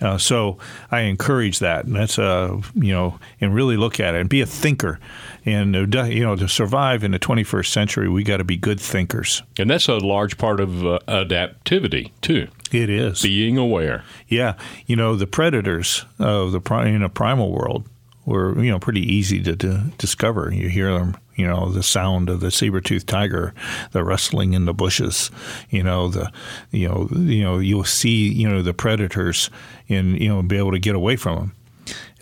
Uh, 0.00 0.18
so 0.18 0.58
I 0.90 1.00
encourage 1.02 1.58
that, 1.58 1.84
and 1.84 1.94
that's 1.94 2.18
uh, 2.18 2.60
you 2.74 2.92
know, 2.92 3.18
and 3.40 3.54
really 3.54 3.76
look 3.76 4.00
at 4.00 4.14
it 4.14 4.20
and 4.20 4.30
be 4.30 4.40
a 4.40 4.46
thinker. 4.46 4.98
And 5.44 5.76
uh, 5.76 6.04
you 6.04 6.22
know, 6.22 6.36
to 6.36 6.48
survive 6.48 7.04
in 7.04 7.10
the 7.12 7.18
21st 7.18 7.66
century, 7.66 8.08
we 8.08 8.24
got 8.24 8.38
to 8.38 8.44
be 8.44 8.56
good 8.56 8.80
thinkers. 8.80 9.42
And 9.58 9.70
that's 9.70 9.88
a 9.88 9.96
large 9.96 10.38
part 10.38 10.60
of 10.60 10.86
uh, 10.86 10.98
adaptivity 11.08 12.12
too. 12.20 12.48
It 12.72 12.88
is 12.88 13.22
being 13.22 13.58
aware. 13.58 14.04
Yeah, 14.28 14.54
you 14.86 14.96
know, 14.96 15.16
the 15.16 15.26
predators 15.26 16.04
of 16.18 16.52
the 16.52 16.60
in 16.86 17.02
a 17.02 17.08
primal 17.08 17.52
world 17.52 17.86
were 18.30 18.60
you 18.62 18.70
know 18.70 18.78
pretty 18.78 19.00
easy 19.00 19.42
to, 19.42 19.56
to 19.56 19.84
discover. 19.98 20.52
You 20.52 20.68
hear 20.68 20.92
them 20.92 21.16
you 21.36 21.46
know 21.46 21.70
the 21.70 21.82
sound 21.82 22.28
of 22.30 22.40
the 22.40 22.50
saber-toothed 22.50 23.08
tiger, 23.08 23.54
the 23.92 24.04
rustling 24.04 24.52
in 24.52 24.64
the 24.64 24.74
bushes, 24.74 25.30
you 25.70 25.82
know 25.82 26.08
the 26.08 26.30
you 26.70 26.88
know 26.88 27.08
you 27.12 27.42
know 27.42 27.58
you'll 27.58 27.84
see 27.84 28.28
you 28.28 28.48
know 28.48 28.62
the 28.62 28.74
predators 28.74 29.50
and 29.88 30.18
you 30.20 30.28
know 30.28 30.42
be 30.42 30.56
able 30.56 30.72
to 30.72 30.78
get 30.78 30.94
away 30.94 31.16
from 31.16 31.36
them. 31.36 31.54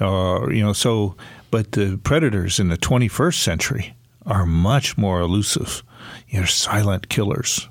Uh, 0.01 0.49
you 0.49 0.63
know 0.63 0.73
so 0.73 1.15
but 1.51 1.73
the 1.73 1.99
predators 2.05 2.61
in 2.61 2.69
the 2.69 2.77
21st 2.77 3.41
century 3.43 3.95
are 4.27 4.45
much 4.45 4.99
more 4.99 5.21
elusive. 5.21 5.83
Know, 6.33 6.45
silent 6.45 7.09
killers. 7.09 7.69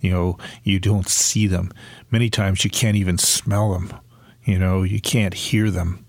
You 0.00 0.10
know, 0.10 0.38
you 0.64 0.80
don't 0.80 1.08
see 1.08 1.46
them. 1.46 1.72
Many 2.10 2.28
times 2.28 2.64
you 2.64 2.70
can't 2.70 2.96
even 2.96 3.16
smell 3.16 3.72
them. 3.72 3.92
You 4.44 4.58
know, 4.58 4.82
you 4.82 5.00
can't 5.00 5.34
hear 5.34 5.70
them. 5.70 6.01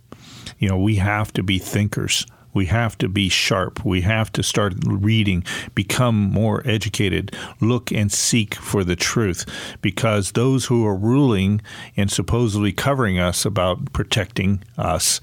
You 0.59 0.69
know, 0.69 0.77
we 0.77 0.95
have 0.95 1.33
to 1.33 1.43
be 1.43 1.59
thinkers 1.59 2.25
We 2.53 2.67
have 2.67 2.97
to 2.99 3.09
be 3.09 3.29
sharp. 3.29 3.83
We 3.83 4.01
have 4.01 4.31
to 4.33 4.43
start 4.43 4.73
reading, 4.85 5.43
become 5.73 6.15
more 6.15 6.61
educated, 6.65 7.35
look 7.59 7.91
and 7.91 8.11
seek 8.11 8.55
for 8.55 8.83
the 8.83 8.95
truth 8.95 9.45
because 9.81 10.31
those 10.31 10.65
who 10.65 10.85
are 10.85 10.95
ruling 10.95 11.61
and 11.97 12.11
supposedly 12.11 12.71
covering 12.71 13.19
us 13.19 13.45
about 13.45 13.91
protecting 13.93 14.63
us 14.77 15.19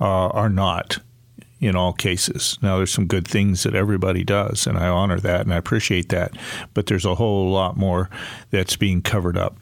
uh, 0.00 0.28
are 0.28 0.48
not 0.48 0.98
in 1.60 1.76
all 1.76 1.92
cases. 1.92 2.58
Now, 2.60 2.78
there's 2.78 2.92
some 2.92 3.06
good 3.06 3.28
things 3.28 3.62
that 3.62 3.74
everybody 3.74 4.24
does, 4.24 4.66
and 4.66 4.76
I 4.76 4.88
honor 4.88 5.20
that 5.20 5.42
and 5.42 5.54
I 5.54 5.58
appreciate 5.58 6.08
that, 6.08 6.36
but 6.74 6.86
there's 6.86 7.04
a 7.04 7.14
whole 7.14 7.52
lot 7.52 7.76
more 7.76 8.10
that's 8.50 8.76
being 8.76 9.00
covered 9.00 9.36
up. 9.36 9.56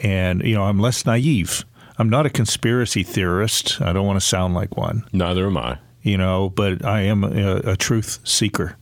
And, 0.00 0.42
you 0.42 0.54
know, 0.54 0.64
I'm 0.64 0.78
less 0.78 1.04
naive. 1.04 1.64
I'm 1.98 2.08
not 2.08 2.26
a 2.26 2.30
conspiracy 2.30 3.02
theorist. 3.02 3.80
I 3.80 3.92
don't 3.92 4.06
want 4.06 4.20
to 4.20 4.26
sound 4.26 4.54
like 4.54 4.76
one. 4.76 5.04
Neither 5.12 5.46
am 5.46 5.56
I 5.56 5.78
you 6.02 6.18
know, 6.18 6.50
but 6.50 6.84
I 6.84 7.02
am 7.02 7.24
a, 7.24 7.56
a 7.64 7.76
truth 7.76 8.18
seeker. 8.24 8.76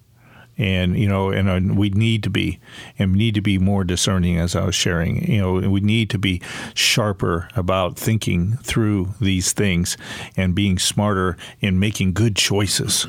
And 0.59 0.99
you 0.99 1.09
know, 1.09 1.31
and 1.31 1.49
uh, 1.49 1.75
we 1.75 1.89
need 1.89 2.23
to 2.25 2.31
be, 2.31 2.61
and 2.99 3.15
need 3.15 3.35
to 3.35 3.41
be 3.41 3.57
more 3.57 3.83
discerning. 3.83 4.37
As 4.37 4.55
I 4.55 4.67
was 4.67 4.75
sharing, 4.75 5.25
you 5.27 5.41
know, 5.41 5.71
we 5.71 5.81
need 5.81 6.11
to 6.11 6.19
be 6.19 6.43
sharper 6.75 7.49
about 7.55 7.99
thinking 7.99 8.59
through 8.59 9.15
these 9.23 9.55
things, 9.55 9.97
and 10.37 10.55
being 10.55 10.79
smarter 10.79 11.39
in 11.61 11.79
making 11.79 12.13
good 12.13 12.37
choices 12.37 13.07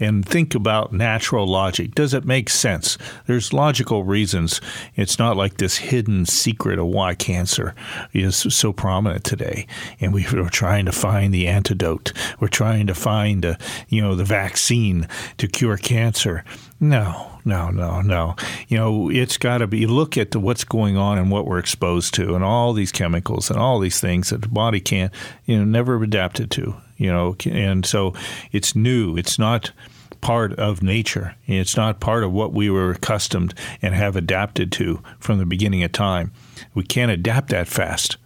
and 0.00 0.26
think 0.26 0.54
about 0.54 0.92
natural 0.92 1.46
logic. 1.46 1.94
Does 1.94 2.14
it 2.14 2.24
make 2.24 2.48
sense? 2.48 2.98
There's 3.26 3.52
logical 3.52 4.02
reasons. 4.02 4.60
It's 4.96 5.18
not 5.18 5.36
like 5.36 5.58
this 5.58 5.76
hidden 5.76 6.26
secret 6.26 6.78
of 6.78 6.86
why 6.86 7.14
cancer 7.14 7.74
is 8.12 8.36
so 8.36 8.72
prominent 8.72 9.22
today. 9.22 9.66
And 10.00 10.12
we 10.12 10.26
are 10.26 10.48
trying 10.48 10.86
to 10.86 10.92
find 10.92 11.32
the 11.32 11.46
antidote. 11.46 12.12
We're 12.40 12.48
trying 12.48 12.86
to 12.86 12.94
find, 12.94 13.44
a, 13.44 13.58
you 13.88 14.00
know, 14.00 14.14
the 14.14 14.24
vaccine 14.24 15.06
to 15.36 15.46
cure 15.46 15.76
cancer. 15.76 16.44
No, 16.82 17.38
no, 17.44 17.68
no, 17.68 18.00
no. 18.00 18.36
You 18.68 18.78
know, 18.78 19.10
it's 19.10 19.36
got 19.36 19.58
to 19.58 19.66
be. 19.66 19.86
Look 19.86 20.16
at 20.16 20.30
the, 20.30 20.40
what's 20.40 20.64
going 20.64 20.96
on 20.96 21.18
and 21.18 21.30
what 21.30 21.46
we're 21.46 21.58
exposed 21.58 22.14
to, 22.14 22.34
and 22.34 22.42
all 22.42 22.72
these 22.72 22.90
chemicals 22.90 23.50
and 23.50 23.58
all 23.58 23.78
these 23.78 24.00
things 24.00 24.30
that 24.30 24.40
the 24.40 24.48
body 24.48 24.80
can't, 24.80 25.12
you 25.44 25.58
know, 25.58 25.64
never 25.64 26.02
adapted 26.02 26.50
to. 26.52 26.74
You 26.96 27.12
know, 27.12 27.36
and 27.44 27.84
so 27.84 28.14
it's 28.50 28.74
new. 28.74 29.16
It's 29.16 29.38
not 29.38 29.72
part 30.22 30.52
of 30.58 30.82
nature. 30.82 31.34
It's 31.46 31.76
not 31.76 32.00
part 32.00 32.24
of 32.24 32.32
what 32.32 32.52
we 32.52 32.70
were 32.70 32.90
accustomed 32.90 33.54
and 33.82 33.94
have 33.94 34.16
adapted 34.16 34.72
to 34.72 35.02
from 35.18 35.38
the 35.38 35.46
beginning 35.46 35.82
of 35.82 35.92
time. 35.92 36.32
We 36.74 36.82
can't 36.82 37.10
adapt 37.10 37.50
that 37.50 37.68
fast. 37.68 38.16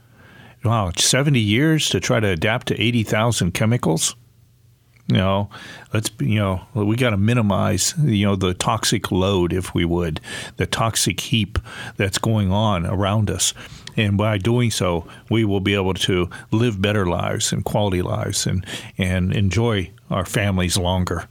Wow, 0.65 0.93
70 0.97 1.39
years 1.39 1.89
to 1.91 2.01
try 2.01 2.21
to 2.21 2.29
adapt 2.29 2.69
to 2.69 2.81
80,000 2.81 3.53
chemicals? 3.53 4.17
You 5.07 5.17
know, 5.17 5.51
let's 5.93 6.11
you 6.19 6.39
know 6.39 6.67
we 6.73 6.97
got 6.97 7.11
to 7.11 7.19
minimize 7.19 7.93
you 8.03 8.25
know 8.25 8.37
the 8.37 8.55
toxic 8.55 9.13
load, 9.13 9.53
if 9.53 9.75
we 9.75 9.85
would, 9.85 10.21
the 10.57 10.67
toxic 10.67 11.21
heap 11.21 11.59
that's 11.97 12.17
going 12.17 12.51
on 12.51 12.87
around 12.87 13.31
us, 13.31 13.53
and 13.97 14.17
by 14.17 14.39
doing 14.39 14.71
so, 14.71 15.07
we 15.31 15.45
will 15.45 15.61
be 15.61 15.75
able 15.75 15.95
to 15.95 16.31
live 16.51 16.81
better 16.81 17.05
lives 17.05 17.53
and 17.53 17.67
quality 17.67 18.01
lives, 18.01 18.47
and 18.47 18.65
and 18.97 19.35
enjoy 19.35 19.91
our 20.11 20.25
families 20.25 20.79
longer. 20.79 21.29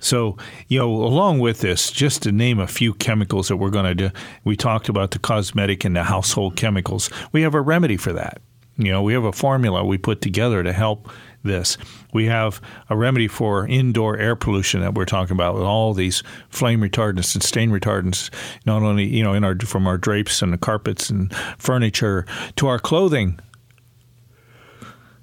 So, 0.00 0.36
you 0.68 0.78
know, 0.78 0.90
along 0.90 1.40
with 1.40 1.60
this, 1.60 1.90
just 1.90 2.22
to 2.22 2.32
name 2.32 2.58
a 2.58 2.66
few 2.66 2.94
chemicals 2.94 3.48
that 3.48 3.56
we're 3.56 3.70
going 3.70 3.84
to 3.84 3.94
do, 3.94 4.10
we 4.44 4.56
talked 4.56 4.88
about 4.88 5.10
the 5.10 5.18
cosmetic 5.18 5.84
and 5.84 5.96
the 5.96 6.04
household 6.04 6.56
chemicals. 6.56 7.10
We 7.32 7.42
have 7.42 7.54
a 7.54 7.60
remedy 7.60 7.96
for 7.96 8.12
that. 8.12 8.40
You 8.76 8.92
know, 8.92 9.02
we 9.02 9.12
have 9.12 9.24
a 9.24 9.32
formula 9.32 9.84
we 9.84 9.98
put 9.98 10.20
together 10.20 10.62
to 10.62 10.72
help 10.72 11.10
this. 11.42 11.78
We 12.12 12.26
have 12.26 12.60
a 12.90 12.96
remedy 12.96 13.28
for 13.28 13.66
indoor 13.66 14.16
air 14.16 14.36
pollution 14.36 14.80
that 14.80 14.94
we're 14.94 15.04
talking 15.04 15.34
about 15.34 15.54
with 15.54 15.62
all 15.62 15.94
these 15.94 16.22
flame 16.48 16.80
retardants 16.80 17.34
and 17.34 17.42
stain 17.42 17.70
retardants, 17.70 18.30
not 18.66 18.82
only 18.82 19.04
you 19.04 19.22
know 19.22 19.34
in 19.34 19.44
our 19.44 19.56
from 19.58 19.86
our 19.86 19.98
drapes 19.98 20.42
and 20.42 20.52
the 20.52 20.58
carpets 20.58 21.10
and 21.10 21.34
furniture 21.58 22.26
to 22.56 22.66
our 22.66 22.78
clothing, 22.78 23.38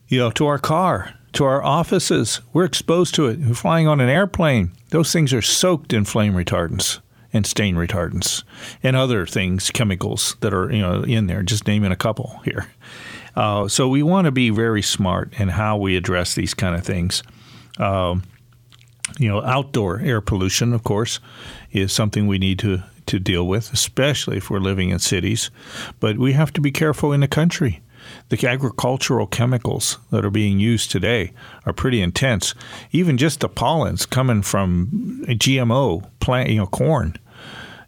you 0.08 0.20
know, 0.20 0.32
to 0.32 0.46
our 0.46 0.60
car 0.60 1.14
to 1.36 1.44
our 1.44 1.62
offices. 1.64 2.42
We're 2.54 2.66
exposed 2.66 3.14
to 3.16 3.28
it. 3.28 3.40
We're 3.40 3.54
flying 3.54 3.88
on 3.88 4.00
an 4.00 4.10
airplane. 4.10 4.72
Those 4.90 5.12
things 5.12 5.34
are 5.34 5.42
soaked 5.42 5.92
in 5.94 6.06
flame 6.06 6.34
retardants 6.34 7.02
and 7.34 7.46
stain 7.46 7.76
retardants 7.76 8.44
and 8.82 8.96
other 8.96 9.26
things, 9.26 9.70
chemicals 9.70 10.38
that 10.40 10.54
are 10.54 10.72
you 10.72 10.82
know 10.82 11.04
in 11.04 11.28
there. 11.28 11.44
Just 11.44 11.68
naming 11.68 11.92
a 11.92 11.98
couple 11.98 12.40
here. 12.46 12.68
Uh, 13.36 13.68
so 13.68 13.88
we 13.88 14.02
want 14.02 14.26
to 14.26 14.32
be 14.32 14.50
very 14.50 14.82
smart 14.82 15.34
in 15.40 15.50
how 15.50 15.78
we 15.78 15.96
address 15.96 16.36
these 16.36 16.54
kind 16.54 16.76
of 16.76 16.84
things. 16.84 17.22
Um, 17.78 18.24
you 19.20 19.28
know, 19.28 19.42
outdoor 19.44 20.00
air 20.00 20.22
pollution, 20.22 20.74
of 20.74 20.84
course, 20.84 21.20
is 21.72 21.92
something 21.92 22.28
we 22.28 22.38
need 22.38 22.60
to 22.60 22.84
to 23.08 23.20
deal 23.20 23.48
with, 23.48 23.72
especially 23.72 24.38
if 24.38 24.50
we're 24.50 24.60
living 24.60 24.90
in 24.90 24.98
cities. 24.98 25.52
But 26.00 26.18
we 26.18 26.34
have 26.34 26.52
to 26.54 26.62
be 26.62 26.72
careful 26.72 27.14
in 27.14 27.20
the 27.20 27.28
country 27.28 27.84
the 28.30 28.48
agricultural 28.48 29.28
chemicals 29.28 29.98
that 30.12 30.26
are 30.26 30.32
being 30.32 30.60
used 30.60 30.92
today 30.92 31.32
are 31.66 31.74
pretty 31.74 32.02
intense. 32.02 32.54
Even 32.92 33.18
just 33.18 33.40
the 33.40 33.50
pollens 33.50 34.06
coming 34.06 34.42
from 34.42 35.24
GMO 35.28 36.08
plant, 36.20 36.50
you 36.50 36.58
know, 36.58 36.68
corn, 36.68 37.16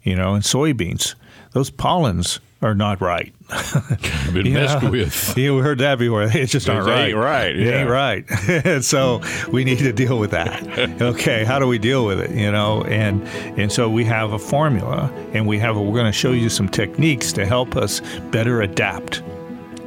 you 0.03 0.15
know, 0.15 0.33
and 0.33 0.43
soybeans. 0.43 1.15
Those 1.51 1.69
pollens 1.69 2.39
are 2.61 2.75
not 2.75 3.01
right. 3.01 3.33
Been 4.33 4.53
messed 4.53 4.83
with. 4.83 5.37
You 5.37 5.57
heard 5.59 5.79
that 5.79 5.99
before. 5.99 6.23
It's 6.23 6.51
just 6.51 6.67
not 6.67 6.85
right. 6.85 7.09
Ain't 7.09 7.17
right. 7.17 7.55
Yeah. 7.55 7.65
It 7.65 7.73
ain't 7.81 7.89
right. 7.89 8.25
and 8.65 8.83
so 8.83 9.21
we 9.51 9.63
need 9.63 9.79
to 9.79 9.93
deal 9.93 10.17
with 10.19 10.31
that. 10.31 10.67
Okay, 11.01 11.43
how 11.43 11.59
do 11.59 11.67
we 11.67 11.77
deal 11.77 12.05
with 12.05 12.19
it? 12.19 12.31
You 12.31 12.51
know, 12.51 12.83
and 12.83 13.23
and 13.59 13.71
so 13.71 13.89
we 13.89 14.03
have 14.05 14.33
a 14.33 14.39
formula, 14.39 15.11
and 15.33 15.47
we 15.47 15.59
have. 15.59 15.75
A, 15.75 15.81
we're 15.81 15.93
going 15.93 16.05
to 16.05 16.11
show 16.11 16.31
you 16.31 16.49
some 16.49 16.67
techniques 16.67 17.31
to 17.33 17.45
help 17.45 17.75
us 17.75 18.01
better 18.31 18.61
adapt 18.61 19.21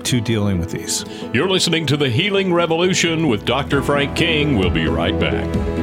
to 0.05 0.21
dealing 0.21 0.59
with 0.59 0.71
these. 0.71 1.05
You're 1.35 1.49
listening 1.49 1.87
to 1.87 1.97
The 1.97 2.09
Healing 2.09 2.53
Revolution 2.53 3.29
with 3.29 3.45
Dr. 3.45 3.83
Frank 3.83 4.17
King. 4.17 4.57
We'll 4.57 4.71
be 4.71 4.87
right 4.87 5.19
back. 5.19 5.80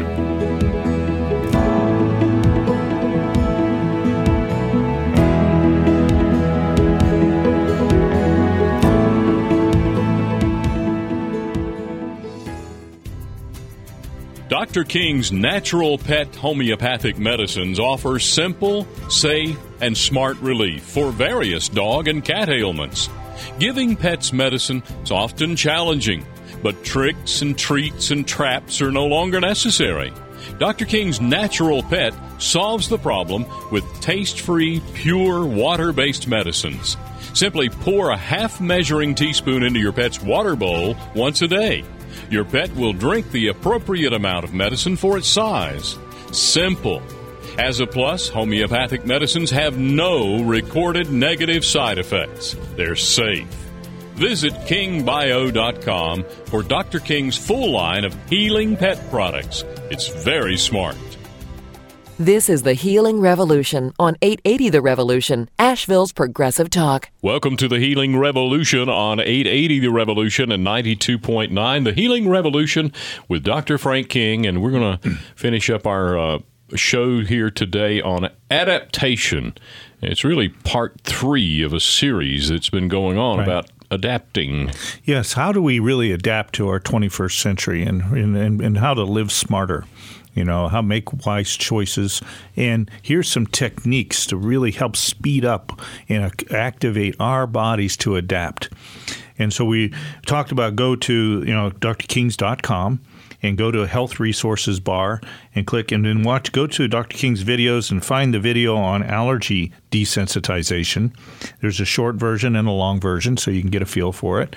Dr. 14.78 14.90
King's 14.90 15.32
natural 15.32 15.98
pet 15.98 16.36
homeopathic 16.36 17.18
medicines 17.18 17.80
offer 17.80 18.20
simple, 18.20 18.88
safe, 19.10 19.58
and 19.82 19.98
smart 19.98 20.38
relief 20.38 20.84
for 20.84 21.12
various 21.12 21.68
dog 21.68 22.08
and 22.08 22.24
cat 22.24 22.48
ailments. 22.48 23.10
Giving 23.58 23.96
pets 23.96 24.32
medicine 24.32 24.84
is 25.02 25.10
often 25.10 25.56
challenging, 25.56 26.24
but 26.62 26.84
tricks 26.84 27.42
and 27.42 27.58
treats 27.58 28.12
and 28.12 28.28
traps 28.28 28.80
are 28.80 28.92
no 28.92 29.08
longer 29.08 29.40
necessary. 29.40 30.14
Dr. 30.60 30.86
King's 30.86 31.20
Natural 31.20 31.82
Pet 31.82 32.14
solves 32.38 32.88
the 32.88 33.00
problem 33.00 33.48
with 33.72 33.84
taste 34.00 34.42
free, 34.42 34.80
pure, 34.94 35.44
water 35.44 35.92
based 35.92 36.28
medicines. 36.28 36.98
Simply 37.34 37.70
pour 37.70 38.12
a 38.12 38.18
half 38.18 38.62
measuring 38.62 39.16
teaspoon 39.16 39.64
into 39.64 39.80
your 39.80 39.92
pet's 39.92 40.22
water 40.22 40.56
bowl 40.56 40.96
once 41.16 41.42
a 41.42 41.48
day. 41.48 41.84
Your 42.30 42.46
pet 42.46 42.74
will 42.76 42.94
drink 42.94 43.32
the 43.32 43.48
appropriate 43.48 44.14
amount 44.14 44.44
of 44.44 44.54
medicine 44.54 44.96
for 44.96 45.18
its 45.18 45.28
size. 45.28 45.98
Simple 46.32 47.02
as 47.58 47.80
a 47.80 47.88
plus, 47.88 48.30
homeopathic 48.30 49.06
medicines 49.06 49.50
have 49.50 49.80
no 49.80 50.44
recorded 50.44 51.12
negative 51.12 51.66
side 51.66 51.98
effects. 51.98 52.56
They're 52.76 52.96
safe. 52.96 53.48
Visit 54.14 54.54
kingbio.com 54.54 56.26
for 56.46 56.62
Dr. 56.62 57.00
King's 57.00 57.38
full 57.38 57.72
line 57.72 58.04
of 58.04 58.16
healing 58.30 58.78
pet 58.78 59.10
products. 59.10 59.64
It's 59.90 60.08
very 60.24 60.58
smart. 60.58 60.96
This 62.20 62.50
is 62.50 62.64
the 62.64 62.74
Healing 62.74 63.22
Revolution 63.22 63.94
on 64.00 64.18
880 64.24 64.72
The 64.72 64.82
Revolution, 64.82 65.52
Asheville's 65.60 66.12
Progressive 66.12 66.72
Talk. 66.72 67.12
Welcome 67.22 67.56
to 67.58 67.68
the 67.68 67.78
Healing 67.78 68.18
Revolution 68.18 68.90
on 68.90 69.20
880 69.20 69.78
The 69.78 69.92
Revolution 69.92 70.52
and 70.52 70.66
92.9 70.66 71.84
The 71.84 71.94
Healing 71.94 72.28
Revolution 72.28 72.92
with 73.30 73.44
Dr. 73.44 73.78
Frank 73.78 74.10
King. 74.10 74.48
And 74.48 74.64
we're 74.64 74.72
going 74.72 74.98
to 74.98 75.10
finish 75.36 75.70
up 75.70 75.86
our. 75.86 76.18
Uh, 76.18 76.40
show 76.76 77.22
here 77.22 77.50
today 77.50 78.02
on 78.02 78.30
adaptation. 78.52 79.56
It's 80.02 80.26
really 80.26 80.50
part 80.50 81.00
three 81.00 81.62
of 81.62 81.72
a 81.72 81.80
series 81.80 82.50
that's 82.50 82.70
been 82.70 82.90
going 82.90 83.18
on 83.18 83.38
right. 83.38 83.48
about 83.48 83.70
adapting. 83.90 84.72
Yes, 85.06 85.32
how 85.32 85.54
do 85.54 85.62
we 85.62 85.80
really 85.80 86.12
adapt 86.12 86.56
to 86.56 86.68
our 86.68 86.82
21st 86.82 87.40
century 87.40 87.84
and, 87.84 88.02
and, 88.12 88.62
and 88.62 88.78
how 88.80 88.94
to 88.96 89.04
live 89.04 89.32
smarter? 89.32 89.86
You 90.38 90.46
know, 90.46 90.68
how 90.68 90.82
make 90.82 91.26
wise 91.26 91.58
choices. 91.58 92.22
And 92.56 92.90
here's 93.02 93.30
some 93.30 93.48
techniques 93.48 94.26
to 94.28 94.38
really 94.38 94.72
help 94.72 94.96
speed 94.96 95.44
up 95.44 95.82
and 96.08 96.32
activate 96.52 97.16
our 97.20 97.48
bodies 97.48 97.98
to 97.98 98.16
adapt. 98.16 98.70
And 99.40 99.52
so 99.52 99.66
we 99.66 99.94
talked 100.26 100.52
about 100.52 100.76
go 100.76 100.96
to, 100.96 101.44
you 101.46 101.54
know, 101.54 101.72
drkings.com 101.72 103.02
and 103.42 103.58
go 103.58 103.72
to 103.72 103.86
health 103.86 104.20
resources 104.20 104.80
bar 104.80 105.22
and 105.54 105.68
click 105.68 105.92
and 105.92 106.06
then 106.06 106.24
watch 106.24 106.52
go 106.52 106.68
to 106.68 106.88
Dr. 106.88 107.18
King's 107.18 107.44
videos 107.44 107.92
and 107.92 108.04
find 108.04 108.34
the 108.34 108.40
video 108.40 108.76
on 108.76 109.04
allergy 109.04 109.72
desensitization. 109.92 111.16
There's 111.62 111.80
a 111.80 111.86
short 111.86 112.16
version 112.16 112.56
and 112.56 112.68
a 112.68 112.72
long 112.72 113.00
version 113.00 113.38
so 113.38 113.52
you 113.52 113.62
can 113.62 113.70
get 113.70 113.82
a 113.82 113.86
feel 113.86 114.12
for 114.12 114.42
it. 114.42 114.56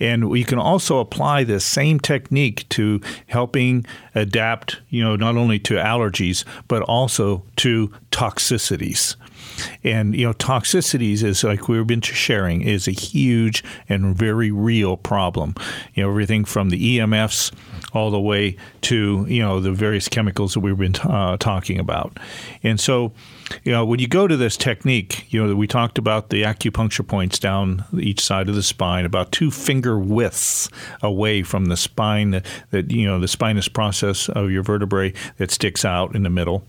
And 0.00 0.36
you 0.36 0.44
can 0.44 0.58
also 0.58 0.98
apply 0.98 1.44
this 1.44 1.64
same 1.64 1.98
technique 1.98 2.68
to 2.70 3.00
helping 3.26 3.86
adapt, 4.14 4.80
you 4.88 5.02
know, 5.02 5.16
not 5.16 5.36
only 5.36 5.58
to 5.60 5.74
allergies 5.74 6.44
but 6.68 6.82
also 6.82 7.42
to 7.56 7.88
toxicities. 8.10 9.16
And 9.84 10.14
you 10.14 10.26
know, 10.26 10.32
toxicities 10.32 11.22
is 11.22 11.44
like 11.44 11.68
we've 11.68 11.86
been 11.86 12.00
sharing 12.00 12.62
is 12.62 12.88
a 12.88 12.92
huge 12.92 13.64
and 13.88 14.16
very 14.16 14.50
real 14.50 14.96
problem. 14.96 15.54
You 15.94 16.02
know, 16.02 16.10
everything 16.10 16.44
from 16.44 16.70
the 16.70 16.98
EMFs 16.98 17.52
all 17.92 18.10
the 18.10 18.20
way 18.20 18.56
to 18.82 19.26
you 19.28 19.42
know 19.42 19.60
the 19.60 19.72
various 19.72 20.08
chemicals 20.08 20.54
that 20.54 20.60
we've 20.60 20.78
been 20.78 20.96
uh, 20.96 21.36
talking 21.38 21.78
about. 21.78 22.18
And 22.62 22.78
so, 22.80 23.12
you 23.64 23.72
know, 23.72 23.84
when 23.84 23.98
you 23.98 24.08
go 24.08 24.26
to 24.26 24.36
this 24.36 24.56
technique, 24.56 25.26
you 25.32 25.44
know, 25.44 25.54
we 25.54 25.66
talked 25.66 25.98
about 25.98 26.30
the 26.30 26.42
acupuncture 26.42 27.06
points 27.06 27.38
down 27.38 27.84
each 27.98 28.20
side 28.22 28.48
of 28.48 28.54
the 28.54 28.62
spine, 28.62 29.04
about 29.04 29.32
two 29.32 29.50
finger 29.50 29.98
widths 29.98 30.68
away 31.02 31.42
from 31.42 31.66
the 31.66 31.76
spine 31.76 32.42
that, 32.70 32.90
you 32.90 33.06
know 33.06 33.18
the 33.18 33.28
spinous 33.28 33.68
process 33.68 34.28
of 34.28 34.50
your 34.50 34.62
vertebrae 34.62 35.12
that 35.36 35.50
sticks 35.50 35.84
out 35.84 36.14
in 36.14 36.22
the 36.22 36.30
middle 36.30 36.64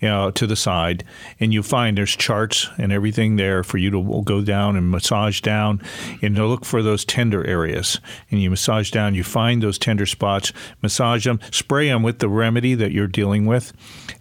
you 0.00 0.08
know, 0.08 0.30
to 0.30 0.46
the 0.46 0.56
side, 0.56 1.04
and 1.40 1.52
you 1.52 1.62
find 1.62 1.96
there's 1.96 2.16
charts 2.16 2.68
and 2.78 2.92
everything 2.92 3.36
there 3.36 3.62
for 3.62 3.78
you 3.78 3.90
to 3.90 4.22
go 4.24 4.42
down 4.42 4.76
and 4.76 4.90
massage 4.90 5.40
down 5.40 5.80
and 6.20 6.36
to 6.36 6.46
look 6.46 6.64
for 6.64 6.82
those 6.82 7.04
tender 7.04 7.46
areas. 7.46 8.00
And 8.30 8.40
you 8.40 8.50
massage 8.50 8.90
down, 8.90 9.14
you 9.14 9.24
find 9.24 9.62
those 9.62 9.78
tender 9.78 10.06
spots, 10.06 10.52
massage 10.82 11.24
them, 11.24 11.40
spray 11.50 11.88
them 11.88 12.02
with 12.02 12.18
the 12.18 12.28
remedy 12.28 12.74
that 12.74 12.92
you're 12.92 13.06
dealing 13.06 13.46
with, 13.46 13.72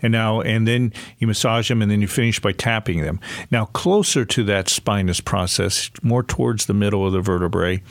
and 0.01 0.11
now 0.11 0.41
and 0.41 0.67
then 0.67 0.93
you 1.19 1.27
massage 1.27 1.69
them, 1.69 1.81
and 1.81 1.91
then 1.91 2.00
you 2.01 2.07
finish 2.07 2.39
by 2.39 2.51
tapping 2.51 3.01
them. 3.01 3.19
Now 3.49 3.65
closer 3.65 4.25
to 4.25 4.43
that 4.45 4.69
spinous 4.69 5.21
process, 5.21 5.91
more 6.01 6.23
towards 6.23 6.65
the 6.65 6.73
middle 6.73 7.05
of 7.05 7.13
the 7.13 7.21
vertebrae 7.21 7.81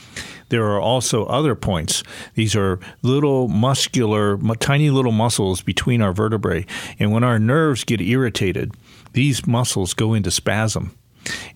there 0.50 0.64
are 0.64 0.80
also 0.80 1.24
other 1.26 1.54
points. 1.54 2.02
These 2.34 2.54
are 2.54 2.78
little 3.02 3.48
muscular, 3.48 4.36
tiny 4.58 4.90
little 4.90 5.12
muscles 5.12 5.62
between 5.62 6.02
our 6.02 6.12
vertebrae. 6.12 6.66
And 6.98 7.12
when 7.12 7.24
our 7.24 7.38
nerves 7.38 7.84
get 7.84 8.00
irritated, 8.00 8.74
these 9.12 9.46
muscles 9.46 9.94
go 9.94 10.12
into 10.12 10.30
spasm 10.30 10.94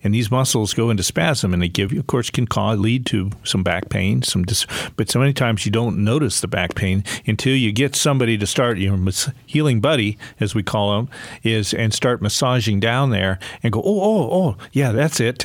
and 0.03 0.13
these 0.13 0.31
muscles 0.31 0.73
go 0.73 0.89
into 0.89 1.03
spasm 1.03 1.53
and 1.53 1.61
they 1.61 1.67
give 1.67 1.91
you 1.91 1.99
of 1.99 2.07
course 2.07 2.29
can 2.29 2.45
cause 2.45 2.79
lead 2.79 3.05
to 3.05 3.31
some 3.43 3.63
back 3.63 3.89
pain 3.89 4.21
some 4.21 4.43
dis- 4.43 4.67
but 4.95 5.09
so 5.09 5.19
many 5.19 5.33
times 5.33 5.65
you 5.65 5.71
don't 5.71 5.97
notice 5.97 6.41
the 6.41 6.47
back 6.47 6.75
pain 6.75 7.03
until 7.25 7.55
you 7.55 7.71
get 7.71 7.95
somebody 7.95 8.37
to 8.37 8.45
start 8.45 8.77
your 8.77 8.97
know 8.97 9.11
healing 9.45 9.79
buddy 9.79 10.17
as 10.39 10.55
we 10.55 10.63
call 10.63 10.95
them 10.95 11.09
is 11.43 11.73
and 11.73 11.93
start 11.93 12.21
massaging 12.21 12.79
down 12.79 13.09
there 13.09 13.39
and 13.63 13.71
go 13.71 13.81
oh 13.83 14.01
oh 14.01 14.29
oh 14.31 14.57
yeah 14.71 14.91
that's 14.91 15.19
it 15.19 15.43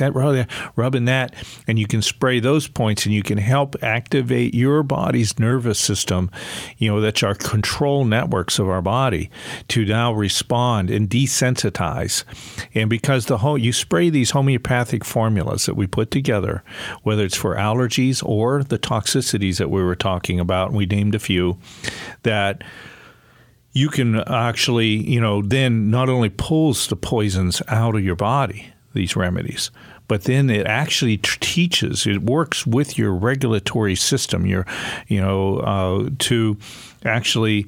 rubbing 0.75 1.05
that. 1.05 1.33
And 1.67 1.79
you 1.79 1.87
can 1.87 2.01
spray 2.01 2.39
those 2.39 2.67
points 2.67 3.05
and 3.05 3.13
you 3.13 3.23
can 3.23 3.37
help 3.37 3.75
activate 3.83 4.53
your 4.53 4.83
body's 4.83 5.39
nervous 5.39 5.79
system 5.79 6.29
you 6.77 6.89
know 6.89 7.01
that's 7.01 7.23
our 7.23 7.35
control 7.35 8.05
networks 8.05 8.59
of 8.59 8.69
our 8.69 8.81
body 8.81 9.29
to 9.69 9.85
now 9.85 10.13
respond 10.13 10.89
and 10.89 11.09
desensitize. 11.09 12.23
And 12.73 12.89
because 12.89 13.25
the 13.25 13.39
whole 13.39 13.57
you 13.57 13.73
spray 13.73 14.09
these 14.11 14.31
homeopathic 14.31 15.03
formulas 15.03 15.65
that 15.65 15.75
we 15.75 15.87
put 15.87 16.11
together, 16.11 16.63
whether 17.03 17.23
it's 17.23 17.37
for 17.37 17.55
allergies 17.55 18.23
or 18.23 18.63
the 18.63 18.79
toxicities 18.79 19.57
that 19.57 19.71
we 19.71 19.83
were 19.83 19.95
talking 19.95 20.39
about, 20.39 20.69
and 20.69 20.77
we 20.77 20.85
named 20.85 21.15
a 21.15 21.19
few, 21.19 21.57
that 22.23 22.63
you 23.73 23.89
can 23.89 24.19
actually, 24.27 25.09
you 25.09 25.19
know, 25.19 25.41
then 25.41 25.89
not 25.89 26.09
only 26.09 26.29
pulls 26.29 26.87
the 26.87 26.95
poisons 26.95 27.61
out 27.67 27.95
of 27.95 28.03
your 28.03 28.15
body, 28.15 28.73
these 28.93 29.15
remedies, 29.15 29.71
but 30.07 30.23
then 30.23 30.49
it 30.49 30.67
actually 30.67 31.17
teaches, 31.17 32.05
it 32.05 32.21
works 32.21 32.67
with 32.67 32.97
your 32.97 33.13
regulatory 33.13 33.95
system, 33.95 34.45
your, 34.45 34.65
you 35.07 35.21
know, 35.21 35.59
uh, 35.59 36.09
to 36.19 36.57
actually 37.05 37.65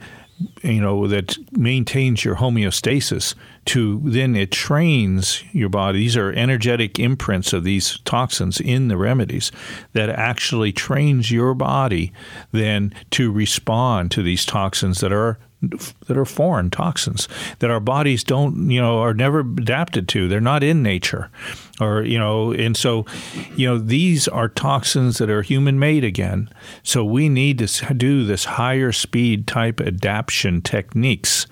you 0.61 0.81
know 0.81 1.07
that 1.07 1.37
maintains 1.51 2.25
your 2.25 2.35
homeostasis 2.35 3.35
to 3.65 4.01
then 4.03 4.35
it 4.35 4.51
trains 4.51 5.43
your 5.51 5.69
body 5.69 5.99
these 5.99 6.17
are 6.17 6.31
energetic 6.31 6.99
imprints 6.99 7.53
of 7.53 7.63
these 7.63 7.99
toxins 7.99 8.59
in 8.59 8.87
the 8.87 8.97
remedies 8.97 9.51
that 9.93 10.09
actually 10.09 10.71
trains 10.71 11.31
your 11.31 11.53
body 11.53 12.11
then 12.51 12.93
to 13.11 13.31
respond 13.31 14.11
to 14.11 14.23
these 14.23 14.45
toxins 14.45 14.99
that 14.99 15.13
are 15.13 15.37
that 16.07 16.17
are 16.17 16.25
foreign 16.25 16.69
toxins 16.69 17.27
that 17.59 17.71
our 17.71 17.79
bodies 17.79 18.23
don't, 18.23 18.69
you 18.69 18.81
know, 18.81 18.99
are 18.99 19.13
never 19.13 19.39
adapted 19.39 20.07
to. 20.09 20.27
They're 20.27 20.41
not 20.41 20.63
in 20.63 20.83
nature, 20.83 21.29
or 21.79 22.03
you 22.03 22.19
know, 22.19 22.51
and 22.51 22.77
so, 22.77 23.05
you 23.55 23.67
know, 23.67 23.77
these 23.77 24.27
are 24.27 24.47
toxins 24.47 25.17
that 25.17 25.29
are 25.29 25.41
human 25.41 25.79
made 25.79 26.03
again. 26.03 26.49
So 26.83 27.03
we 27.03 27.29
need 27.29 27.59
to 27.59 27.93
do 27.93 28.25
this 28.25 28.45
higher 28.45 28.91
speed 28.91 29.47
type 29.47 29.79
adaptation 29.81 30.61
techniques 30.61 31.47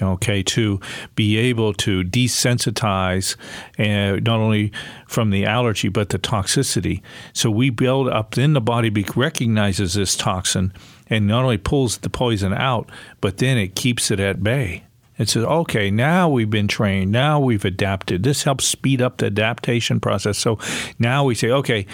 okay, 0.00 0.42
to 0.44 0.80
be 1.14 1.36
able 1.36 1.72
to 1.74 2.02
desensitize 2.04 3.36
uh, 3.78 4.20
not 4.20 4.40
only 4.40 4.72
from 5.06 5.30
the 5.30 5.44
allergy 5.44 5.88
but 5.88 6.10
the 6.10 6.18
toxicity. 6.18 7.02
So 7.32 7.50
we 7.50 7.70
build 7.70 8.08
up 8.08 8.38
in 8.38 8.52
the 8.52 8.60
body 8.60 8.90
recognizes 9.16 9.94
this 9.94 10.16
toxin 10.16 10.72
and 11.08 11.26
not 11.26 11.42
only 11.42 11.58
pulls 11.58 11.98
the 11.98 12.10
poison 12.10 12.52
out, 12.52 12.90
but 13.20 13.38
then 13.38 13.56
it 13.56 13.74
keeps 13.74 14.10
it 14.10 14.20
at 14.20 14.42
bay. 14.42 14.84
It 15.18 15.28
says, 15.28 15.44
okay, 15.44 15.90
now 15.90 16.28
we've 16.28 16.48
been 16.48 16.68
trained. 16.68 17.10
Now 17.10 17.40
we've 17.40 17.64
adapted. 17.64 18.22
This 18.22 18.44
helps 18.44 18.66
speed 18.66 19.02
up 19.02 19.18
the 19.18 19.26
adaptation 19.26 20.00
process. 20.00 20.38
So 20.38 20.58
now 20.98 21.24
we 21.24 21.34
say, 21.34 21.50
okay, 21.50 21.86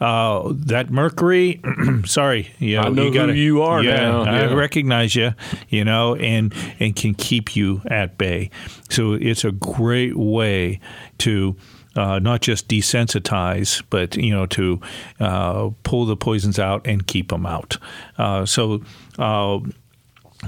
uh, 0.00 0.52
that 0.52 0.90
mercury, 0.90 1.60
sorry, 2.04 2.50
you 2.58 2.76
know, 2.76 2.82
I 2.82 2.88
know 2.88 3.04
you 3.06 3.14
gotta, 3.14 3.32
who 3.32 3.38
you 3.38 3.62
are 3.62 3.82
yeah, 3.82 3.96
now. 3.96 4.22
I 4.22 4.52
recognize 4.52 5.14
you, 5.14 5.32
you 5.68 5.84
know, 5.84 6.16
and 6.16 6.52
and 6.80 6.94
can 6.94 7.14
keep 7.14 7.54
you 7.54 7.82
at 7.86 8.18
bay. 8.18 8.50
So 8.90 9.12
it's 9.12 9.44
a 9.44 9.52
great 9.52 10.16
way 10.16 10.80
to 11.18 11.56
uh, 11.96 12.18
not 12.18 12.42
just 12.42 12.68
desensitize, 12.68 13.82
but 13.90 14.16
you 14.16 14.32
know 14.32 14.46
to 14.46 14.80
uh, 15.20 15.70
pull 15.82 16.06
the 16.06 16.16
poisons 16.16 16.58
out 16.58 16.86
and 16.86 17.06
keep 17.06 17.30
them 17.30 17.46
out. 17.46 17.78
Uh, 18.18 18.44
so 18.44 18.82
uh, 19.18 19.58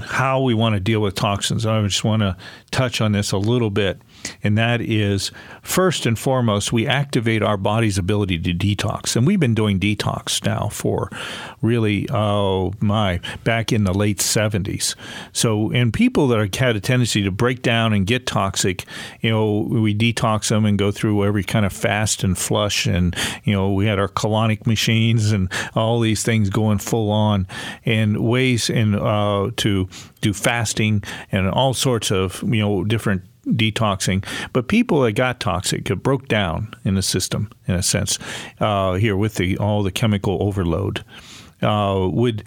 how 0.01 0.41
we 0.41 0.53
want 0.53 0.73
to 0.75 0.79
deal 0.79 1.01
with 1.01 1.15
toxins. 1.15 1.65
I 1.65 1.81
just 1.83 2.03
want 2.03 2.21
to 2.21 2.37
touch 2.71 3.01
on 3.01 3.11
this 3.11 3.31
a 3.31 3.37
little 3.37 3.69
bit 3.69 4.01
and 4.43 4.57
that 4.57 4.81
is 4.81 5.31
first 5.61 6.05
and 6.05 6.17
foremost, 6.17 6.71
we 6.71 6.87
activate 6.87 7.43
our 7.43 7.57
body's 7.57 7.97
ability 7.97 8.39
to 8.39 8.53
detox. 8.53 9.15
And 9.15 9.25
we've 9.27 9.39
been 9.39 9.55
doing 9.55 9.79
detox 9.79 10.43
now 10.45 10.69
for 10.69 11.09
really, 11.61 12.07
oh 12.09 12.73
my, 12.79 13.19
back 13.43 13.71
in 13.71 13.83
the 13.83 13.93
late 13.93 14.19
70s. 14.19 14.95
So, 15.33 15.71
in 15.71 15.91
people 15.91 16.27
that 16.29 16.55
had 16.55 16.75
a 16.75 16.79
tendency 16.79 17.23
to 17.23 17.31
break 17.31 17.61
down 17.61 17.93
and 17.93 18.05
get 18.05 18.25
toxic, 18.25 18.85
you 19.21 19.29
know, 19.29 19.67
we 19.69 19.93
detox 19.93 20.49
them 20.49 20.65
and 20.65 20.77
go 20.77 20.91
through 20.91 21.25
every 21.25 21.43
kind 21.43 21.65
of 21.65 21.73
fast 21.73 22.23
and 22.23 22.37
flush. 22.37 22.85
And, 22.85 23.15
you 23.43 23.53
know, 23.53 23.71
we 23.73 23.85
had 23.85 23.99
our 23.99 24.07
colonic 24.07 24.65
machines 24.65 25.31
and 25.31 25.51
all 25.75 25.99
these 25.99 26.23
things 26.23 26.49
going 26.49 26.79
full 26.79 27.11
on, 27.11 27.47
and 27.85 28.17
ways 28.17 28.69
in, 28.69 28.95
uh, 28.95 29.51
to 29.57 29.87
do 30.21 30.33
fasting 30.33 31.03
and 31.31 31.49
all 31.49 31.73
sorts 31.73 32.11
of, 32.11 32.43
you 32.43 32.61
know, 32.61 32.83
different 32.83 33.23
detoxing. 33.57 34.25
But 34.53 34.67
people 34.67 35.01
that 35.01 35.13
got 35.13 35.39
toxic 35.39 35.85
broke 36.03 36.27
down 36.27 36.73
in 36.83 36.95
the 36.95 37.01
system, 37.01 37.51
in 37.67 37.75
a 37.75 37.83
sense, 37.83 38.19
uh, 38.59 38.93
here 38.93 39.15
with 39.15 39.35
the 39.35 39.57
all 39.57 39.83
the 39.83 39.91
chemical 39.91 40.37
overload, 40.41 41.03
uh, 41.61 42.07
would 42.11 42.43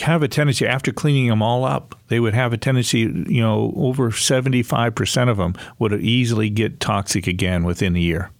have 0.00 0.22
a 0.22 0.28
tendency 0.28 0.66
after 0.66 0.90
cleaning 0.92 1.28
them 1.28 1.42
all 1.42 1.64
up 1.64 1.94
they 2.08 2.18
would 2.18 2.32
have 2.32 2.52
a 2.52 2.56
tendency 2.56 3.00
you 3.00 3.42
know 3.42 3.74
over 3.76 4.10
75% 4.10 5.28
of 5.28 5.36
them 5.36 5.54
would 5.78 5.92
easily 6.02 6.48
get 6.48 6.80
toxic 6.80 7.26
again 7.26 7.62
within 7.62 7.94
a 7.94 7.98
year 7.98 8.30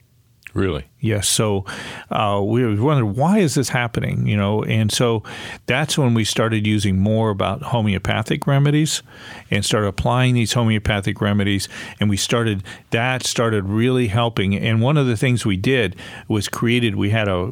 Really? 0.54 0.84
Yes. 1.00 1.28
So 1.28 1.64
uh, 2.10 2.40
we 2.44 2.78
wondered 2.78 3.06
why 3.06 3.38
is 3.38 3.54
this 3.54 3.70
happening, 3.70 4.26
you 4.26 4.36
know, 4.36 4.62
and 4.64 4.92
so 4.92 5.22
that's 5.66 5.96
when 5.96 6.14
we 6.14 6.24
started 6.24 6.66
using 6.66 6.98
more 6.98 7.30
about 7.30 7.62
homeopathic 7.62 8.46
remedies 8.46 9.02
and 9.50 9.64
started 9.64 9.88
applying 9.88 10.34
these 10.34 10.52
homeopathic 10.52 11.20
remedies, 11.20 11.68
and 12.00 12.10
we 12.10 12.16
started 12.16 12.62
that 12.90 13.24
started 13.24 13.64
really 13.64 14.08
helping. 14.08 14.54
And 14.54 14.82
one 14.82 14.96
of 14.96 15.06
the 15.06 15.16
things 15.16 15.46
we 15.46 15.56
did 15.56 15.96
was 16.28 16.48
created. 16.48 16.96
We 16.96 17.10
had 17.10 17.28
a 17.28 17.46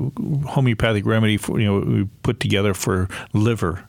homeopathic 0.46 1.06
remedy 1.06 1.38
for 1.38 1.58
you 1.58 1.66
know 1.66 1.80
we 1.80 2.04
put 2.22 2.38
together 2.38 2.74
for 2.74 3.08
liver 3.32 3.88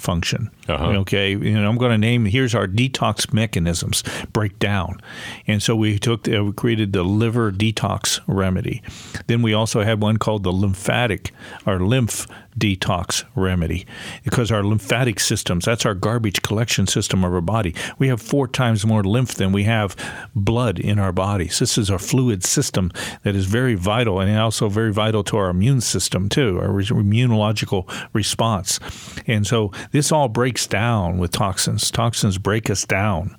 function. 0.00 0.50
Uh-huh. 0.68 0.98
Okay, 1.00 1.32
and 1.32 1.66
I'm 1.66 1.76
going 1.76 1.92
to 1.92 1.98
name 1.98 2.24
here's 2.24 2.54
our 2.54 2.66
detox 2.66 3.32
mechanisms 3.32 4.02
break 4.32 4.58
down, 4.58 5.00
and 5.46 5.62
so 5.62 5.76
we 5.76 5.98
took 5.98 6.28
uh, 6.28 6.44
we 6.44 6.52
created 6.52 6.92
the 6.92 7.02
liver 7.02 7.52
detox 7.52 8.20
remedy. 8.26 8.82
Then 9.26 9.42
we 9.42 9.54
also 9.54 9.82
had 9.82 10.00
one 10.02 10.16
called 10.16 10.42
the 10.42 10.52
lymphatic 10.52 11.32
or 11.66 11.80
lymph 11.80 12.26
detox 12.58 13.24
remedy 13.34 13.86
because 14.24 14.50
our 14.50 14.62
lymphatic 14.62 15.20
systems, 15.20 15.64
that's 15.64 15.86
our 15.86 15.94
garbage 15.94 16.42
collection 16.42 16.86
system 16.86 17.24
of 17.24 17.32
our 17.32 17.40
body. 17.40 17.74
We 17.98 18.08
have 18.08 18.20
four 18.20 18.48
times 18.48 18.84
more 18.84 19.02
lymph 19.02 19.34
than 19.34 19.52
we 19.52 19.64
have 19.64 19.96
blood 20.34 20.78
in 20.78 20.98
our 20.98 21.12
bodies. 21.12 21.58
This 21.58 21.78
is 21.78 21.90
our 21.90 21.98
fluid 21.98 22.44
system 22.44 22.90
that 23.22 23.34
is 23.34 23.46
very 23.46 23.74
vital 23.74 24.20
and 24.20 24.36
also 24.38 24.68
very 24.68 24.92
vital 24.92 25.22
to 25.24 25.36
our 25.36 25.50
immune 25.50 25.80
system, 25.80 26.28
too, 26.28 26.58
our 26.60 26.68
immunological 26.68 27.90
response. 28.12 28.80
And 29.26 29.46
so 29.46 29.72
this 29.92 30.12
all 30.12 30.28
breaks 30.28 30.66
down 30.66 31.18
with 31.18 31.32
toxins. 31.32 31.90
Toxins 31.90 32.38
break 32.38 32.70
us 32.70 32.84
down 32.84 33.36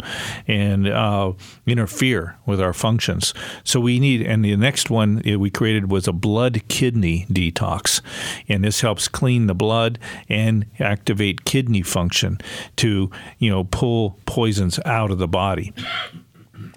and 0.48 0.88
uh, 0.88 1.34
interfere 1.66 2.38
with 2.46 2.62
our 2.62 2.74
functions. 2.74 3.34
So 3.64 3.80
we 3.80 4.00
need, 4.00 4.22
and 4.22 4.44
the 4.44 4.56
next 4.56 4.90
one 4.90 5.22
we 5.26 5.50
created 5.50 5.92
was 5.92 6.08
a 6.08 6.14
blood 6.14 6.68
kidney 6.68 7.26
detox. 7.30 8.02
And 8.48 8.64
this 8.64 8.82
helps 8.82 9.01
clean 9.08 9.48
the 9.48 9.56
blood 9.56 10.00
and 10.30 10.66
activate 10.80 11.46
kidney 11.46 11.82
function 11.82 12.40
to, 12.78 13.10
you 13.40 13.50
know, 13.50 13.64
pull 13.66 14.18
poisons 14.26 14.80
out 14.86 15.12
of 15.12 15.18
the 15.18 15.28
body. 15.28 15.74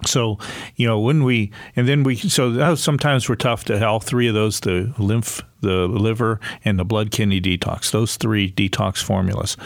So, 0.05 0.37
you 0.75 0.87
know, 0.87 0.99
when 0.99 1.23
we, 1.23 1.51
and 1.75 1.87
then 1.87 2.03
we, 2.03 2.15
so 2.15 2.75
sometimes 2.75 3.29
we're 3.29 3.35
tough 3.35 3.65
to 3.65 3.85
all 3.85 3.99
three 3.99 4.27
of 4.27 4.33
those, 4.33 4.59
the 4.59 4.93
lymph, 4.97 5.41
the 5.61 5.87
liver, 5.87 6.39
and 6.63 6.77
the 6.77 6.85
blood 6.85 7.11
kidney 7.11 7.41
detox, 7.41 7.91
those 7.91 8.17
three 8.17 8.51
detox 8.51 9.01
formulas. 9.01 9.57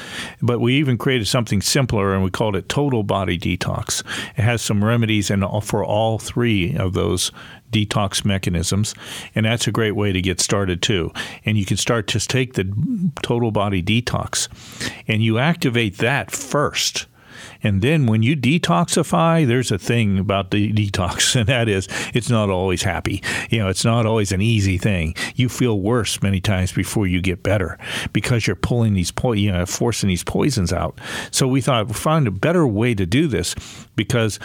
But 0.41 0.59
we 0.59 0.75
even 0.75 0.97
created 0.97 1.27
something 1.27 1.61
simpler 1.61 2.13
and 2.13 2.23
we 2.23 2.31
called 2.31 2.55
it 2.55 2.69
total 2.69 3.03
body 3.03 3.37
detox. 3.37 4.03
It 4.37 4.41
has 4.41 4.61
some 4.61 4.83
remedies 4.83 5.29
and 5.29 5.43
for 5.63 5.83
all 5.83 6.19
three 6.19 6.75
of 6.75 6.93
those 6.93 7.31
detox 7.71 8.25
mechanisms, 8.25 8.95
and 9.35 9.45
that's 9.45 9.67
a 9.67 9.71
great 9.71 9.91
way 9.91 10.11
to 10.11 10.21
get 10.21 10.39
started 10.39 10.81
too. 10.81 11.11
And 11.45 11.57
you 11.57 11.65
can 11.65 11.77
start 11.77 12.07
to 12.07 12.19
take 12.19 12.53
the 12.53 13.11
total 13.21 13.51
body 13.51 13.81
detox 13.81 14.47
and 15.07 15.21
you 15.23 15.37
activate 15.37 15.97
that 15.97 16.31
first 16.31 17.05
and 17.61 17.81
then 17.81 18.05
when 18.05 18.23
you 18.23 18.35
detoxify, 18.35 19.45
there's 19.45 19.71
a 19.71 19.77
thing 19.77 20.17
about 20.17 20.51
the 20.51 20.71
detox, 20.73 21.35
and 21.35 21.47
that 21.47 21.67
is 21.67 21.87
it's 22.13 22.29
not 22.29 22.49
always 22.49 22.83
happy. 22.83 23.21
You 23.49 23.59
know, 23.59 23.67
it's 23.67 23.85
not 23.85 24.05
always 24.05 24.31
an 24.31 24.41
easy 24.41 24.77
thing. 24.77 25.15
You 25.35 25.49
feel 25.49 25.79
worse 25.79 26.21
many 26.21 26.39
times 26.39 26.71
before 26.71 27.07
you 27.07 27.21
get 27.21 27.43
better 27.43 27.77
because 28.13 28.47
you're 28.47 28.55
pulling 28.55 28.93
these, 28.93 29.11
po- 29.11 29.33
you 29.33 29.51
know, 29.51 29.65
forcing 29.65 30.09
these 30.09 30.23
poisons 30.23 30.71
out. 30.73 30.99
So 31.31 31.47
we 31.47 31.61
thought 31.61 31.87
we 31.87 31.93
find 31.93 32.27
a 32.27 32.31
better 32.31 32.65
way 32.67 32.93
to 32.95 33.05
do 33.05 33.27
this 33.27 33.55
because 33.95 34.39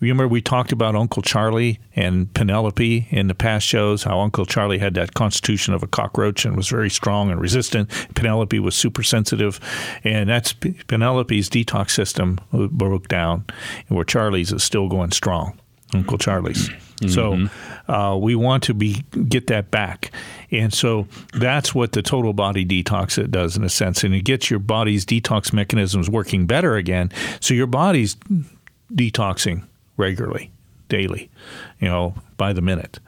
Remember, 0.00 0.28
we 0.28 0.42
talked 0.42 0.72
about 0.72 0.94
Uncle 0.94 1.22
Charlie 1.22 1.80
and 1.94 2.32
Penelope 2.34 3.08
in 3.10 3.28
the 3.28 3.34
past 3.34 3.66
shows, 3.66 4.02
how 4.02 4.20
Uncle 4.20 4.44
Charlie 4.44 4.78
had 4.78 4.94
that 4.94 5.14
constitution 5.14 5.72
of 5.72 5.82
a 5.82 5.86
cockroach 5.86 6.44
and 6.44 6.56
was 6.56 6.68
very 6.68 6.90
strong 6.90 7.30
and 7.30 7.40
resistant. 7.40 7.88
Penelope 8.14 8.58
was 8.58 8.74
super 8.74 9.02
sensitive. 9.02 9.58
And 10.04 10.28
that's 10.28 10.52
Penelope's 10.52 11.48
detox 11.48 11.90
system 11.90 12.38
broke 12.52 13.08
down, 13.08 13.44
where 13.88 14.04
Charlie's 14.04 14.52
is 14.52 14.62
still 14.62 14.88
going 14.88 15.12
strong. 15.12 15.58
Uncle 15.94 16.18
Charlie's. 16.18 16.68
Mm-hmm. 16.68 17.08
So 17.08 17.92
uh, 17.92 18.16
we 18.16 18.34
want 18.34 18.62
to 18.64 18.74
be 18.74 19.04
get 19.28 19.48
that 19.48 19.70
back, 19.70 20.10
and 20.50 20.72
so 20.72 21.06
that's 21.34 21.74
what 21.74 21.92
the 21.92 22.00
total 22.00 22.32
body 22.32 22.64
detox 22.64 23.18
it 23.18 23.30
does 23.30 23.56
in 23.56 23.64
a 23.64 23.68
sense, 23.68 24.02
and 24.02 24.14
it 24.14 24.22
gets 24.22 24.50
your 24.50 24.58
body's 24.58 25.04
detox 25.04 25.52
mechanisms 25.52 26.08
working 26.08 26.46
better 26.46 26.76
again. 26.76 27.12
So 27.40 27.52
your 27.52 27.66
body's 27.66 28.16
detoxing 28.92 29.64
regularly, 29.96 30.50
daily, 30.88 31.30
you 31.80 31.88
know, 31.88 32.14
by 32.36 32.52
the 32.52 32.62
minute. 32.62 33.00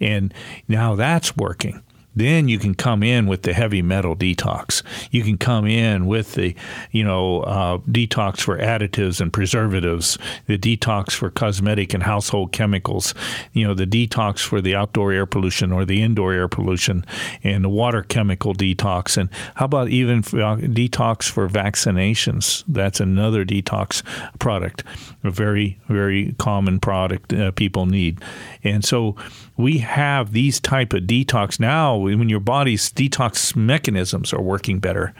And 0.00 0.32
now 0.68 0.94
that's 0.94 1.36
working. 1.36 1.82
Then 2.16 2.48
you 2.48 2.58
can 2.58 2.74
come 2.74 3.02
in 3.02 3.26
with 3.26 3.42
the 3.42 3.52
heavy 3.52 3.82
metal 3.82 4.16
detox. 4.16 4.82
You 5.10 5.22
can 5.22 5.36
come 5.36 5.66
in 5.66 6.06
with 6.06 6.32
the, 6.32 6.56
you 6.90 7.04
know, 7.04 7.42
uh, 7.42 7.78
detox 7.78 8.40
for 8.40 8.58
additives 8.58 9.20
and 9.20 9.32
preservatives, 9.32 10.18
the 10.46 10.58
detox 10.58 11.12
for 11.12 11.30
cosmetic 11.30 11.92
and 11.92 12.02
household 12.02 12.52
chemicals, 12.52 13.14
you 13.52 13.66
know, 13.66 13.74
the 13.74 13.86
detox 13.86 14.40
for 14.40 14.62
the 14.62 14.74
outdoor 14.74 15.12
air 15.12 15.26
pollution 15.26 15.72
or 15.72 15.84
the 15.84 16.02
indoor 16.02 16.32
air 16.32 16.48
pollution, 16.48 17.04
and 17.44 17.62
the 17.62 17.68
water 17.68 18.02
chemical 18.02 18.54
detox. 18.54 19.18
And 19.18 19.28
how 19.56 19.66
about 19.66 19.88
even 19.90 20.20
uh, 20.20 20.56
detox 20.56 21.28
for 21.28 21.48
vaccinations? 21.48 22.64
That's 22.66 22.98
another 22.98 23.44
detox 23.44 24.02
product, 24.38 24.82
a 25.22 25.30
very, 25.30 25.78
very 25.88 26.34
common 26.38 26.80
product 26.80 27.32
uh, 27.32 27.50
people 27.50 27.84
need. 27.84 28.22
And 28.64 28.84
so 28.84 29.16
we 29.56 29.78
have 29.78 30.32
these 30.32 30.60
type 30.60 30.92
of 30.92 31.02
detox 31.02 31.60
now 31.60 32.05
when 32.14 32.28
your 32.28 32.40
body's 32.40 32.90
detox 32.90 33.56
mechanisms 33.56 34.32
are 34.32 34.40
working 34.40 34.78
better 34.78 35.14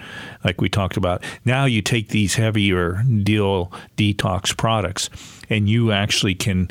like 0.45 0.61
we 0.61 0.69
talked 0.69 0.97
about 0.97 1.23
now 1.45 1.65
you 1.65 1.83
take 1.83 2.09
these 2.09 2.35
heavier 2.35 3.03
deal 3.23 3.73
detox 3.97 4.57
products 4.57 5.11
and 5.51 5.69
you 5.69 5.93
actually 5.93 6.35
can 6.35 6.69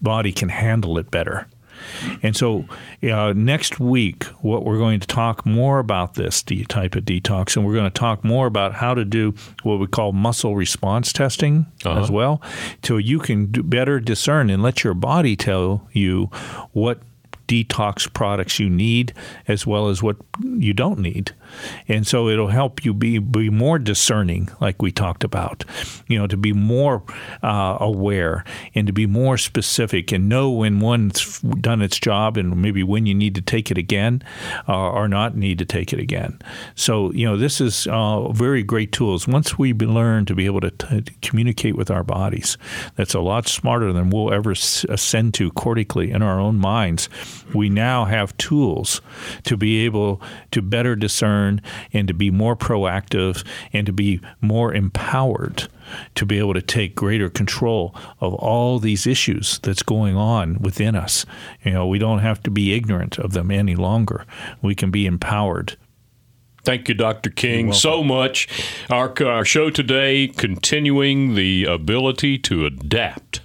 body 0.00 0.32
can 0.32 0.48
handle 0.48 0.98
it 0.98 1.10
better 1.10 1.46
and 2.22 2.36
so, 2.36 2.64
uh, 3.02 3.32
next 3.34 3.80
week, 3.80 4.24
what 4.42 4.64
we're 4.64 4.78
going 4.78 5.00
to 5.00 5.06
talk 5.06 5.46
more 5.46 5.78
about 5.78 6.14
this 6.14 6.42
type 6.42 6.94
of 6.94 7.04
detox, 7.04 7.56
and 7.56 7.66
we're 7.66 7.74
going 7.74 7.90
to 7.90 7.90
talk 7.90 8.24
more 8.24 8.46
about 8.46 8.74
how 8.74 8.94
to 8.94 9.04
do 9.04 9.34
what 9.62 9.78
we 9.78 9.86
call 9.86 10.12
muscle 10.12 10.56
response 10.56 11.12
testing 11.12 11.66
uh-huh. 11.84 12.00
as 12.00 12.10
well, 12.10 12.42
so 12.82 12.96
you 12.96 13.18
can 13.18 13.46
better 13.46 14.00
discern 14.00 14.50
and 14.50 14.62
let 14.62 14.84
your 14.84 14.94
body 14.94 15.36
tell 15.36 15.88
you 15.92 16.30
what 16.72 17.00
detox 17.48 18.12
products 18.12 18.60
you 18.60 18.70
need 18.70 19.12
as 19.48 19.66
well 19.66 19.88
as 19.88 20.02
what 20.02 20.16
you 20.42 20.72
don't 20.72 21.00
need. 21.00 21.32
And 21.88 22.06
so 22.06 22.28
it'll 22.28 22.48
help 22.48 22.84
you 22.84 22.92
be, 22.94 23.18
be 23.18 23.48
more 23.50 23.78
discerning, 23.78 24.50
like 24.60 24.82
we 24.82 24.92
talked 24.92 25.24
about, 25.24 25.64
you 26.06 26.18
know, 26.18 26.26
to 26.26 26.36
be 26.36 26.52
more 26.52 27.02
uh, 27.42 27.78
aware 27.80 28.44
and 28.74 28.86
to 28.86 28.92
be 28.92 29.06
more 29.06 29.38
specific 29.38 30.12
and 30.12 30.28
know 30.28 30.50
when 30.50 30.78
one's 30.78 31.40
done 31.40 31.80
its 31.80 31.98
job 31.98 32.36
and 32.36 32.60
maybe 32.60 32.82
when 32.82 33.06
you 33.06 33.14
need 33.14 33.34
to 33.34 33.40
take 33.40 33.70
it 33.70 33.78
again 33.78 34.22
uh, 34.68 34.90
or 34.90 35.08
not 35.08 35.36
need 35.36 35.58
to 35.58 35.64
take 35.64 35.92
it 35.92 35.98
again. 35.98 36.38
So, 36.74 37.10
you 37.12 37.26
know, 37.26 37.36
this 37.36 37.60
is 37.60 37.86
uh, 37.90 38.28
very 38.32 38.62
great 38.62 38.92
tools. 38.92 39.26
Once 39.26 39.58
we 39.58 39.72
learn 39.72 40.26
to 40.26 40.34
be 40.34 40.44
able 40.44 40.60
to, 40.60 40.70
t- 40.70 41.00
to 41.00 41.12
communicate 41.22 41.76
with 41.76 41.90
our 41.90 42.04
bodies, 42.04 42.58
that's 42.96 43.14
a 43.14 43.20
lot 43.20 43.48
smarter 43.48 43.92
than 43.92 44.10
we'll 44.10 44.32
ever 44.32 44.50
ascend 44.52 45.32
to 45.34 45.50
cortically 45.52 46.10
in 46.10 46.22
our 46.22 46.38
own 46.38 46.56
minds. 46.56 47.08
We 47.54 47.68
now 47.68 48.04
have 48.04 48.36
tools 48.36 49.00
to 49.44 49.56
be 49.56 49.84
able 49.84 50.20
to 50.52 50.62
better 50.62 50.96
discern 50.96 51.60
and 51.92 52.08
to 52.08 52.14
be 52.14 52.30
more 52.30 52.56
proactive 52.56 53.46
and 53.72 53.86
to 53.86 53.92
be 53.92 54.20
more 54.40 54.74
empowered 54.74 55.68
to 56.14 56.26
be 56.26 56.38
able 56.38 56.54
to 56.54 56.62
take 56.62 56.94
greater 56.94 57.30
control 57.30 57.94
of 58.20 58.34
all 58.34 58.78
these 58.78 59.06
issues 59.06 59.58
that's 59.60 59.82
going 59.82 60.16
on 60.16 60.58
within 60.60 60.94
us. 60.94 61.24
You 61.64 61.72
know, 61.72 61.86
we 61.86 61.98
don't 61.98 62.18
have 62.18 62.42
to 62.44 62.50
be 62.50 62.74
ignorant 62.74 63.18
of 63.18 63.32
them 63.32 63.50
any 63.50 63.74
longer. 63.74 64.24
We 64.62 64.74
can 64.74 64.90
be 64.90 65.06
empowered. 65.06 65.76
Thank 66.64 66.88
you, 66.88 66.94
Dr. 66.94 67.30
King, 67.30 67.72
so 67.72 68.04
much. 68.04 68.48
Our, 68.90 69.14
our 69.24 69.44
show 69.44 69.70
today 69.70 70.28
continuing 70.28 71.34
the 71.34 71.64
ability 71.64 72.36
to 72.40 72.66
adapt 72.66 73.40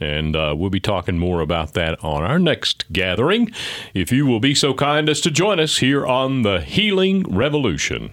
and 0.00 0.36
uh, 0.36 0.54
we'll 0.56 0.70
be 0.70 0.80
talking 0.80 1.18
more 1.18 1.40
about 1.40 1.74
that 1.74 2.02
on 2.04 2.22
our 2.22 2.38
next 2.38 2.84
gathering. 2.92 3.50
If 3.94 4.12
you 4.12 4.26
will 4.26 4.40
be 4.40 4.54
so 4.54 4.74
kind 4.74 5.08
as 5.08 5.20
to 5.22 5.30
join 5.30 5.60
us 5.60 5.78
here 5.78 6.06
on 6.06 6.42
the 6.42 6.60
Healing 6.60 7.22
Revolution. 7.24 8.12